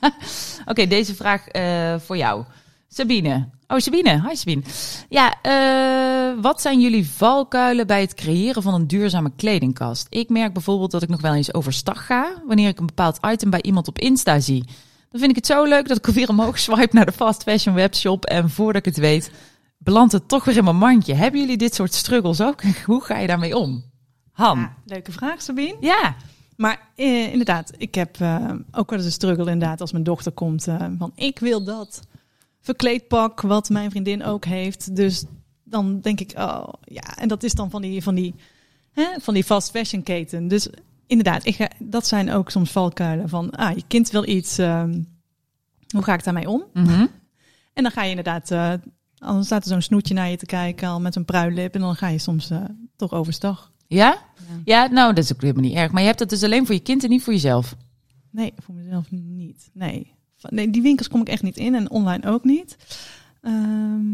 Oké, 0.70 0.86
deze 0.86 1.14
vraag 1.14 1.48
eh, 1.48 1.98
voor 1.98 2.16
jou. 2.16 2.44
Sabine. 2.88 3.48
Oh, 3.68 3.78
Sabine. 3.78 4.28
Hi 4.28 4.36
Sabine. 4.36 4.62
Ja, 5.08 5.34
eh, 5.42 6.42
wat 6.42 6.60
zijn 6.60 6.80
jullie 6.80 7.10
valkuilen 7.10 7.86
bij 7.86 8.00
het 8.00 8.14
creëren 8.14 8.62
van 8.62 8.74
een 8.74 8.86
duurzame 8.86 9.32
kledingkast? 9.36 10.06
Ik 10.10 10.28
merk 10.28 10.52
bijvoorbeeld 10.52 10.90
dat 10.90 11.02
ik 11.02 11.08
nog 11.08 11.20
wel 11.20 11.34
eens 11.34 11.54
overstag 11.54 12.06
ga 12.06 12.42
wanneer 12.46 12.68
ik 12.68 12.78
een 12.78 12.86
bepaald 12.86 13.18
item 13.26 13.50
bij 13.50 13.62
iemand 13.62 13.88
op 13.88 13.98
Insta 13.98 14.40
zie. 14.40 14.64
Dan 15.10 15.20
vind 15.20 15.30
ik 15.30 15.36
het 15.36 15.46
zo 15.46 15.64
leuk 15.64 15.88
dat 15.88 15.96
ik 15.96 16.06
weer 16.06 16.28
omhoog 16.28 16.58
swipe 16.58 16.96
naar 16.96 17.06
de 17.06 17.12
fast 17.12 17.42
fashion 17.42 17.74
webshop 17.74 18.24
en 18.24 18.50
voordat 18.50 18.86
ik 18.86 18.94
het 18.94 18.96
weet, 18.96 19.30
belandt 19.78 20.12
het 20.12 20.28
toch 20.28 20.44
weer 20.44 20.56
in 20.56 20.64
mijn 20.64 20.76
mandje. 20.76 21.14
Hebben 21.14 21.40
jullie 21.40 21.56
dit 21.56 21.74
soort 21.74 21.94
struggles 21.94 22.40
ook? 22.40 22.62
Hoe 22.86 23.04
ga 23.04 23.18
je 23.18 23.26
daarmee 23.26 23.56
om? 23.56 23.84
Han. 24.32 24.58
Ja, 24.58 24.74
leuke 24.84 25.12
vraag, 25.12 25.42
Sabine. 25.42 25.76
Ja. 25.80 26.16
Maar 26.56 26.88
eh, 26.94 27.32
inderdaad, 27.32 27.72
ik 27.76 27.94
heb 27.94 28.20
eh, 28.20 28.50
ook 28.72 28.90
wel 28.90 28.98
eens 28.98 29.08
een 29.08 29.12
struggle 29.12 29.50
inderdaad 29.50 29.80
als 29.80 29.92
mijn 29.92 30.04
dochter 30.04 30.32
komt 30.32 30.68
eh, 30.68 30.84
van 30.98 31.12
ik 31.14 31.38
wil 31.38 31.64
dat 31.64 32.00
verkleedpak 32.66 33.40
wat 33.40 33.68
mijn 33.68 33.90
vriendin 33.90 34.24
ook 34.24 34.44
heeft. 34.44 34.96
Dus 34.96 35.24
dan 35.64 36.00
denk 36.00 36.20
ik, 36.20 36.32
oh 36.36 36.68
ja, 36.84 37.16
en 37.16 37.28
dat 37.28 37.42
is 37.42 37.52
dan 37.52 37.70
van 37.70 37.82
die, 37.82 38.02
van 38.02 38.14
die, 38.14 38.34
hè, 38.92 39.06
van 39.20 39.34
die 39.34 39.44
fast 39.44 39.70
fashion 39.70 40.02
keten. 40.02 40.48
Dus 40.48 40.68
inderdaad, 41.06 41.46
ik 41.46 41.54
ga, 41.54 41.70
dat 41.78 42.06
zijn 42.06 42.30
ook 42.30 42.50
soms 42.50 42.70
valkuilen 42.70 43.28
van, 43.28 43.50
ah, 43.50 43.74
je 43.74 43.82
kind 43.86 44.10
wil 44.10 44.28
iets, 44.28 44.58
ehm, 44.58 45.02
hoe 45.88 46.02
ga 46.02 46.14
ik 46.14 46.24
daarmee 46.24 46.48
om? 46.48 46.64
Mhm. 46.72 47.06
En 47.72 47.82
dan 47.82 47.92
ga 47.92 48.02
je 48.02 48.10
inderdaad, 48.10 48.50
eh, 48.50 48.72
dan 49.14 49.44
staat 49.44 49.64
er 49.64 49.70
zo'n 49.70 49.82
snoetje 49.82 50.14
naar 50.14 50.30
je 50.30 50.36
te 50.36 50.46
kijken, 50.46 50.88
al 50.88 51.00
met 51.00 51.14
zo'n 51.14 51.24
pruillip. 51.24 51.74
En 51.74 51.80
dan 51.80 51.94
ga 51.94 52.08
je 52.08 52.18
soms 52.18 52.50
eh, 52.50 52.64
toch 52.96 53.12
overstag. 53.12 53.72
Ja? 53.86 54.18
Ja, 54.64 54.86
nou, 54.86 55.14
dat 55.14 55.24
is 55.24 55.32
ook 55.32 55.40
helemaal 55.40 55.62
niet 55.62 55.74
erg. 55.74 55.92
Maar 55.92 56.00
je 56.00 56.06
hebt 56.06 56.20
het 56.20 56.30
dus 56.30 56.42
alleen 56.42 56.66
voor 56.66 56.74
je 56.74 56.80
kind 56.80 57.04
en 57.04 57.10
niet 57.10 57.22
voor 57.22 57.32
jezelf. 57.32 57.76
Nee, 58.30 58.52
voor 58.58 58.74
mezelf 58.74 59.10
niet. 59.10 59.70
Nee. 59.72 60.15
Nee, 60.50 60.70
die 60.70 60.82
winkels 60.82 61.08
kom 61.08 61.20
ik 61.20 61.28
echt 61.28 61.42
niet 61.42 61.56
in 61.56 61.74
en 61.74 61.90
online 61.90 62.26
ook 62.30 62.44
niet. 62.44 62.76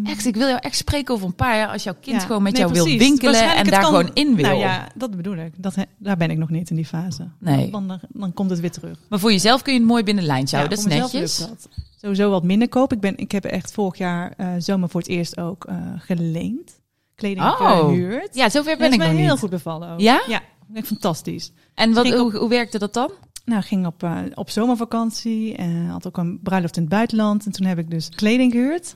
Echt, 0.05 0.27
ik 0.27 0.35
wil 0.37 0.47
jou 0.47 0.59
echt 0.61 0.77
spreken 0.77 1.15
over 1.15 1.27
een 1.27 1.35
paar 1.35 1.57
jaar 1.57 1.69
als 1.69 1.83
jouw 1.83 1.95
kind 2.01 2.21
ja, 2.21 2.27
gewoon 2.27 2.43
met 2.43 2.53
nee, 2.53 2.61
jou 2.63 2.73
wil 2.73 2.85
winkelen 2.99 3.55
en 3.57 3.65
daar 3.65 3.81
kan- 3.81 3.89
gewoon 3.91 4.11
in 4.15 4.35
wil. 4.35 4.45
Nou 4.45 4.57
ja, 4.59 4.89
dat 4.95 5.17
bedoel 5.17 5.37
ik. 5.37 5.53
Dat, 5.57 5.75
daar 5.99 6.17
ben 6.17 6.31
ik 6.31 6.39
nog 6.39 6.51
niet 6.51 6.71
in 6.71 6.77
die 6.77 6.85
fase. 6.87 7.29
Nee. 7.39 7.71
Dan, 7.71 7.89
dan, 7.89 8.01
dan 8.09 8.33
komt 8.33 8.51
het 8.51 8.61
weer 8.61 8.71
terug. 8.71 8.99
Maar 9.09 9.19
voor 9.19 9.33
jezelf 9.33 9.63
kun 9.63 9.73
je 9.73 9.79
het 9.79 9.89
mooi 9.89 10.03
binnen 10.03 10.25
lijntjes 10.25 10.51
Ja, 10.51 10.57
houden. 10.57 10.79
dat 10.79 10.87
is 10.93 10.99
netjes. 10.99 11.37
dat. 11.39 11.69
Sowieso 12.01 12.31
wat 12.31 12.45
minder 12.45 12.69
koop. 12.69 12.93
Ik, 12.93 13.01
ben, 13.01 13.17
ik 13.19 13.33
heb 13.33 13.45
echt 13.45 13.73
vorig 13.73 13.99
jaar 13.99 14.33
eh, 14.37 14.49
zomer 14.59 14.89
voor 14.89 15.01
het 15.01 15.09
eerst 15.11 15.39
ook 15.41 15.65
eh, 15.65 15.77
geleend. 15.99 16.81
Kleding 17.15 17.47
Oh. 17.47 17.79
gehuurd. 17.87 18.35
Ja, 18.35 18.49
zover 18.49 18.77
ben 18.77 18.93
ik 18.93 18.99
mij 18.99 19.15
heel 19.15 19.37
goed 19.37 19.51
bevallen 19.51 19.91
ook. 19.93 20.01
Ja? 20.01 20.23
Ja, 20.29 20.41
echt 20.75 20.87
fantastisch. 20.87 21.53
En 21.75 21.93
wat, 21.93 22.09
hoe, 22.09 22.37
hoe 22.37 22.49
werkte 22.49 22.79
dat 22.79 22.95
dan? 22.95 23.11
Nou, 23.45 23.63
ging 23.63 23.87
op, 23.87 24.03
eh, 24.03 24.19
op 24.35 24.51
zomervakantie 24.51 25.57
en 25.57 25.87
had 25.87 26.07
ook 26.07 26.17
een 26.17 26.41
bruiloft 26.43 26.77
in 26.77 26.83
het 26.83 26.91
buitenland. 26.91 27.47
En 27.47 27.53
toen 27.53 27.67
heb 27.67 27.79
ik 27.79 27.91
dus 27.91 28.09
kleding 28.09 28.53
gehuurd. 28.53 28.93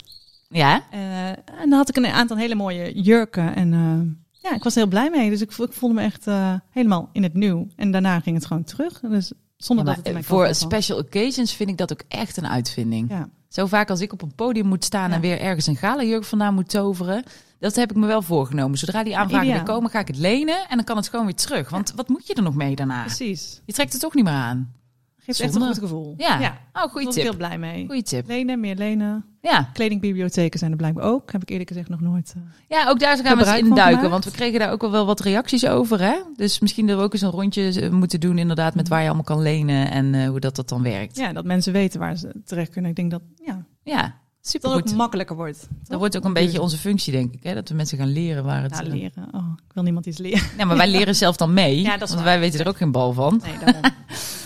Ja? 0.49 0.83
Eh, 0.91 1.29
en 1.29 1.69
dan 1.69 1.73
had 1.73 1.89
ik 1.89 1.97
een 1.97 2.07
aantal 2.07 2.37
hele 2.37 2.55
mooie 2.55 3.01
jurken. 3.03 3.55
En 3.55 3.73
eh, 3.73 4.51
ja, 4.51 4.55
ik 4.55 4.63
was 4.63 4.75
er 4.75 4.81
heel 4.81 4.89
blij 4.89 5.11
mee. 5.11 5.31
Dus 5.31 5.41
ik, 5.41 5.51
ik 5.57 5.73
voelde 5.73 5.95
me 5.95 6.03
echt 6.03 6.27
helemaal 6.71 7.09
in 7.13 7.23
het 7.23 7.35
nieuw. 7.35 7.67
En 7.77 7.91
daarna 7.91 8.21
ging 8.21 8.37
het 8.37 8.47
gewoon 8.47 8.65
terug. 8.65 9.01
Dus 9.01 9.33
zonder 9.57 9.87
Ja, 9.87 9.95
dat 9.95 10.15
het 10.15 10.27
voor 10.27 10.55
special 10.55 10.99
occasions 10.99 11.53
vind 11.53 11.71
ik 11.71 11.77
dat 11.77 11.93
ook 11.93 12.03
echt 12.09 12.37
een 12.37 12.47
uitvinding. 12.47 13.11
Ja, 13.11 13.29
Zo 13.49 13.67
vaak 13.67 13.91
als 13.91 14.01
ik 14.01 14.13
op 14.13 14.23
een 14.23 14.35
podium 14.35 14.67
moet 14.67 14.85
staan 14.85 15.13
en 15.13 15.21
weer 15.21 15.41
ergens 15.41 15.67
een 15.67 15.77
galajurk 15.77 16.25
vandaan 16.25 16.55
moet 16.55 16.69
toveren. 16.69 17.25
Dat 17.59 17.75
heb 17.77 17.91
ik 17.91 17.97
me 17.97 18.07
wel 18.07 18.23
voorgenomen. 18.23 18.79
Zodra 18.79 19.05
die 19.05 19.17
aanvragen 19.17 19.65
komen, 19.65 19.91
ga 19.91 19.99
ik 20.01 20.07
het 20.07 20.17
lenen 20.17 20.69
en 20.69 20.77
dan 20.77 20.85
kan 20.85 20.97
het 20.97 21.09
gewoon 21.09 21.25
weer 21.25 21.35
terug. 21.35 21.71
Want 21.71 21.93
wat 21.97 22.09
moet 22.09 22.27
je 22.27 22.35
er 22.35 22.43
nog 22.43 22.55
mee 22.55 22.77
daarna? 22.77 23.01
precies. 23.05 23.61
Je 23.65 23.73
trekt 23.73 23.93
het 23.93 24.01
toch 24.01 24.15
niet 24.15 24.25
meer 24.25 24.33
aan. 24.33 24.75
Geeft 25.19 25.41
echt 25.41 25.55
een 25.55 25.63
goed 25.63 25.79
gevoel. 25.79 26.15
Ja. 26.17 26.39
ja 26.41 26.49
Oh, 26.49 26.73
daar 26.73 26.89
goede 26.89 27.11
tip. 27.11 27.23
heel 27.23 27.37
blij 27.37 27.59
mee. 27.59 27.87
Goeie 27.87 28.03
tip. 28.03 28.27
Lenen, 28.27 28.61
meer 28.61 28.75
lenen. 28.77 29.25
Ja. 29.43 29.71
Kledingbibliotheken 29.73 30.59
zijn 30.59 30.71
er 30.71 30.77
blijkbaar 30.77 31.05
ook. 31.05 31.33
Heb 31.33 31.43
ik 31.43 31.51
eerlijk 31.51 31.69
gezegd 31.69 31.89
nog 31.89 32.01
nooit. 32.01 32.35
eh, 32.37 32.43
ja, 32.69 32.89
ook 32.89 32.99
daar 33.01 33.17
gaan 33.17 33.39
we 33.39 33.45
eens 33.47 33.59
in 33.59 33.75
duiken. 33.75 34.11
Want 34.11 34.25
we 34.25 34.31
kregen 34.31 34.59
daar 34.59 34.71
ook 34.73 34.83
al 34.83 34.91
wel 34.91 35.07
wat 35.07 35.21
reacties 35.21 35.67
over. 35.67 36.01
Hè? 36.01 36.15
Dus 36.37 36.59
misschien 36.61 36.87
dat 36.87 36.97
we 36.99 37.03
ook 37.03 37.13
eens 37.13 37.23
een 37.23 37.31
rondje 37.31 37.81
eh, 37.81 37.91
moeten 37.91 38.21
doen 38.21 38.39
inderdaad 38.39 38.75
met 38.75 38.89
waar 38.89 39.01
je 39.01 39.07
allemaal 39.07 39.25
kan 39.25 39.43
lenen 39.43 39.91
en 39.91 40.15
eh, 40.15 40.29
hoe 40.29 40.41
dat, 40.41 40.57
dat 40.57 40.69
dan 40.69 40.83
werkt. 40.83 41.17
ja, 41.17 41.33
dat 41.33 41.45
mensen 41.45 41.73
weten 41.73 42.01
waar 42.01 42.17
ze 42.17 42.33
terecht 42.45 42.71
kunnen. 42.71 42.91
Ik 42.91 42.97
denk 42.97 43.11
dat 43.11 43.23
ja, 43.45 43.65
Ja, 43.83 44.15
dat 44.53 44.63
super 44.63 44.77
het 44.77 44.91
ook 44.91 44.97
makkelijker 44.97 45.37
wordt. 45.37 45.69
Dat 45.85 45.99
wordt 45.99 46.17
ook 46.17 46.25
een 46.25 46.33
beetje 46.33 46.61
onze 46.61 46.77
functie, 46.77 47.13
denk 47.13 47.35
ik. 47.35 47.43
Hè? 47.43 47.55
Dat 47.55 47.69
we 47.69 47.75
mensen 47.75 47.99
gaan 47.99 48.13
leren 48.13 48.45
waar 48.45 48.63
het... 48.63 48.73
Ja, 48.73 48.83
eh, 48.83 48.93
leren. 48.93 49.29
Oh, 49.33 49.53
ik 49.67 49.73
wil 49.73 49.83
niemand 49.83 50.07
iets 50.07 50.19
leren. 50.19 50.49
Ja, 50.59 50.65
maar 50.65 50.77
wij 50.77 50.89
leren 50.89 51.15
zelf 51.25 51.37
dan 51.37 51.55
mee. 51.55 51.81
Ja, 51.83 51.97
dat 51.97 52.09
want 52.09 52.15
waar. 52.15 52.25
wij 52.25 52.39
weten 52.39 52.61
er 52.61 52.69
ook 52.69 52.77
geen 52.77 52.93
bal 52.93 53.13
van. 53.13 53.41
Nee, 53.45 53.59
daarom. 53.65 53.83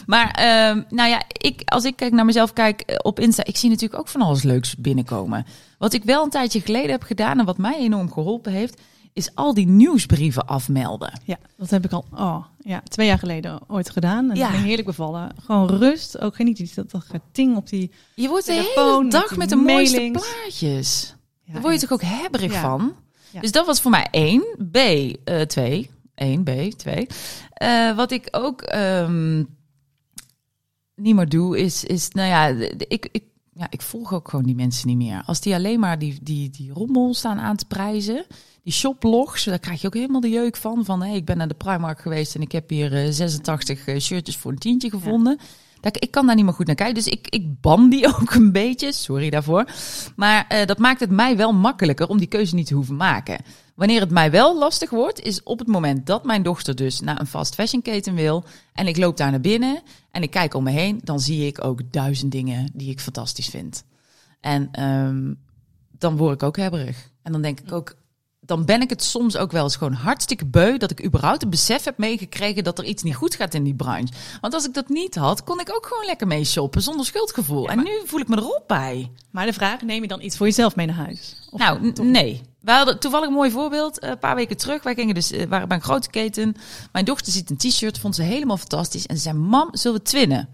Maar 0.06 0.30
ehm, 0.30 0.82
nou 0.88 1.08
ja, 1.08 1.22
ik, 1.28 1.62
als 1.64 1.84
ik 1.84 1.96
kijk 1.96 2.12
naar 2.12 2.24
mezelf 2.24 2.52
kijk 2.52 2.80
eh, 2.80 2.96
op 3.02 3.20
Insta, 3.20 3.44
ik 3.44 3.56
zie 3.56 3.70
natuurlijk 3.70 4.00
ook 4.00 4.08
van 4.08 4.20
alles 4.20 4.42
leuks 4.42 4.76
binnenkomen. 4.76 5.46
Wat 5.78 5.92
ik 5.92 6.04
wel 6.04 6.24
een 6.24 6.30
tijdje 6.30 6.60
geleden 6.60 6.90
heb 6.90 7.02
gedaan 7.02 7.38
en 7.38 7.44
wat 7.44 7.58
mij 7.58 7.78
enorm 7.78 8.12
geholpen 8.12 8.52
heeft, 8.52 8.80
is 9.12 9.34
al 9.34 9.54
die 9.54 9.66
nieuwsbrieven 9.66 10.46
afmelden. 10.46 11.20
Ja, 11.24 11.38
dat 11.56 11.70
heb 11.70 11.84
ik 11.84 11.92
al 11.92 12.04
oh, 12.14 12.44
ja, 12.58 12.80
twee 12.88 13.06
jaar 13.06 13.18
geleden 13.18 13.60
ooit 13.68 13.90
gedaan. 13.90 14.30
En 14.30 14.36
Ja. 14.36 14.50
ben 14.50 14.60
heerlijk 14.62 14.86
bevallen. 14.86 15.30
Gewoon 15.44 15.68
rust. 15.68 16.20
Ook 16.20 16.34
geen 16.34 16.46
niet 16.46 16.58
iets 16.58 16.74
dat, 16.74 16.90
dat 16.90 17.04
geting 17.04 17.56
op 17.56 17.68
die... 17.68 17.90
Je 18.14 18.28
wordt 18.28 18.46
de 18.46 18.52
hele 18.52 19.10
dag 19.10 19.36
met 19.36 19.48
de 19.48 19.56
mooiste 19.56 20.08
plaatjes. 20.12 21.14
Ja, 21.44 21.52
Daar 21.52 21.62
word 21.62 21.74
je 21.74 21.80
toch 21.80 21.92
ook 21.92 22.02
hebberig 22.02 22.52
Ja. 22.52 22.60
van? 22.60 22.94
Ja. 23.30 23.40
Dus 23.40 23.52
dat 23.52 23.66
was 23.66 23.80
voor 23.80 23.90
mij 23.90 24.08
één. 24.10 24.44
B, 24.70 24.76
eh 24.76 25.40
twee. 25.40 25.90
Eén, 26.14 26.42
B, 26.42 26.50
twee. 26.76 27.06
Eh, 27.52 27.96
wat 27.96 28.10
ik 28.10 28.28
ook 28.30 28.62
ehm, 28.62 29.44
niet 30.94 31.14
meer 31.14 31.28
doe, 31.28 31.58
is, 31.58 31.84
is 31.84 32.08
nou 32.10 32.28
ja, 32.28 32.46
ik, 32.88 33.08
ik, 33.12 33.24
ja, 33.60 33.66
ik 33.70 33.82
volg 33.82 34.12
ook 34.12 34.28
gewoon 34.28 34.44
die 34.44 34.54
mensen 34.54 34.88
niet 34.88 34.96
meer. 34.96 35.22
Als 35.26 35.40
die 35.40 35.54
alleen 35.54 35.80
maar 35.80 35.98
die, 35.98 36.18
die, 36.22 36.50
die 36.50 36.72
rommel 36.72 37.14
staan 37.14 37.38
aan 37.38 37.56
te 37.56 37.64
prijzen, 37.64 38.24
die 38.62 38.72
shoplogs, 38.72 39.44
daar 39.44 39.58
krijg 39.58 39.80
je 39.80 39.86
ook 39.86 39.94
helemaal 39.94 40.20
de 40.20 40.30
jeuk 40.30 40.56
van. 40.56 40.84
Van 40.84 41.02
hey, 41.02 41.16
ik 41.16 41.24
ben 41.24 41.36
naar 41.36 41.48
de 41.48 41.54
Primark 41.54 42.00
geweest 42.00 42.34
en 42.34 42.40
ik 42.40 42.52
heb 42.52 42.70
hier 42.70 43.04
eh, 43.04 43.10
86 43.10 43.86
eh, 43.86 43.98
shirtjes 43.98 44.36
voor 44.36 44.50
een 44.50 44.58
tientje 44.58 44.90
gevonden. 44.90 45.38
Dat, 45.80 46.02
ik 46.02 46.10
kan 46.10 46.26
daar 46.26 46.34
niet 46.34 46.44
meer 46.44 46.54
goed 46.54 46.66
naar 46.66 46.74
kijken. 46.74 46.94
Dus 46.94 47.06
ik, 47.06 47.26
ik 47.28 47.60
ban 47.60 47.90
die 47.90 48.06
ook 48.20 48.34
een 48.34 48.52
beetje. 48.52 48.92
Sorry 48.92 49.30
daarvoor. 49.30 49.64
Maar 50.16 50.46
eh, 50.48 50.66
dat 50.66 50.78
maakt 50.78 51.00
het 51.00 51.10
mij 51.10 51.36
wel 51.36 51.52
makkelijker 51.52 52.08
om 52.08 52.18
die 52.18 52.28
keuze 52.28 52.54
niet 52.54 52.66
te 52.66 52.74
hoeven 52.74 52.96
maken. 52.96 53.44
Wanneer 53.80 54.00
het 54.00 54.10
mij 54.10 54.30
wel 54.30 54.58
lastig 54.58 54.90
wordt, 54.90 55.20
is 55.20 55.42
op 55.42 55.58
het 55.58 55.68
moment 55.68 56.06
dat 56.06 56.24
mijn 56.24 56.42
dochter 56.42 56.74
dus 56.76 57.00
naar 57.00 57.20
een 57.20 57.26
fast 57.26 57.54
fashion 57.54 57.82
keten 57.82 58.14
wil. 58.14 58.44
En 58.72 58.86
ik 58.86 58.96
loop 58.96 59.16
daar 59.16 59.30
naar 59.30 59.40
binnen 59.40 59.82
en 60.10 60.22
ik 60.22 60.30
kijk 60.30 60.54
om 60.54 60.64
me 60.64 60.70
heen. 60.70 61.00
Dan 61.04 61.20
zie 61.20 61.46
ik 61.46 61.64
ook 61.64 61.80
duizend 61.92 62.32
dingen 62.32 62.70
die 62.74 62.90
ik 62.90 63.00
fantastisch 63.00 63.48
vind. 63.48 63.84
En 64.40 64.68
ehm, 64.72 65.34
dan 65.98 66.16
word 66.16 66.34
ik 66.34 66.42
ook 66.42 66.56
hebberig. 66.56 67.10
En 67.22 67.32
dan 67.32 67.42
denk 67.42 67.60
ik 67.60 67.72
ook, 67.72 67.94
dan 68.40 68.64
ben 68.64 68.80
ik 68.80 68.90
het 68.90 69.02
soms 69.02 69.36
ook 69.36 69.52
wel 69.52 69.62
eens 69.62 69.76
gewoon 69.76 69.92
hartstikke 69.92 70.46
beu 70.46 70.76
dat 70.76 70.90
ik 70.90 71.04
überhaupt 71.04 71.40
het 71.40 71.50
besef 71.50 71.84
heb 71.84 71.98
meegekregen 71.98 72.64
dat 72.64 72.78
er 72.78 72.84
iets 72.84 73.02
niet 73.02 73.16
goed 73.16 73.34
gaat 73.34 73.54
in 73.54 73.64
die 73.64 73.74
branche. 73.74 74.12
Want 74.40 74.54
als 74.54 74.66
ik 74.66 74.74
dat 74.74 74.88
niet 74.88 75.14
had, 75.14 75.44
kon 75.44 75.60
ik 75.60 75.74
ook 75.74 75.86
gewoon 75.86 76.04
lekker 76.04 76.26
mee 76.26 76.44
shoppen 76.44 76.82
zonder 76.82 77.06
schuldgevoel. 77.06 77.62
Ja, 77.62 77.70
En 77.70 77.82
nu 77.82 78.00
voel 78.04 78.20
ik 78.20 78.28
me 78.28 78.36
erop 78.36 78.64
bij. 78.66 79.10
Maar 79.30 79.46
de 79.46 79.52
vraag, 79.52 79.82
neem 79.82 80.02
je 80.02 80.08
dan 80.08 80.22
iets 80.22 80.36
voor 80.36 80.46
jezelf 80.46 80.76
mee 80.76 80.86
naar 80.86 80.96
huis? 80.96 81.48
Of 81.50 81.58
nou, 81.58 81.92
nee. 82.02 82.49
We 82.60 82.70
hadden 82.70 82.98
toevallig 83.00 83.26
een 83.28 83.34
mooi 83.34 83.50
voorbeeld. 83.50 83.98
Eh, 83.98 84.10
Een 84.10 84.18
paar 84.18 84.34
weken 84.34 84.56
terug. 84.56 84.82
Wij 84.82 84.94
gingen 84.94 85.14
dus, 85.14 85.30
eh, 85.30 85.48
waren 85.48 85.68
bij 85.68 85.76
een 85.76 85.82
grote 85.82 86.10
keten. 86.10 86.56
Mijn 86.92 87.04
dochter 87.04 87.32
ziet 87.32 87.50
een 87.50 87.56
t-shirt, 87.56 87.98
vond 87.98 88.14
ze 88.14 88.22
helemaal 88.22 88.56
fantastisch. 88.56 89.06
En 89.06 89.16
ze 89.16 89.22
zei, 89.22 89.36
mam, 89.38 89.68
zullen 89.72 89.98
we 89.98 90.04
twinnen? 90.04 90.48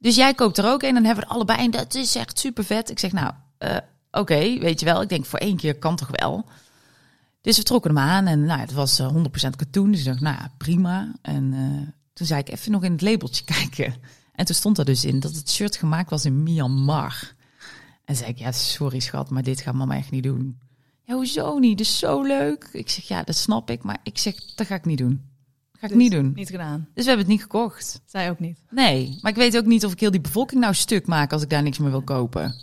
Dus 0.00 0.16
jij 0.16 0.34
koopt 0.34 0.58
er 0.58 0.66
ook 0.66 0.82
een. 0.82 0.88
En 0.88 0.94
dan 0.94 1.04
hebben 1.04 1.24
we 1.24 1.28
er 1.30 1.36
allebei. 1.36 1.58
En 1.58 1.70
dat 1.70 1.94
is 1.94 2.14
echt 2.14 2.38
super 2.38 2.64
vet. 2.64 2.90
Ik 2.90 2.98
zeg, 2.98 3.12
nou, 3.12 3.32
eh, 3.58 3.76
oké, 4.10 4.58
weet 4.58 4.80
je 4.80 4.86
wel. 4.86 5.02
Ik 5.02 5.08
denk, 5.08 5.24
voor 5.26 5.38
één 5.38 5.56
keer 5.56 5.78
kan 5.78 5.96
toch 5.96 6.08
wel. 6.10 6.44
Dus 7.40 7.56
we 7.56 7.62
trokken 7.62 7.94
hem 7.94 8.04
aan. 8.04 8.26
En 8.26 8.44
nou, 8.44 8.60
het 8.60 8.72
was 8.72 8.98
eh, 8.98 9.12
100% 9.14 9.56
katoen. 9.56 9.90
Dus 9.90 10.00
ik 10.00 10.06
dacht, 10.06 10.20
nou 10.20 10.36
ja, 10.36 10.50
prima. 10.56 11.12
En 11.22 11.54
toen 12.12 12.26
zei 12.26 12.40
ik 12.40 12.48
even 12.48 12.72
nog 12.72 12.84
in 12.84 12.92
het 12.92 13.02
labeltje 13.02 13.44
kijken. 13.58 13.94
En 14.34 14.44
toen 14.44 14.54
stond 14.54 14.78
er 14.78 14.84
dus 14.84 15.04
in 15.04 15.20
dat 15.20 15.34
het 15.34 15.50
shirt 15.50 15.76
gemaakt 15.76 16.10
was 16.10 16.24
in 16.24 16.42
Myanmar. 16.42 17.34
En 18.04 18.16
zei 18.16 18.30
ik, 18.30 18.38
ja, 18.38 18.52
sorry 18.52 19.00
schat, 19.00 19.30
maar 19.30 19.42
dit 19.42 19.60
gaat 19.60 19.74
mama 19.74 19.96
echt 19.96 20.10
niet 20.10 20.22
doen. 20.22 20.58
Hoezo 21.12 21.58
niet? 21.58 21.78
Dat 21.78 21.86
is 21.86 21.98
zo 21.98 22.22
leuk. 22.22 22.68
Ik 22.72 22.90
zeg, 22.90 23.08
ja, 23.08 23.22
dat 23.22 23.36
snap 23.36 23.70
ik. 23.70 23.82
Maar 23.82 23.98
ik 24.02 24.18
zeg, 24.18 24.34
dat 24.54 24.66
ga 24.66 24.74
ik 24.74 24.84
niet 24.84 24.98
doen. 24.98 25.10
Dat 25.72 25.80
ga 25.80 25.86
ik 25.86 25.92
Dus 25.92 26.02
niet 26.02 26.12
doen. 26.12 26.32
Niet 26.34 26.48
gedaan. 26.50 26.88
Dus 26.94 27.04
we 27.04 27.08
hebben 27.10 27.18
het 27.26 27.34
niet 27.34 27.42
gekocht. 27.42 28.00
Zij 28.06 28.30
ook 28.30 28.38
niet. 28.38 28.58
Nee, 28.70 29.18
maar 29.22 29.30
ik 29.30 29.36
weet 29.36 29.56
ook 29.56 29.64
niet 29.66 29.84
of 29.84 29.92
ik 29.92 30.00
heel 30.00 30.10
die 30.10 30.20
bevolking 30.20 30.60
nou 30.60 30.74
stuk 30.74 31.06
maak 31.06 31.32
als 31.32 31.42
ik 31.42 31.50
daar 31.50 31.62
niks 31.62 31.78
meer 31.78 31.90
wil 31.90 32.02
kopen. 32.02 32.54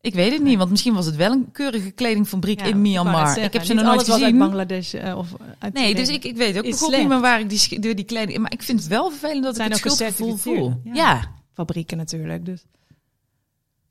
Ik 0.00 0.14
weet 0.14 0.32
het 0.32 0.42
niet, 0.42 0.58
want 0.58 0.70
misschien 0.70 0.94
was 0.94 1.06
het 1.06 1.16
wel 1.16 1.32
een 1.32 1.50
keurige 1.52 1.90
kledingfabriek 1.90 2.58
Ja, 2.58 2.64
in 2.64 2.70
ik 2.70 2.76
Myanmar. 2.76 3.26
zeggen, 3.26 3.42
Ik 3.44 3.52
heb 3.52 3.64
ze 3.64 3.74
nog 3.74 3.84
nooit 3.84 4.04
gezien. 4.04 4.24
uit 4.24 4.38
Bangladesh 4.38 4.94
eh, 4.94 5.18
of 5.18 5.34
uit 5.58 5.72
Nee, 5.72 5.94
dus 5.94 6.08
ik, 6.08 6.24
ik 6.24 6.36
weet 6.36 6.58
ook 6.58 6.64
niet 6.64 7.08
meer 7.08 7.20
waar 7.20 7.40
ik 7.40 7.48
die, 7.50 7.80
door 7.80 7.94
die 7.94 8.04
kleding... 8.04 8.38
Maar 8.38 8.52
ik 8.52 8.62
vind 8.62 8.78
het 8.80 8.88
wel 8.88 9.10
vervelend 9.10 9.44
dat 9.44 9.56
Zijn 9.56 9.70
ik 9.70 9.84
het 9.84 9.92
schuldgevoel 9.92 10.36
voel. 10.36 10.80
Ja. 10.84 10.94
Ja. 10.94 11.30
fabrieken 11.52 11.96
natuurlijk. 11.96 12.44
Dus 12.44 12.64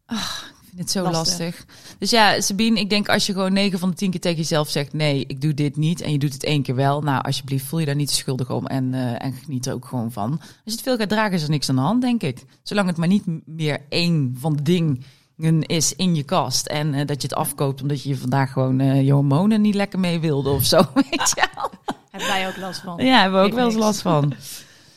ik 0.08 0.55
vind 0.76 0.94
het 0.94 1.04
zo 1.04 1.12
Lastig. 1.12 1.46
lastig. 1.46 1.66
Dus 1.98 2.10
ja, 2.10 2.42
Sabine, 2.42 2.80
ik 2.80 2.90
denk 2.90 3.10
als 3.10 3.26
je 3.26 3.34
gewoon 3.34 3.54
9 3.54 3.80
van 3.80 3.90
de 3.90 3.96
10 3.96 4.12
keer 4.12 4.20
tegen 4.20 4.38
jezelf 4.38 4.70
zegt... 4.70 4.94
nee, 4.94 5.24
ik 5.28 5.42
doe 5.42 5.54
dit 5.54 5.76
niet 5.76 6.02
en 6.02 6.12
je 6.12 6.18
doet 6.18 6.34
het 6.34 6.44
één 6.44 6.62
keer 6.62 6.76
wel... 6.76 7.02
nou, 7.02 7.24
alsjeblieft, 7.24 7.66
voel 7.66 7.80
je 7.80 7.86
daar 7.86 7.96
niet 7.96 8.12
schuldig 8.12 8.52
om 8.52 8.68
en, 8.68 8.94
eh, 8.94 9.26
en 9.26 9.34
geniet 9.34 9.66
er 9.66 9.74
ook 9.74 9.86
gewoon 9.86 10.12
van. 10.12 10.32
Als 10.32 10.50
je 10.64 10.72
het 10.72 10.82
veel 10.82 10.98
gaat 10.98 11.10
dragen, 11.10 11.34
is 11.34 11.44
er 11.44 11.50
niks 11.50 11.70
aan 11.70 11.76
de 11.76 11.82
hand, 11.82 12.02
denk 12.02 12.22
ik. 12.22 12.44
Zolang 12.64 12.88
het 12.88 12.98
maar 12.98 13.08
niet 13.08 13.24
meer 13.46 13.82
één 13.90 14.36
van 14.40 14.56
de 14.56 14.62
dingen 14.62 15.62
is 15.62 15.96
in 15.96 16.16
je 16.16 16.24
kast... 16.24 16.66
en 16.66 16.94
eh, 16.94 17.06
dat 17.06 17.22
je 17.22 17.28
het 17.28 17.38
afkoopt 17.38 17.82
omdat 17.82 18.04
je 18.04 18.18
vandaag 18.18 18.52
gewoon 18.52 18.80
eh, 18.80 19.06
je 19.06 19.12
hormonen 19.12 19.62
niet 19.62 19.76
lekker 19.76 20.00
mee 20.00 20.20
wilde 20.20 20.50
of 20.50 20.64
zo, 20.64 20.78
weet 21.10 21.34
je 21.36 21.48
wel. 21.54 21.70
hebben 22.12 22.30
wij 22.30 22.48
ook 22.48 22.58
last 22.58 22.82
van. 22.82 23.06
Ja, 23.06 23.22
hebben 23.22 23.42
we 23.42 23.48
ook 23.48 23.54
wel 23.54 23.66
eens 23.66 23.76
last 23.76 24.02
van. 24.02 24.34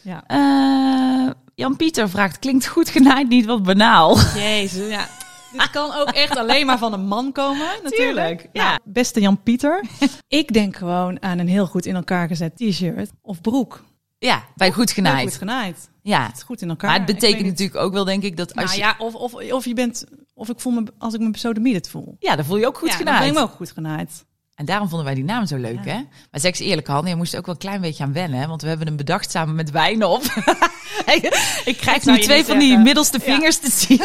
Ja. 0.02 0.24
Jan-Pieter 1.54 2.08
vraagt, 2.08 2.38
klinkt 2.38 2.66
goed 2.66 2.88
genaaid 2.88 3.28
niet 3.28 3.46
wat 3.46 3.62
banaal? 3.62 4.18
Jezus, 4.34 4.88
ja. 4.88 5.17
Dit 5.52 5.70
kan 5.70 5.92
ook 5.94 6.08
echt 6.10 6.36
alleen 6.36 6.66
maar 6.66 6.78
van 6.78 6.92
een 6.92 7.06
man 7.06 7.32
komen, 7.32 7.66
natuurlijk. 7.82 7.94
Tuurlijk, 7.94 8.48
ja. 8.52 8.68
Nou, 8.68 8.78
beste 8.84 9.20
Jan-Pieter, 9.20 9.84
ik 10.28 10.52
denk 10.52 10.76
gewoon 10.76 11.22
aan 11.22 11.38
een 11.38 11.48
heel 11.48 11.66
goed 11.66 11.86
in 11.86 11.94
elkaar 11.94 12.28
gezet 12.28 12.56
t-shirt 12.56 13.10
of 13.22 13.40
broek. 13.40 13.84
Ja, 14.18 14.44
bij 14.56 14.72
goed 14.72 14.90
genaaid. 14.90 15.28
Goed 15.28 15.36
genaaid. 15.38 15.90
Ja, 16.02 16.26
Het 16.26 16.36
is 16.36 16.42
goed 16.42 16.62
in 16.62 16.68
elkaar. 16.68 16.90
maar 16.90 16.98
het 16.98 17.06
betekent 17.14 17.46
natuurlijk 17.46 17.78
ook 17.78 17.92
wel, 17.92 18.04
denk 18.04 18.22
ik, 18.22 18.36
dat 18.36 18.54
als 18.54 18.64
Nou 18.64 18.76
je... 18.76 18.82
ja, 18.84 18.94
of, 18.98 19.14
of, 19.14 19.34
of 19.34 19.64
je 19.64 19.74
bent, 19.74 20.04
of 20.34 20.48
ik 20.48 20.60
voel 20.60 20.72
me, 20.72 20.82
als 20.98 21.14
ik 21.14 21.20
me 21.20 21.30
besodemieterd 21.30 21.88
voel. 21.88 22.16
Ja, 22.18 22.36
dan 22.36 22.44
voel 22.44 22.56
je 22.56 22.66
ook 22.66 22.78
goed 22.78 22.88
ja, 22.88 22.96
dan 22.96 23.06
genaaid. 23.06 23.20
ben 23.20 23.28
ik 23.28 23.34
me 23.34 23.40
ook 23.50 23.56
goed 23.56 23.70
genaaid. 23.70 24.26
En 24.54 24.64
daarom 24.64 24.88
vonden 24.88 25.06
wij 25.06 25.14
die 25.14 25.24
naam 25.24 25.46
zo 25.46 25.56
leuk, 25.56 25.84
Ja. 25.84 25.90
hè? 25.92 25.94
Maar 26.30 26.40
zeg 26.40 26.50
eens 26.50 26.58
eerlijk, 26.68 26.86
Han, 26.86 27.06
je 27.06 27.16
moest 27.16 27.32
er 27.32 27.38
ook 27.38 27.46
wel 27.46 27.54
een 27.54 27.60
klein 27.60 27.80
beetje 27.80 28.04
aan 28.04 28.12
wennen, 28.12 28.40
hè? 28.40 28.46
Want 28.46 28.62
we 28.62 28.68
hebben 28.68 28.86
hem 28.86 28.96
bedacht 28.96 29.30
samen 29.30 29.54
met 29.54 29.70
wijn 29.70 30.04
op. 30.04 30.22
ik 31.64 31.76
krijg 31.76 32.04
nu 32.04 32.18
twee 32.20 32.44
van 32.44 32.58
die 32.58 32.78
middelste 32.78 33.18
Ja. 33.18 33.24
vingers 33.34 33.56
te 33.58 33.70
zien. 33.70 34.00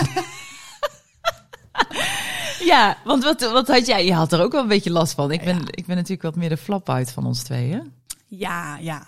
ja, 2.71 2.97
want 3.03 3.23
wat, 3.23 3.51
wat 3.51 3.67
had 3.67 3.85
jij? 3.85 4.05
Je 4.05 4.13
had 4.13 4.31
er 4.31 4.41
ook 4.41 4.51
wel 4.51 4.61
een 4.61 4.67
beetje 4.67 4.91
last 4.91 5.13
van. 5.13 5.31
Ik 5.31 5.43
ben, 5.43 5.55
Ja. 5.55 5.61
ik 5.69 5.85
ben 5.85 5.95
natuurlijk 5.95 6.21
wat 6.23 6.35
meer 6.35 6.49
de 6.49 6.57
flap 6.57 6.89
uit 6.89 7.11
van 7.11 7.25
ons 7.25 7.43
tweeën. 7.43 7.91
Ja, 8.27 8.77
ja. 8.81 9.07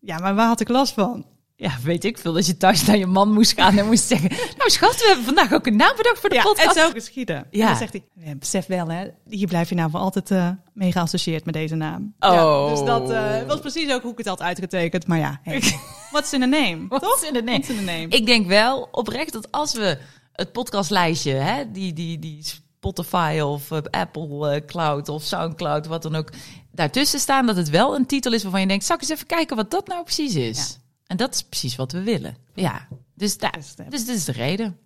Ja, 0.00 0.18
maar 0.18 0.34
waar 0.34 0.46
had 0.46 0.60
ik 0.60 0.68
last 0.68 0.92
van? 0.92 1.24
Ja, 1.56 1.70
weet 1.82 2.04
ik 2.04 2.18
veel. 2.18 2.32
Dat 2.32 2.46
je 2.46 2.56
thuis 2.56 2.84
naar 2.84 2.96
je 2.96 3.06
man 3.06 3.32
moest 3.32 3.52
gaan 3.52 3.78
en 3.78 3.86
moest 3.86 4.06
zeggen... 4.06 4.30
Nou 4.30 4.70
schat, 4.70 4.96
we 4.96 5.06
hebben 5.06 5.24
vandaag 5.24 5.52
ook 5.52 5.66
een 5.66 5.76
naam 5.76 5.96
bedacht 5.96 6.20
voor 6.20 6.28
de 6.28 6.34
ja, 6.34 6.42
podcast. 6.42 6.76
en 6.76 6.82
zo 6.82 6.90
geschieden. 6.90 7.46
Ja. 7.50 7.60
En 7.60 7.66
dan 7.66 7.76
zegt 7.76 7.92
hij, 7.92 8.04
ja, 8.14 8.34
besef 8.34 8.66
wel 8.66 8.88
hè, 8.88 9.06
hier 9.28 9.46
blijf 9.48 9.68
je 9.68 9.74
nou 9.74 9.90
voor 9.90 10.00
altijd 10.00 10.30
eh 10.30 10.48
mee 10.72 10.92
geassocieerd 10.92 11.44
met 11.44 11.54
deze 11.54 11.74
naam. 11.74 12.14
Oh. 12.18 12.32
Ja, 12.32 12.74
dus 12.74 12.84
dat 12.84 13.10
eh, 13.10 13.42
was 13.46 13.60
precies 13.60 13.92
ook 13.92 14.02
hoe 14.02 14.12
ik 14.12 14.18
het 14.18 14.26
had 14.26 14.42
uitgetekend. 14.42 15.06
Maar 15.06 15.18
ja, 15.18 15.40
hey, 15.42 15.62
what's 16.12 16.32
in 16.32 16.42
a 16.42 16.46
name? 16.46 16.86
What's 16.88 17.08
toch? 17.08 17.30
in 17.30 17.36
a 17.36 17.40
name? 17.40 17.58
What's 17.58 17.68
in 17.68 17.88
a 17.88 17.92
name? 17.92 18.08
Ik 18.08 18.26
denk 18.26 18.46
wel 18.46 18.88
oprecht 18.90 19.32
dat 19.32 19.48
als 19.50 19.74
we 19.74 19.98
het 20.34 20.52
podcastlijstje, 20.52 21.32
hè, 21.32 21.70
die, 21.70 21.92
die, 21.92 22.18
die 22.18 22.42
Spotify 22.42 23.40
of 23.42 23.70
eh, 23.70 23.78
Apple 23.90 24.50
eh, 24.50 24.66
Cloud 24.66 25.08
of 25.08 25.22
Soundcloud, 25.22 25.86
wat 25.86 26.02
dan 26.02 26.14
ook, 26.14 26.30
daartussen 26.70 27.20
staan, 27.20 27.46
dat 27.46 27.56
het 27.56 27.70
wel 27.70 27.94
een 27.96 28.06
titel 28.06 28.32
is 28.32 28.42
waarvan 28.42 28.60
je 28.60 28.66
denkt, 28.66 28.84
zal 28.84 28.96
ik 28.96 29.02
eens 29.02 29.10
even 29.10 29.26
kijken 29.26 29.56
wat 29.56 29.70
dat 29.70 29.86
nou 29.86 30.02
precies 30.02 30.34
is? 30.34 30.78
En 31.06 31.16
dat 31.16 31.34
is 31.34 31.42
precies 31.42 31.76
wat 31.76 31.92
we 31.92 32.02
willen. 32.02 32.36
Ja, 32.54 32.88
dus, 33.14 33.38
daar, 33.38 33.58
Dus, 33.88 34.04
dit 34.04 34.16
is 34.16 34.24
de 34.24 34.32
reden. 34.32 34.78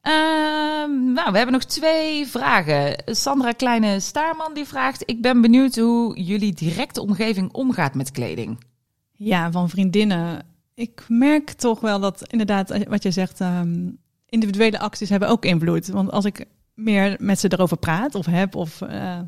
Ehm, 0.00 1.12
nou, 1.12 1.30
we 1.30 1.36
hebben 1.36 1.52
nog 1.52 1.64
twee 1.64 2.26
vragen. 2.26 3.02
Sandra 3.06 3.52
Kleine 3.52 4.00
Staarman 4.00 4.54
die 4.54 4.64
vraagt: 4.64 5.02
Ik 5.06 5.22
ben 5.22 5.40
benieuwd 5.40 5.76
hoe 5.76 6.22
jullie 6.22 6.52
directe 6.52 7.00
omgeving 7.00 7.52
omgaat 7.52 7.94
met 7.94 8.10
kleding. 8.10 8.64
Ja, 9.12 9.50
van 9.50 9.68
vriendinnen. 9.68 10.46
Ik 10.74 11.04
merk 11.08 11.52
toch 11.52 11.80
wel 11.80 12.00
dat 12.00 12.22
inderdaad, 12.26 12.86
wat 12.88 13.02
je 13.02 13.10
zegt, 13.10 13.40
ehm, 13.40 13.88
individuele 14.30 14.78
acties 14.78 15.08
hebben 15.08 15.28
ook 15.28 15.44
invloed. 15.44 15.88
Want 15.88 16.10
als 16.10 16.24
ik 16.24 16.44
meer 16.74 17.16
met 17.18 17.40
ze 17.40 17.52
erover 17.52 17.76
praat 17.76 18.14
of 18.14 18.26
heb, 18.26 18.54
of, 18.54 18.80
eh, 18.82 19.18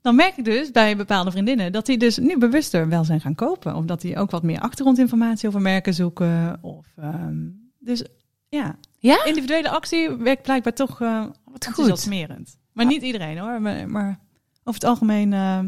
dan 0.00 0.14
merk 0.14 0.36
ik 0.36 0.44
dus 0.44 0.70
bij 0.70 0.96
bepaalde 0.96 1.30
vriendinnen 1.30 1.72
dat 1.72 1.86
die 1.86 1.98
dus 1.98 2.18
nu 2.18 2.38
bewuster 2.38 2.88
wel 2.88 3.04
zijn 3.04 3.20
gaan 3.20 3.34
kopen. 3.34 3.74
Of 3.74 3.84
dat 3.84 4.00
die 4.00 4.16
ook 4.16 4.30
wat 4.30 4.42
meer 4.42 4.60
achtergrondinformatie 4.60 5.48
over 5.48 5.60
merken 5.60 5.94
zoeken. 5.94 6.58
Of, 6.62 6.86
ehm, 6.96 7.36
dus 7.78 8.04
ja, 8.48 8.76
Ja? 8.98 9.24
individuele 9.24 9.70
actie 9.70 10.10
werkt 10.10 10.42
blijkbaar 10.42 10.74
toch 10.74 11.00
uh, 11.00 11.24
Wat 11.44 11.66
enthousiasmerend. 11.66 12.56
Maar 12.72 12.86
niet 12.86 13.02
iedereen 13.02 13.38
hoor, 13.38 13.62
maar, 13.62 13.88
maar 13.90 14.20
over 14.64 14.80
het 14.80 14.84
algemeen... 14.84 15.32
eh, 15.32 15.58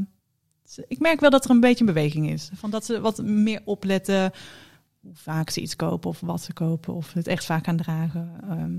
ik 0.88 0.98
merk 0.98 1.20
wel 1.20 1.30
dat 1.30 1.44
er 1.44 1.50
een 1.50 1.60
beetje 1.60 1.80
een 1.86 1.92
beweging 1.92 2.30
is. 2.30 2.50
Van 2.54 2.70
dat 2.70 2.84
ze 2.84 3.00
wat 3.00 3.22
meer 3.22 3.60
opletten 3.64 4.32
hoe 5.04 5.14
vaak 5.14 5.50
ze 5.50 5.60
iets 5.60 5.76
kopen 5.76 6.10
of 6.10 6.20
wat 6.20 6.42
ze 6.42 6.52
kopen. 6.52 6.94
Of 6.94 7.12
het 7.12 7.26
echt 7.26 7.44
vaak 7.44 7.64
gaan 7.64 7.76
dragen. 7.76 8.30
Ehm, 8.48 8.76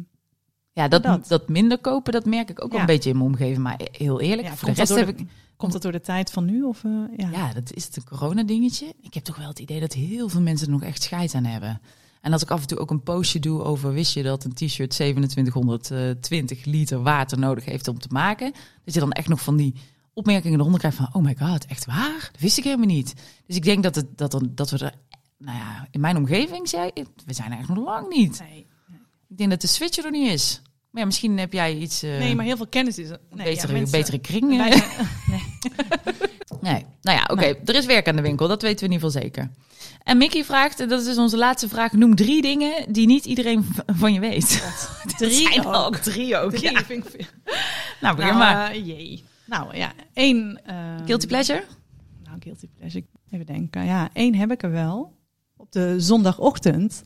Ja, 0.72 0.88
dat, 0.88 1.04
Dat. 1.04 1.28
dat. 1.28 1.50
minder 1.50 1.78
kopen, 1.78 2.14
dat 2.14 2.26
merk 2.26 2.50
ik 2.50 2.64
ook 2.64 2.68
wel 2.72 2.76
Ja. 2.76 2.80
een 2.88 2.94
beetje 2.94 3.10
in 3.10 3.18
mijn 3.18 3.30
omgeving. 3.30 3.58
Maar 3.58 3.80
heel 3.92 4.22
eerlijk, 4.22 4.48
ja, 4.48 4.56
voor 4.56 4.60
de 4.70 4.76
komt 4.76 4.78
dat 4.78 4.88
rest 4.88 4.90
door 4.90 5.16
heb 5.16 5.20
ik... 5.20 5.28
Komt 5.58 5.72
dat 5.72 5.82
door 5.82 5.92
de 5.92 6.02
tijd 6.02 6.32
van 6.32 6.46
nu? 6.46 6.64
Of, 6.64 6.84
eh, 6.84 6.92
ja. 7.18 7.30
Ja, 7.30 7.54
dat 7.54 7.74
is 7.74 7.86
het 7.86 7.96
een 7.98 8.04
coronadingetje. 8.04 8.94
Ik 9.02 9.14
heb 9.14 9.24
toch 9.24 9.36
wel 9.38 9.48
het 9.48 9.60
idee 9.60 9.80
dat 9.80 9.94
heel 9.94 10.30
veel 10.30 10.42
mensen 10.42 10.68
er 10.68 10.74
nog 10.74 10.84
echt 10.84 11.04
scheid 11.04 11.34
aan 11.34 11.44
hebben. 11.44 11.82
En 12.22 12.34
als 12.34 12.42
ik 12.42 12.52
af 12.52 12.62
en 12.62 12.68
toe 12.68 12.78
ook 12.78 12.92
een 12.92 13.04
postje 13.04 13.40
doe 13.40 13.64
over... 13.64 13.94
wist 13.94 14.14
je 14.14 14.24
dat 14.24 14.44
een 14.44 14.54
t-shirt 14.54 14.90
2720 14.90 16.66
liter 16.66 17.02
water 17.02 17.40
nodig 17.40 17.66
heeft 17.66 17.88
om 17.88 18.00
te 18.00 18.08
maken? 18.12 18.54
Dat 18.86 18.94
je 18.94 19.00
dan 19.00 19.12
echt 19.12 19.28
nog 19.28 19.42
van 19.42 19.56
die 19.56 19.76
opmerkingen 20.14 20.60
eronder 20.60 20.80
krijgt 20.80 20.98
van... 20.98 21.10
oh 21.12 21.24
my 21.24 21.36
god, 21.40 21.66
echt 21.66 21.86
waar? 21.86 22.30
Dat 22.32 22.42
wist 22.42 22.58
ik 22.58 22.64
helemaal 22.64 22.86
niet. 22.86 23.14
Dus 23.46 23.56
ik 23.56 23.64
denk 23.64 23.84
dat, 23.84 23.96
het, 23.96 24.18
dat, 24.18 24.34
er, 24.34 24.56
dat 24.56 24.70
we 24.70 24.78
er... 24.78 24.94
Nou 25.46 25.58
ja, 25.58 25.88
in 25.92 26.00
mijn 26.00 26.18
omgeving 26.18 26.70
zei 26.70 26.92
we 27.26 27.34
zijn 27.34 27.52
er 27.52 27.58
echt 27.60 27.68
nog 27.68 27.78
lang 27.86 28.08
niet. 28.10 28.40
Nee. 28.50 28.68
Ik 29.30 29.38
denk 29.38 29.50
dat 29.50 29.62
de 29.62 29.68
switch 29.68 29.98
er 29.98 30.12
niet 30.12 30.32
is. 30.32 30.62
Maar 30.90 31.02
ja, 31.02 31.06
misschien 31.10 31.38
heb 31.38 31.54
jij 31.54 31.76
iets... 31.78 32.04
eh, 32.04 32.18
nee, 32.18 32.36
maar 32.36 32.46
heel 32.46 32.58
veel 32.58 32.68
kennis 32.68 32.98
is 32.98 33.10
er. 33.10 33.20
Nee, 33.32 33.46
betere, 33.54 33.68
ja, 33.74 33.78
mensen- 33.78 34.00
betere 34.00 34.20
kringen. 34.20 34.58
Wij 34.58 34.70
nee, 35.32 35.42
Nee. 36.62 36.86
Nou 37.02 37.18
ja, 37.18 37.28
oké. 37.32 37.46
Er 37.66 37.76
is 37.76 37.86
werk 37.86 38.08
aan 38.08 38.16
de 38.16 38.22
winkel. 38.22 38.48
Dat 38.48 38.62
weten 38.62 38.80
we 38.80 38.86
in 38.86 38.92
ieder 38.92 39.08
geval 39.12 39.22
zeker. 39.24 39.50
En 40.04 40.18
Mickey 40.18 40.44
vraagt, 40.44 40.80
en 40.80 40.90
dat 40.90 41.00
is 41.00 41.06
dus 41.06 41.18
onze 41.18 41.38
laatste 41.38 41.70
vraag. 41.70 41.92
Noem 41.92 42.16
drie 42.16 42.42
dingen 42.42 42.94
die 42.94 43.06
niet 43.08 43.26
iedereen 43.26 43.66
van 43.86 44.14
je 44.14 44.20
weet. 44.20 44.64
Drie 45.18 45.32
zijn 45.32 45.60
er 45.60 45.68
ook. 45.68 45.76
ook 45.76 45.96
drie 45.96 46.38
ook. 46.38 46.52
Drie 46.52 46.72
Ja. 46.72 46.84
vind 46.84 47.06
ik 47.06 47.12
veel. 47.12 47.54
Nou, 48.02 48.16
begin 48.16 48.38
Nou, 48.38 48.44
maar. 48.54 48.72
eh, 48.72 48.86
jee. 48.86 49.24
Nou 49.46 49.78
ja, 49.78 49.94
één... 50.14 50.62
ehm, 50.66 51.06
Guilty 51.06 51.28
pleasure? 51.28 51.64
Nou, 52.24 52.38
guilty 52.40 52.68
pleasure. 52.78 53.06
Even 53.30 53.46
denken. 53.46 53.86
Ja, 53.86 54.10
één 54.14 54.36
heb 54.36 54.52
ik 54.52 54.64
er 54.64 54.72
wel. 54.72 55.15
De 55.76 55.96
zondagochtend 55.98 57.04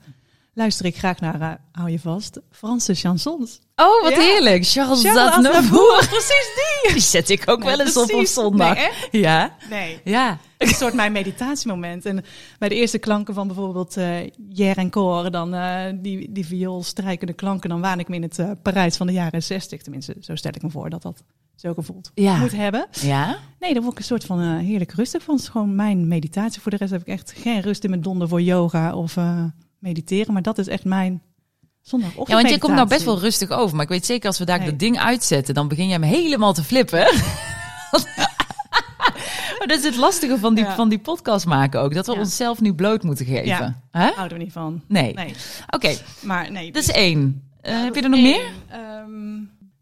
luister 0.53 0.85
ik 0.85 0.97
graag 0.97 1.19
naar, 1.19 1.41
eh, 1.41 1.51
hou 1.71 1.89
je 1.89 1.99
vast, 1.99 2.39
Franse 2.51 2.93
chansons. 2.93 3.59
Oh, 3.75 4.03
wat 4.03 4.11
Ja. 4.11 4.19
heerlijk. 4.21 4.65
Charles, 4.67 5.01
Charles 5.01 5.33
Aznavour. 5.33 6.07
precies 6.09 6.49
die! 6.55 6.93
Die 6.93 7.01
zet 7.01 7.29
ik 7.29 7.43
ook 7.45 7.59
Nee, 7.63 7.67
wel 7.67 7.85
eens 7.85 7.97
op 7.97 8.13
op 8.13 8.25
zondag. 8.25 8.75
Nee, 8.75 9.21
ja. 9.21 9.55
Nee. 9.69 9.99
Ja. 10.03 10.37
Een 10.57 10.67
soort 10.67 10.93
mijn 10.93 11.11
meditatiemoment. 11.11 12.05
En 12.05 12.23
bij 12.59 12.69
de 12.69 12.75
eerste 12.75 12.97
klanken 12.97 13.33
van 13.33 13.47
bijvoorbeeld 13.47 13.95
Jer 14.49 14.77
en 14.77 14.89
Cor, 14.89 15.31
dan 15.31 15.53
eh, 15.53 15.93
die, 15.95 16.31
die 16.31 16.45
vioolstrijkende 16.45 17.33
klanken, 17.33 17.69
dan 17.69 17.81
waan 17.81 17.99
ik 17.99 18.07
me 18.07 18.15
in 18.15 18.21
het 18.21 18.61
Parijs 18.61 18.97
van 18.97 19.07
de 19.07 19.13
jaren 19.13 19.43
60. 19.43 19.81
Tenminste, 19.81 20.15
zo 20.19 20.35
stel 20.35 20.51
ik 20.55 20.61
me 20.61 20.69
voor 20.69 20.89
dat 20.89 21.01
dat 21.01 21.23
zo 21.59 21.73
gevoeld 21.73 22.11
Ja. 22.13 22.37
moet 22.37 22.51
hebben. 22.51 22.87
Ja? 23.01 23.37
Nee, 23.59 23.73
daar 23.73 23.81
word 23.81 23.93
ik 23.93 23.99
een 23.99 24.05
soort 24.05 24.25
van 24.25 24.41
eh, 24.41 24.57
heerlijk 24.57 24.91
rustig 24.91 25.23
van. 25.23 25.33
Het 25.35 25.43
is 25.43 25.49
gewoon 25.49 25.75
mijn 25.75 26.07
meditatie. 26.07 26.61
Voor 26.61 26.71
de 26.71 26.77
rest 26.77 26.91
heb 26.91 27.01
ik 27.01 27.07
echt 27.07 27.33
geen 27.37 27.61
rust 27.61 27.83
in 27.83 27.89
mijn 27.89 28.01
donder 28.01 28.27
voor 28.27 28.41
yoga 28.41 28.93
of 28.95 29.17
eh, 29.17 29.43
mediteren. 29.79 30.33
Maar 30.33 30.41
dat 30.41 30.57
is 30.57 30.67
echt 30.67 30.85
mijn 30.85 31.21
zondagochtend 31.81 32.27
Ja, 32.27 32.35
want 32.35 32.49
je 32.49 32.57
komt 32.59 32.75
nou 32.75 32.87
best 32.87 33.03
wel 33.05 33.19
rustig 33.19 33.49
over. 33.49 33.75
Maar 33.75 33.83
ik 33.83 33.89
weet 33.91 34.05
zeker 34.05 34.27
als 34.27 34.37
we 34.39 34.45
daar 34.45 34.59
Nee. 34.59 34.69
dat 34.69 34.79
ding 34.79 34.99
uitzetten, 34.99 35.53
dan 35.53 35.67
begin 35.67 35.85
je 35.87 35.91
hem 35.93 36.01
helemaal 36.01 36.53
te 36.53 36.63
flippen. 36.63 36.99
dat 39.65 39.77
is 39.77 39.83
het 39.83 39.95
lastige 39.95 40.37
van 40.37 40.55
die, 40.55 40.63
Ja. 40.63 40.75
van 40.75 40.89
die 40.89 40.99
podcast 40.99 41.45
maken 41.45 41.81
ook. 41.81 41.93
Dat 41.93 42.05
we 42.05 42.13
Ja. 42.13 42.19
onszelf 42.19 42.61
nu 42.61 42.73
bloot 42.73 43.03
moeten 43.03 43.25
geven. 43.25 43.45
Ja. 43.45 43.75
Houden 43.91 44.37
we 44.37 44.43
niet 44.43 44.51
van. 44.53 44.81
Nee. 44.87 45.13
Nee, 45.13 45.33
Oké, 45.69 45.95
maar 46.21 46.51
nee. 46.51 46.71
dat 46.71 46.83
is 46.83 46.89
één. 46.91 47.43
Eh, 47.61 47.81
heb 47.83 47.95
je 47.95 48.01
er 48.01 48.09
nog 48.09 48.21
meer? 48.21 48.45
ehm, 48.69 49.37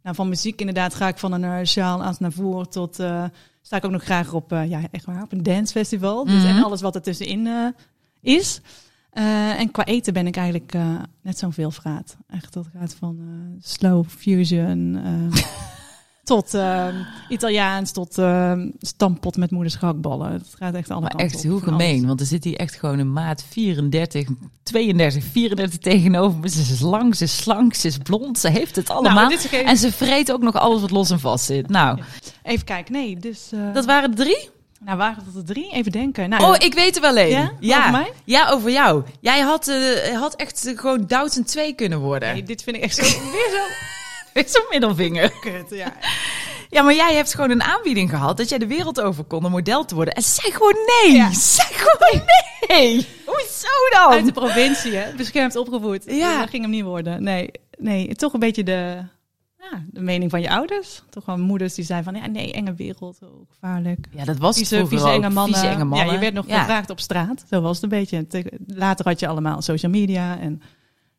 nou, 0.08 0.20
van 0.20 0.30
muziek 0.30 0.60
inderdaad 0.60 0.96
ga 0.96 1.08
ik 1.08 1.18
van 1.18 1.32
een 1.32 1.44
uh, 1.44 1.60
Charles 1.64 2.06
Aznavour 2.08 2.68
tot... 2.68 3.00
eh, 3.00 3.24
sta 3.62 3.78
ik 3.78 3.86
ook 3.86 3.92
nog 3.92 4.04
graag 4.04 4.34
op, 4.34 4.52
eh, 4.52 4.70
ja, 4.70 4.82
echt 4.92 5.06
waar, 5.06 5.22
op 5.24 5.32
een 5.32 5.44
dancefestival. 5.44 6.26
Dus 6.26 6.34
Mhm. 6.44 6.46
en 6.58 6.64
alles 6.64 6.82
wat 6.82 6.96
er 6.96 7.02
tussenin 7.02 7.48
eh, 7.48 7.68
is. 8.22 8.62
Eh, 9.10 9.60
en 9.60 9.72
qua 9.72 9.86
eten 9.86 10.14
ben 10.14 10.28
ik 10.28 10.36
eigenlijk 10.36 10.74
eh, 10.74 10.96
net 11.22 11.38
zo'n 11.38 11.54
veelvraat. 11.54 12.18
Echt, 12.30 12.54
dat 12.54 12.68
gaat 12.80 12.96
van 12.96 13.18
eh, 13.20 13.64
slow 13.70 14.06
fusion 14.08 15.00
eh, 15.04 15.42
tot 16.28 16.54
eh, 16.54 16.88
Italiaans, 17.30 17.92
tot 17.92 18.18
eh, 18.18 18.54
stampot 18.80 19.38
met 19.38 19.52
moeders 19.52 19.76
gehaktballen. 19.76 20.32
Het 20.32 20.48
gaat 20.60 20.74
echt 20.74 20.90
alle 20.92 21.02
Maar 21.02 21.10
kanten 21.10 21.28
echt 21.28 21.46
op, 21.46 21.52
hoe 21.52 21.62
gemeen. 21.62 22.08
Want 22.08 22.20
er 22.20 22.26
zit 22.26 22.44
hier 22.44 22.56
echt 22.56 22.76
gewoon 22.76 23.00
een 23.00 23.14
maat 23.14 23.44
34, 23.50 24.28
32, 24.64 25.24
34 25.24 25.80
tegenover 25.80 26.40
me. 26.40 26.50
Ze 26.50 26.60
is 26.74 26.80
lang, 26.80 27.16
ze 27.16 27.24
is 27.24 27.38
slank, 27.38 27.74
ze 27.74 27.88
is 27.88 27.98
blond. 27.98 28.40
Ze 28.40 28.50
heeft 28.50 28.76
het 28.76 28.90
allemaal. 28.90 29.28
Nou, 29.30 29.38
geen- 29.40 29.66
En 29.66 29.78
ze 29.78 29.92
vreet 29.92 30.32
ook 30.32 30.42
nog 30.42 30.56
alles 30.56 30.82
wat 30.82 30.92
los 30.92 31.10
en 31.10 31.20
vast 31.20 31.46
zit. 31.46 31.70
Nou, 31.70 32.00
Even 32.44 32.66
kijken, 32.66 32.94
nee, 32.94 33.18
dus... 33.20 33.50
eh, 33.54 33.74
dat 33.74 33.86
waren 33.86 34.12
de 34.16 34.24
drie? 34.24 34.50
Nou, 34.80 34.98
waren 34.98 35.24
dat 35.26 35.36
er 35.36 35.46
drie? 35.46 35.72
Even 35.72 35.92
denken. 35.92 36.30
Nou, 36.30 36.44
Oh, 36.44 36.56
ik 36.60 36.74
weet 36.74 36.96
er 36.96 37.02
wel 37.02 37.16
één. 37.18 37.30
Ja? 37.30 37.52
Ja, 37.60 37.80
Over 37.80 37.92
mij? 37.92 38.12
ja 38.24 38.50
over 38.50 38.72
jou. 38.72 39.04
Jij 39.20 39.40
had, 39.40 39.72
had 40.14 40.36
echt 40.36 40.74
gewoon 40.76 41.04
Doutzen 41.08 41.46
2 41.46 41.74
kunnen 41.74 42.00
worden. 42.00 42.34
Nee, 42.34 42.44
dit 42.44 42.64
vind 42.64 42.76
ik 42.76 42.82
echt 42.84 42.96
zo, 42.96 43.02
weer 43.32 43.50
zo 43.52 43.96
Met 44.38 44.52
zo'n 44.52 44.66
middelvinger. 44.70 45.32
kut. 45.42 45.70
Ja. 45.70 45.94
Ja, 46.70 46.82
maar 46.82 46.94
jij 46.96 47.16
hebt 47.16 47.34
gewoon 47.34 47.50
een 47.50 47.64
aanbieding 47.64 48.10
gehad 48.10 48.38
dat 48.38 48.50
jij 48.50 48.58
de 48.58 48.68
wereld 48.68 49.02
over 49.02 49.24
kon 49.24 49.46
om 49.46 49.52
model 49.52 49.86
te 49.86 49.96
worden. 49.96 50.14
En 50.14 50.22
zeg 50.22 50.54
gewoon 50.54 50.76
nee. 51.04 51.14
Ja. 51.16 51.34
Zeg 51.34 51.72
gewoon 51.88 52.22
nee. 52.68 53.08
Hoezo 53.26 53.68
dan? 53.92 54.12
Uit 54.12 54.26
de 54.26 54.32
provincie, 54.32 54.96
hè? 54.96 55.16
Beschermd 55.16 55.56
opgevoed. 55.56 56.04
Ja. 56.08 56.40
Dat 56.40 56.50
ging 56.50 56.62
hem 56.62 56.72
niet 56.72 56.84
worden. 56.84 57.24
Nee, 57.24 57.52
nee 57.78 58.16
toch 58.16 58.34
een 58.34 58.40
beetje 58.40 58.64
de, 58.64 59.04
ja, 59.58 59.84
de 59.92 60.02
mening 60.02 60.32
van 60.32 60.42
je 60.42 60.50
ouders. 60.50 61.04
Toch 61.10 61.26
wel 61.26 61.38
moeders 61.38 61.74
die 61.74 61.86
zeiden 61.86 62.14
van, 62.14 62.22
ja, 62.24 62.28
nee, 62.30 62.54
enge 62.54 62.74
wereld, 62.74 63.18
oh, 63.24 63.48
gevaarlijk. 63.50 64.08
Ja, 64.12 64.24
dat 64.26 64.38
was 64.38 64.56
Vieze, 64.58 64.88
vieze 64.88 65.04
ook. 65.06 65.12
enge 65.14 65.30
mannen. 65.30 65.60
Vieze 65.60 65.74
enge 65.74 65.84
mannen. 65.86 66.08
Ja, 66.08 66.14
je 66.14 66.20
werd 66.20 66.34
nog 66.34 66.48
Ja. 66.48 66.60
gevraagd 66.60 66.90
op 66.90 67.00
straat. 67.00 67.46
Zo 67.50 67.62
was 67.62 67.76
het 67.76 67.84
een 67.84 68.00
beetje. 68.00 68.28
Te- 68.28 68.52
Later 68.68 69.06
had 69.06 69.20
je 69.20 69.28
allemaal 69.28 69.62
social 69.62 69.92
media. 69.92 70.40
En 70.40 70.62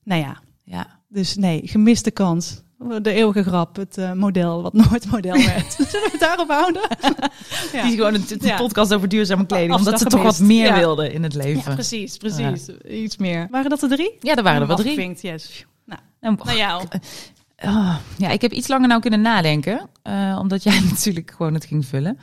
nou 0.04 0.20
ja, 0.20 0.40
Ja. 0.64 0.86
dus 1.08 1.36
nee, 1.36 1.60
gemiste 1.64 2.10
kans. 2.10 2.62
De 3.02 3.12
eeuwige 3.12 3.42
grap, 3.42 3.76
het 3.76 3.98
eh, 3.98 4.12
model 4.12 4.62
wat 4.62 4.72
nooit 4.72 5.10
model 5.10 5.34
werd. 5.44 5.72
Zullen 5.88 5.90
we 5.90 6.08
het 6.10 6.20
daarop 6.20 6.48
houden? 6.48 6.82
ja. 7.72 7.82
Die 7.82 7.90
is 7.90 7.94
gewoon 7.94 8.14
een, 8.14 8.24
een 8.28 8.38
Ja. 8.40 8.56
podcast 8.56 8.94
over 8.94 9.08
duurzame 9.08 9.46
kleding. 9.46 9.72
Afslag 9.72 9.86
omdat 9.94 10.00
ze 10.12 10.16
toch 10.16 10.22
wat 10.24 10.38
meer 10.40 10.66
Ja. 10.66 10.78
wilden 10.78 11.12
in 11.12 11.22
het 11.22 11.32
Ja, 11.32 11.42
leven. 11.42 11.62
Ja, 11.70 11.74
precies, 11.74 12.16
precies. 12.16 12.68
Iets 12.88 13.16
meer. 13.16 13.48
Waren 13.50 13.70
dat 13.70 13.82
er 13.82 13.88
drie? 13.88 14.18
er 14.20 14.42
waren 14.42 14.60
er 14.60 14.66
wel 14.66 14.76
drie. 14.76 15.16
Yes. 15.20 15.66
Nou, 15.84 16.00
En- 16.20 16.38
naar 16.44 16.56
jou. 16.56 16.84
Oh, 17.64 17.96
ja, 18.18 18.28
ik 18.28 18.40
heb 18.40 18.52
iets 18.52 18.68
langer 18.68 18.88
nou 18.88 19.00
kunnen 19.00 19.20
nadenken. 19.20 19.88
eh, 20.02 20.36
omdat 20.40 20.62
jij 20.62 20.80
natuurlijk 20.90 21.30
gewoon 21.36 21.54
het 21.54 21.64
ging 21.64 21.86
vullen. 21.86 22.18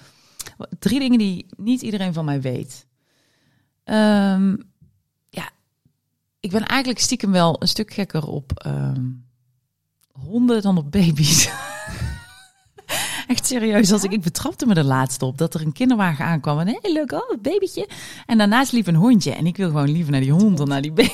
Drie 0.79 0.99
dingen 0.99 1.17
die 1.17 1.45
niet 1.57 1.81
iedereen 1.81 2.13
van 2.13 2.25
mij 2.25 2.41
weet. 2.41 2.85
Ehm, 3.83 4.55
ja, 5.29 5.49
ik 6.39 6.51
ben 6.51 6.65
eigenlijk 6.65 6.99
stiekem 6.99 7.31
wel 7.31 7.55
een 7.61 7.67
stuk 7.67 7.93
gekker 7.93 8.23
op 8.27 8.51
ehm, 8.55 9.03
honden 10.25 10.61
dan 10.61 10.77
op 10.77 10.91
baby's. 10.91 11.49
Echt 13.27 13.45
serieus, 13.45 13.91
als 13.91 14.03
ik, 14.03 14.11
ik 14.11 14.21
betrapte 14.21 14.65
me 14.65 14.73
er 14.73 14.83
laatst 14.83 15.21
op 15.21 15.37
dat 15.37 15.53
er 15.53 15.61
een 15.61 15.73
kinderwagen 15.73 16.25
aankwam 16.25 16.59
en 16.59 16.67
hey, 16.67 16.91
leuk, 16.91 17.11
oh, 17.11 17.29
een 17.29 17.41
babytje. 17.41 17.89
En 18.25 18.37
daarnaast 18.37 18.71
liep 18.71 18.87
een 18.87 18.95
hondje 18.95 19.31
en 19.31 19.45
ik 19.45 19.57
wil 19.57 19.67
gewoon 19.67 19.91
liever 19.91 20.11
naar 20.11 20.21
die 20.21 20.31
hond 20.31 20.57
dan 20.57 20.67
naar 20.67 20.81
die 20.81 20.91
baby. 20.91 21.11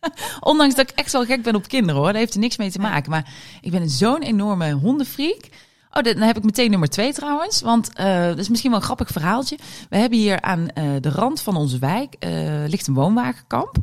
Ondanks 0.40 0.74
dat 0.74 0.90
ik 0.90 0.96
echt 0.96 1.12
wel 1.12 1.24
gek 1.24 1.42
ben 1.42 1.54
op 1.54 1.68
kinderen 1.68 2.00
hoor, 2.00 2.10
daar 2.10 2.20
heeft 2.20 2.34
er 2.34 2.40
niks 2.40 2.56
mee 2.56 2.70
te 2.70 2.78
maken. 2.78 3.10
Maar 3.10 3.32
ik 3.60 3.70
ben 3.70 3.90
zo'n 3.90 4.22
enorme 4.22 4.72
hondenfreak. 4.72 5.48
Oh, 5.90 6.02
dan 6.02 6.16
heb 6.16 6.36
ik 6.36 6.44
meteen 6.44 6.70
nummer 6.70 6.88
twee 6.88 7.12
trouwens. 7.12 7.60
Want 7.60 7.92
eh 7.92 8.26
dat 8.26 8.38
is 8.38 8.48
misschien 8.48 8.70
wel 8.70 8.78
een 8.78 8.84
grappig 8.84 9.08
verhaaltje. 9.08 9.58
We 9.88 9.96
hebben 9.96 10.18
hier 10.18 10.40
aan 10.40 10.68
eh, 10.68 10.84
de 11.00 11.10
rand 11.10 11.40
van 11.40 11.56
onze 11.56 11.78
wijk 11.78 12.14
eh, 12.18 12.30
ligt 12.66 12.86
een 12.86 12.94
woonwagenkamp. 12.94 13.76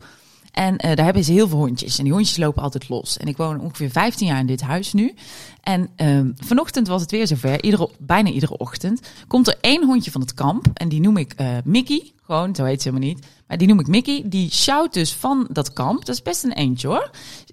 En 0.54 0.78
eh, 0.78 0.96
daar 0.96 1.06
hebben 1.06 1.24
ze 1.24 1.32
heel 1.32 1.48
veel 1.48 1.58
hondjes. 1.58 1.98
En 1.98 2.04
die 2.04 2.14
hondjes 2.14 2.38
lopen 2.38 2.64
altijd 2.64 2.90
los. 2.90 3.18
En 3.18 3.28
ik 3.28 3.38
woon 3.38 3.60
ongeveer 3.60 3.90
15 3.90 4.28
jaar 4.28 4.40
in 4.40 4.46
dit 4.46 4.62
huis 4.62 4.94
nu. 4.94 5.14
En 5.62 5.90
ehm, 5.96 6.32
vanochtend 6.36 6.88
was 6.88 7.02
het 7.02 7.12
weer 7.12 7.28
zover. 7.28 7.64
Iedere, 7.64 7.90
bijna 8.00 8.30
iedere 8.30 8.58
ochtend 8.58 9.02
komt 9.28 9.48
er 9.48 9.58
één 9.62 9.86
hondje 9.86 10.12
van 10.12 10.22
het 10.22 10.34
kamp. 10.34 10.68
En 10.74 10.90
die 10.90 11.02
noem 11.02 11.18
ik 11.18 11.34
eh, 11.34 11.48
Mickey. 11.64 12.12
Gewoon, 12.24 12.56
zo 12.56 12.64
heet 12.64 12.82
ze 12.82 12.88
helemaal 12.90 13.10
niet. 13.10 13.26
Maar 13.48 13.58
die 13.58 13.68
noem 13.68 13.80
ik 13.80 13.88
Mickey. 13.88 14.24
Die 14.26 14.52
sjouwt 14.52 14.94
dus 14.94 15.14
van 15.14 15.48
dat 15.52 15.74
kamp. 15.74 16.06
Dat 16.06 16.16
is 16.16 16.22
best 16.22 16.44
een 16.44 16.54
eentje 16.54 16.88
hoor. 16.88 17.10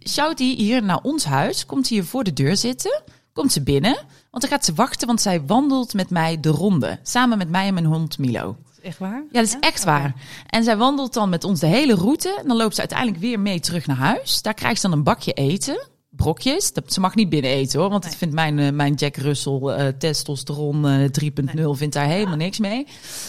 Sjouwt 0.09 0.39
die 0.39 0.57
hier 0.57 0.83
naar 0.83 1.01
ons 1.03 1.25
huis. 1.25 1.67
Komt 1.67 1.89
hier 1.89 2.05
voor 2.05 2.25
de 2.25 2.33
deur 2.33 2.57
zitten. 2.57 3.03
Komt 3.33 3.53
ze 3.53 3.63
binnen. 3.63 3.95
Want 4.31 4.43
dan 4.43 4.51
gaat 4.51 4.65
ze 4.65 4.75
wachten. 4.75 5.07
Want 5.07 5.21
zij 5.21 5.47
wandelt 5.47 5.95
met 5.95 6.11
mij 6.11 6.41
de 6.41 6.49
ronde. 6.51 6.99
Samen 7.03 7.39
met 7.39 7.51
mij 7.51 7.67
en 7.67 7.75
mijn 7.75 7.87
hond 7.87 8.19
Milo. 8.19 8.57
Echt 8.83 8.99
waar? 8.99 9.23
Ja, 9.31 9.41
dat 9.41 9.45
is 9.49 9.57
echt 9.61 9.85
waar. 9.85 10.15
En 10.47 10.65
zij 10.65 10.77
wandelt 10.77 11.13
dan 11.15 11.29
met 11.29 11.45
ons 11.45 11.61
de 11.61 11.67
hele 11.67 11.95
route. 11.95 12.37
En 12.41 12.49
dan 12.49 12.57
loopt 12.57 12.75
ze 12.75 12.81
uiteindelijk 12.81 13.19
weer 13.19 13.41
mee 13.41 13.61
terug 13.61 13.87
naar 13.87 13.97
huis. 13.97 14.43
Daar 14.43 14.55
krijgt 14.55 14.81
ze 14.81 14.89
dan 14.89 14.99
een 14.99 15.05
bakje 15.05 15.33
eten. 15.33 15.89
Brokjes. 16.11 16.73
Dat, 16.73 16.93
ze 16.93 17.01
mag 17.01 17.15
niet 17.15 17.29
binnen 17.29 17.51
eten 17.51 17.81
hoor. 17.81 17.91
Want 17.91 18.03
dat 18.03 18.11
Nee. 18.11 18.19
vindt 18.21 18.35
mijn, 18.35 18.59
eh, 18.59 18.71
mijn 18.73 18.95
Jack 18.95 19.17
Russell 19.17 19.61
eh, 19.61 19.87
testosteron 19.99 20.87
eh, 20.89 21.05
3.0 21.11 21.75
vindt 21.75 21.95
daar 21.95 22.07
helemaal 22.07 22.37
niks 22.37 22.59
mee 22.59 22.87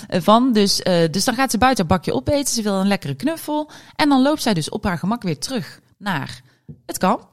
eh, 0.07 0.21
van. 0.21 0.53
Dus, 0.53 0.81
eh, 0.81 1.09
dus 1.11 1.23
dan 1.25 1.35
gaat 1.35 1.51
ze 1.51 1.57
buiten 1.57 1.87
haar 1.87 1.97
bakje 1.97 2.13
opeten. 2.13 2.53
Ze 2.53 2.61
wil 2.61 2.73
een 2.73 2.87
lekkere 2.87 3.15
knuffel. 3.15 3.69
En 3.95 4.09
dan 4.09 4.21
loopt 4.21 4.41
zij 4.41 4.53
dus 4.53 4.69
op 4.69 4.83
haar 4.83 4.97
gemak 4.97 5.23
weer 5.23 5.39
terug 5.39 5.79
naar 5.97 6.41
het 6.85 6.97
kamp. 6.97 7.29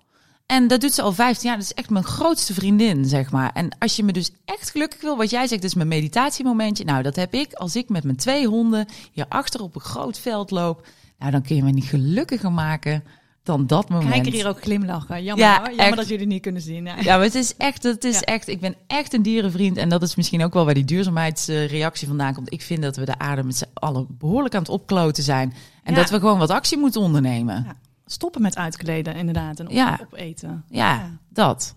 En 0.49 0.69
dat 0.69 0.81
doet 0.81 0.93
ze 0.93 1.03
al 1.03 1.13
15 1.13 1.49
jaar. 1.49 1.59
Dat 1.59 1.67
is 1.67 1.75
echt 1.75 1.91
mijn 1.91 2.05
grootste 2.05 2.55
vriendin, 2.55 3.05
zeg 3.05 3.31
maar. 3.31 3.51
En 3.55 3.69
als 3.79 3.97
je 3.97 4.03
me 4.05 4.13
dus 4.13 4.31
echt 4.45 4.71
gelukkig 4.71 5.01
wil, 5.01 5.17
wat 5.17 5.31
jij 5.31 5.47
zegt, 5.47 5.65
is 5.65 5.75
mijn 5.75 5.89
meditatiemomentje. 5.89 6.85
Nou, 6.85 7.03
dat 7.03 7.17
heb 7.17 7.35
ik 7.35 7.53
als 7.53 7.77
ik 7.77 7.89
met 7.89 8.05
mijn 8.05 8.17
twee 8.17 8.47
honden 8.47 8.87
hierachter 9.13 9.61
op 9.63 9.75
een 9.75 9.81
groot 9.81 10.19
veld 10.19 10.51
loop. 10.51 10.87
Nou, 11.19 11.31
dan 11.33 11.43
kun 11.43 11.57
je 11.57 11.63
me 11.63 11.71
niet 11.71 11.85
gelukkiger 11.85 12.53
maken 12.53 13.05
dan 13.43 13.67
dat 13.67 13.89
moment. 13.89 14.11
Kijk 14.13 14.27
er 14.27 14.33
hier 14.33 14.49
ook 14.49 14.63
glimlachen. 14.63 15.23
Jammer 15.23 15.47
Ja, 15.47 15.57
hoor. 15.59 15.67
Jammer 15.69 15.87
echt. 15.87 15.97
dat 15.97 16.09
jullie 16.09 16.27
niet 16.27 16.43
kunnen 16.43 16.63
zien. 16.63 16.85
Ja. 16.85 16.95
Ja, 17.01 17.17
maar 17.17 17.25
het 17.25 17.35
is 17.35 17.57
echt, 17.57 17.83
het 17.83 18.05
is 18.05 18.15
Ja. 18.15 18.21
echt, 18.21 18.49
ik 18.49 18.61
ben 18.61 18.75
echt 18.87 19.13
een 19.15 19.23
dierenvriend. 19.23 19.77
En 19.77 19.89
dat 19.89 20.03
is 20.03 20.15
misschien 20.17 20.45
ook 20.45 20.53
wel 20.55 20.65
waar 20.65 20.75
die 20.75 20.85
duurzaamheidsreactie 20.85 22.09
vandaan 22.09 22.35
komt. 22.35 22.53
Ik 22.53 22.63
vind 22.63 22.83
dat 22.83 22.97
we 22.97 23.05
de 23.05 23.19
aarde 23.19 23.43
met 23.45 23.57
z'n 23.57 23.65
allen 23.75 24.07
behoorlijk 24.11 24.55
aan 24.55 24.61
het 24.61 24.71
opkloten 24.71 25.23
zijn. 25.23 25.55
En 25.83 25.95
Ja. 25.95 26.01
dat 26.01 26.11
we 26.11 26.19
gewoon 26.19 26.39
wat 26.39 26.51
actie 26.51 26.79
moeten 26.79 27.01
ondernemen. 27.01 27.65
Ja. 27.67 27.77
Stoppen 28.11 28.43
met 28.43 28.57
uitkleden 28.57 29.15
inderdaad. 29.15 29.61
En 29.61 29.67
op, 29.67 29.73
Ja. 29.73 29.99
opeten. 30.03 30.65
Ja, 30.69 30.95
Ja. 30.95 31.11
dat. 31.29 31.73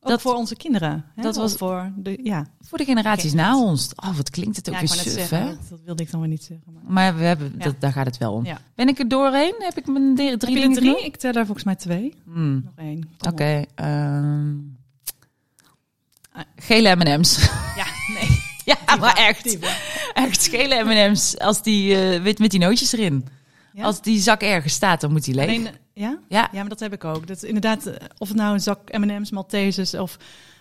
Ook 0.00 0.10
Dat- 0.10 0.20
voor 0.20 0.34
onze 0.34 0.56
kinderen. 0.56 1.04
Hè? 1.14 1.22
dat 1.22 1.36
was- 1.36 1.54
voor 1.54 1.92
de, 1.96 2.18
ja. 2.22 2.46
Voor 2.60 2.78
de 2.78 2.84
generaties 2.84 3.32
na 3.32 3.58
ons. 3.58 3.90
Oh, 3.96 4.16
wat 4.16 4.30
klinkt 4.30 4.56
het 4.56 4.68
ook 4.68 4.74
ja, 4.74 4.80
weer 4.80 4.88
suf, 4.88 5.12
zeggen. 5.12 5.38
hè? 5.38 5.46
Dat, 5.70 5.80
wilde 5.84 6.02
ik 6.02 6.10
dan 6.10 6.20
weer 6.20 6.28
niet 6.28 6.42
zeggen. 6.44 6.72
Maar... 6.72 6.82
Maar 6.92 7.16
we 7.16 7.22
hebben, 7.24 7.54
Ja. 7.58 7.64
dat, 7.64 7.80
daar 7.80 7.92
gaat 7.92 8.06
het 8.06 8.18
wel 8.18 8.32
om. 8.32 8.46
Ben 8.74 8.88
ik 8.88 8.98
er 8.98 9.08
doorheen? 9.08 9.54
Heb 9.58 9.76
ik 9.78 9.86
mijn 9.86 10.14
drie 10.14 10.30
je 10.30 10.36
dingen 10.36 10.72
drie? 10.72 10.74
genoemd? 10.88 11.04
Ik 11.04 11.16
tel 11.16 11.32
er 11.32 11.44
volgens 11.44 11.64
mij 11.64 11.74
twee. 11.74 12.14
Hmm, 12.24 12.62
Nog 12.64 12.72
één. 12.76 13.08
Oké. 13.28 13.64
op. 13.68 13.70
ehm, 13.74 14.52
Ah. 16.32 16.42
gele 16.56 16.94
M&M's. 16.96 17.36
Ja, 17.76 17.86
nee. 18.14 18.42
Ja, 18.64 18.96
maar 18.96 19.16
echt. 19.16 19.58
Echt 20.14 20.42
schele 20.42 20.84
M&M's 20.84 21.38
als 21.38 21.62
die 21.62 21.94
eh, 21.96 22.22
wit 22.22 22.38
met 22.38 22.50
die 22.50 22.60
nootjes 22.60 22.92
erin. 22.92 23.26
Ja? 23.76 23.84
Als 23.84 24.00
die 24.02 24.20
zak 24.20 24.42
ergens 24.42 24.72
staat, 24.74 25.00
dan 25.00 25.12
moet 25.12 25.24
die 25.24 25.34
leeg. 25.34 25.44
Alleen, 25.46 25.68
ja? 25.94 26.18
ja. 26.28 26.48
ja, 26.52 26.60
maar 26.60 26.68
dat 26.68 26.80
heb 26.80 26.92
ik 26.92 27.04
ook. 27.04 27.26
Dat 27.26 27.36
is 27.36 27.42
inderdaad, 27.44 27.86
eh, 27.86 27.94
of 28.18 28.28
het 28.28 28.36
nou 28.36 28.54
een 28.54 28.60
zak 28.60 28.98
M&M's, 28.98 29.30
Maltesers 29.30 29.94
of 29.94 30.16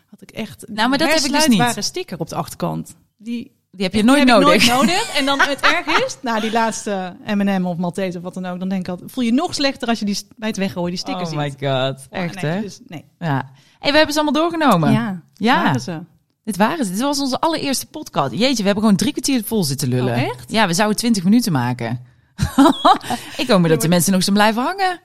had 0.10 0.22
ik 0.22 0.32
echt 0.32 0.66
Nou, 0.68 0.90
maar 0.90 0.98
dat 0.98 1.08
heb 1.08 1.18
ik 1.18 1.24
dus 1.24 1.32
niet. 1.32 1.38
hersluitbare 1.42 1.82
sticker 1.82 2.20
op 2.20 2.30
de 2.30 2.36
achterkant. 2.36 2.96
Die, 3.18 3.52
Die 3.72 3.84
heb 3.86 3.94
je 3.94 4.04
nooit 4.04 4.20
heb 4.20 4.28
ik 4.28 4.34
nodig. 4.34 4.68
nooit 4.68 4.80
nodig. 4.88 5.18
En 5.18 5.26
dan 5.26 5.40
het 5.42 5.60
erg 5.62 6.06
is, 6.06 6.18
nou 6.22 6.42
die 6.42 6.52
laatste 6.52 7.16
M&M 7.26 7.66
of 7.66 7.78
Malteser 7.78 8.18
of 8.18 8.24
wat 8.24 8.34
dan 8.34 8.46
ook, 8.46 8.60
dan 8.60 8.70
denk 8.70 8.82
ik 8.82 8.88
altijd, 8.88 9.12
voel 9.12 9.24
je 9.24 9.34
nog 9.34 9.54
slechter 9.54 9.88
als 9.88 10.00
je 10.00 10.06
die 10.06 10.18
bij 10.36 10.48
het 10.50 10.58
weggooien 10.58 10.90
die 10.90 11.00
stickers 11.00 11.30
Oh 11.30 11.36
my 11.38 11.50
ziet. 11.50 11.60
god. 11.60 12.08
Oh, 12.10 12.20
Echt, 12.20 12.42
nee, 12.42 12.52
hè? 12.52 12.62
Dus, 12.62 12.80
nee. 12.88 13.06
Ja. 13.20 13.50
hey, 13.80 13.92
we 13.92 13.98
hebben 13.98 14.14
ze 14.16 14.22
allemaal 14.22 14.42
doorgenomen. 14.42 14.92
Ja, 14.92 15.22
Ja. 15.34 15.64
waren 15.64 15.82
ze. 15.82 16.00
Dit 16.44 16.58
waren 16.58 16.86
ze. 16.86 16.92
Dit 16.92 17.02
was 17.02 17.20
onze 17.20 17.40
allereerste 17.40 17.86
podcast. 17.86 18.32
Jeetje, 18.34 18.56
we 18.56 18.64
hebben 18.64 18.84
gewoon 18.84 18.96
drie 18.98 19.12
kwartier 19.12 19.44
vol 19.44 19.64
zitten 19.64 19.88
lullen. 19.88 20.14
Oh, 20.16 20.22
echt? 20.22 20.52
Ja, 20.52 20.68
we 20.68 20.74
zouden 20.74 20.98
twintig 20.98 21.24
minuten 21.24 21.52
maken. 21.52 22.00
ik 23.42 23.48
hoop 23.48 23.60
maar 23.60 23.70
dat 23.70 23.82
de 23.82 23.88
mensen 23.88 24.12
nog 24.12 24.24
zijn 24.24 24.36
blijven 24.36 24.64
hangen. 24.64 25.02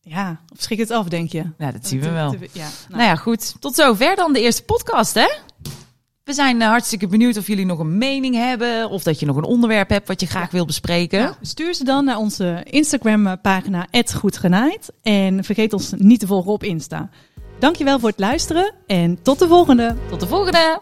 Ja, 0.00 0.40
of 0.52 0.62
schrik 0.62 0.78
het 0.78 0.90
af, 0.90 1.08
denk 1.08 1.32
je? 1.32 1.44
Ja, 1.58 1.72
dat 1.72 1.86
zien 1.86 2.00
we 2.00 2.10
wel. 2.10 2.32
Ja, 2.32 2.62
nou, 2.62 2.72
Nou 2.88 3.02
ja, 3.02 3.16
goed. 3.16 3.54
Tot 3.60 3.74
zover 3.74 4.16
dan 4.16 4.32
de 4.32 4.40
eerste 4.40 4.62
podcast, 4.62 5.14
hè? 5.14 5.28
We 6.24 6.32
zijn 6.32 6.62
eh, 6.62 6.68
hartstikke 6.68 7.06
benieuwd 7.06 7.36
of 7.36 7.46
jullie 7.46 7.66
nog 7.66 7.78
een 7.78 7.98
mening 7.98 8.34
hebben. 8.34 8.90
Of 8.90 9.02
dat 9.02 9.20
je 9.20 9.26
nog 9.26 9.36
een 9.36 9.44
onderwerp 9.44 9.88
hebt 9.88 10.08
wat 10.08 10.20
je 10.20 10.26
graag 10.26 10.50
wil 10.50 10.64
bespreken. 10.64 11.36
Stuur 11.40 11.74
ze 11.74 11.84
dan 11.84 12.04
naar 12.04 12.16
onze 12.16 12.66
Instagram-pagina 12.70 13.86
@goedgenaaid 14.14 14.92
en 15.02 15.44
vergeet 15.44 15.72
ons 15.72 15.92
niet 15.96 16.20
te 16.20 16.26
volgen 16.26 16.52
op 16.52 16.62
Insta. 16.62 17.10
Dankjewel 17.58 17.98
voor 17.98 18.08
het 18.08 18.18
luisteren 18.18 18.74
en 18.86 19.22
tot 19.22 19.38
de 19.38 19.48
volgende. 19.48 19.96
Tot 20.08 20.20
de 20.20 20.26
volgende! 20.26 20.80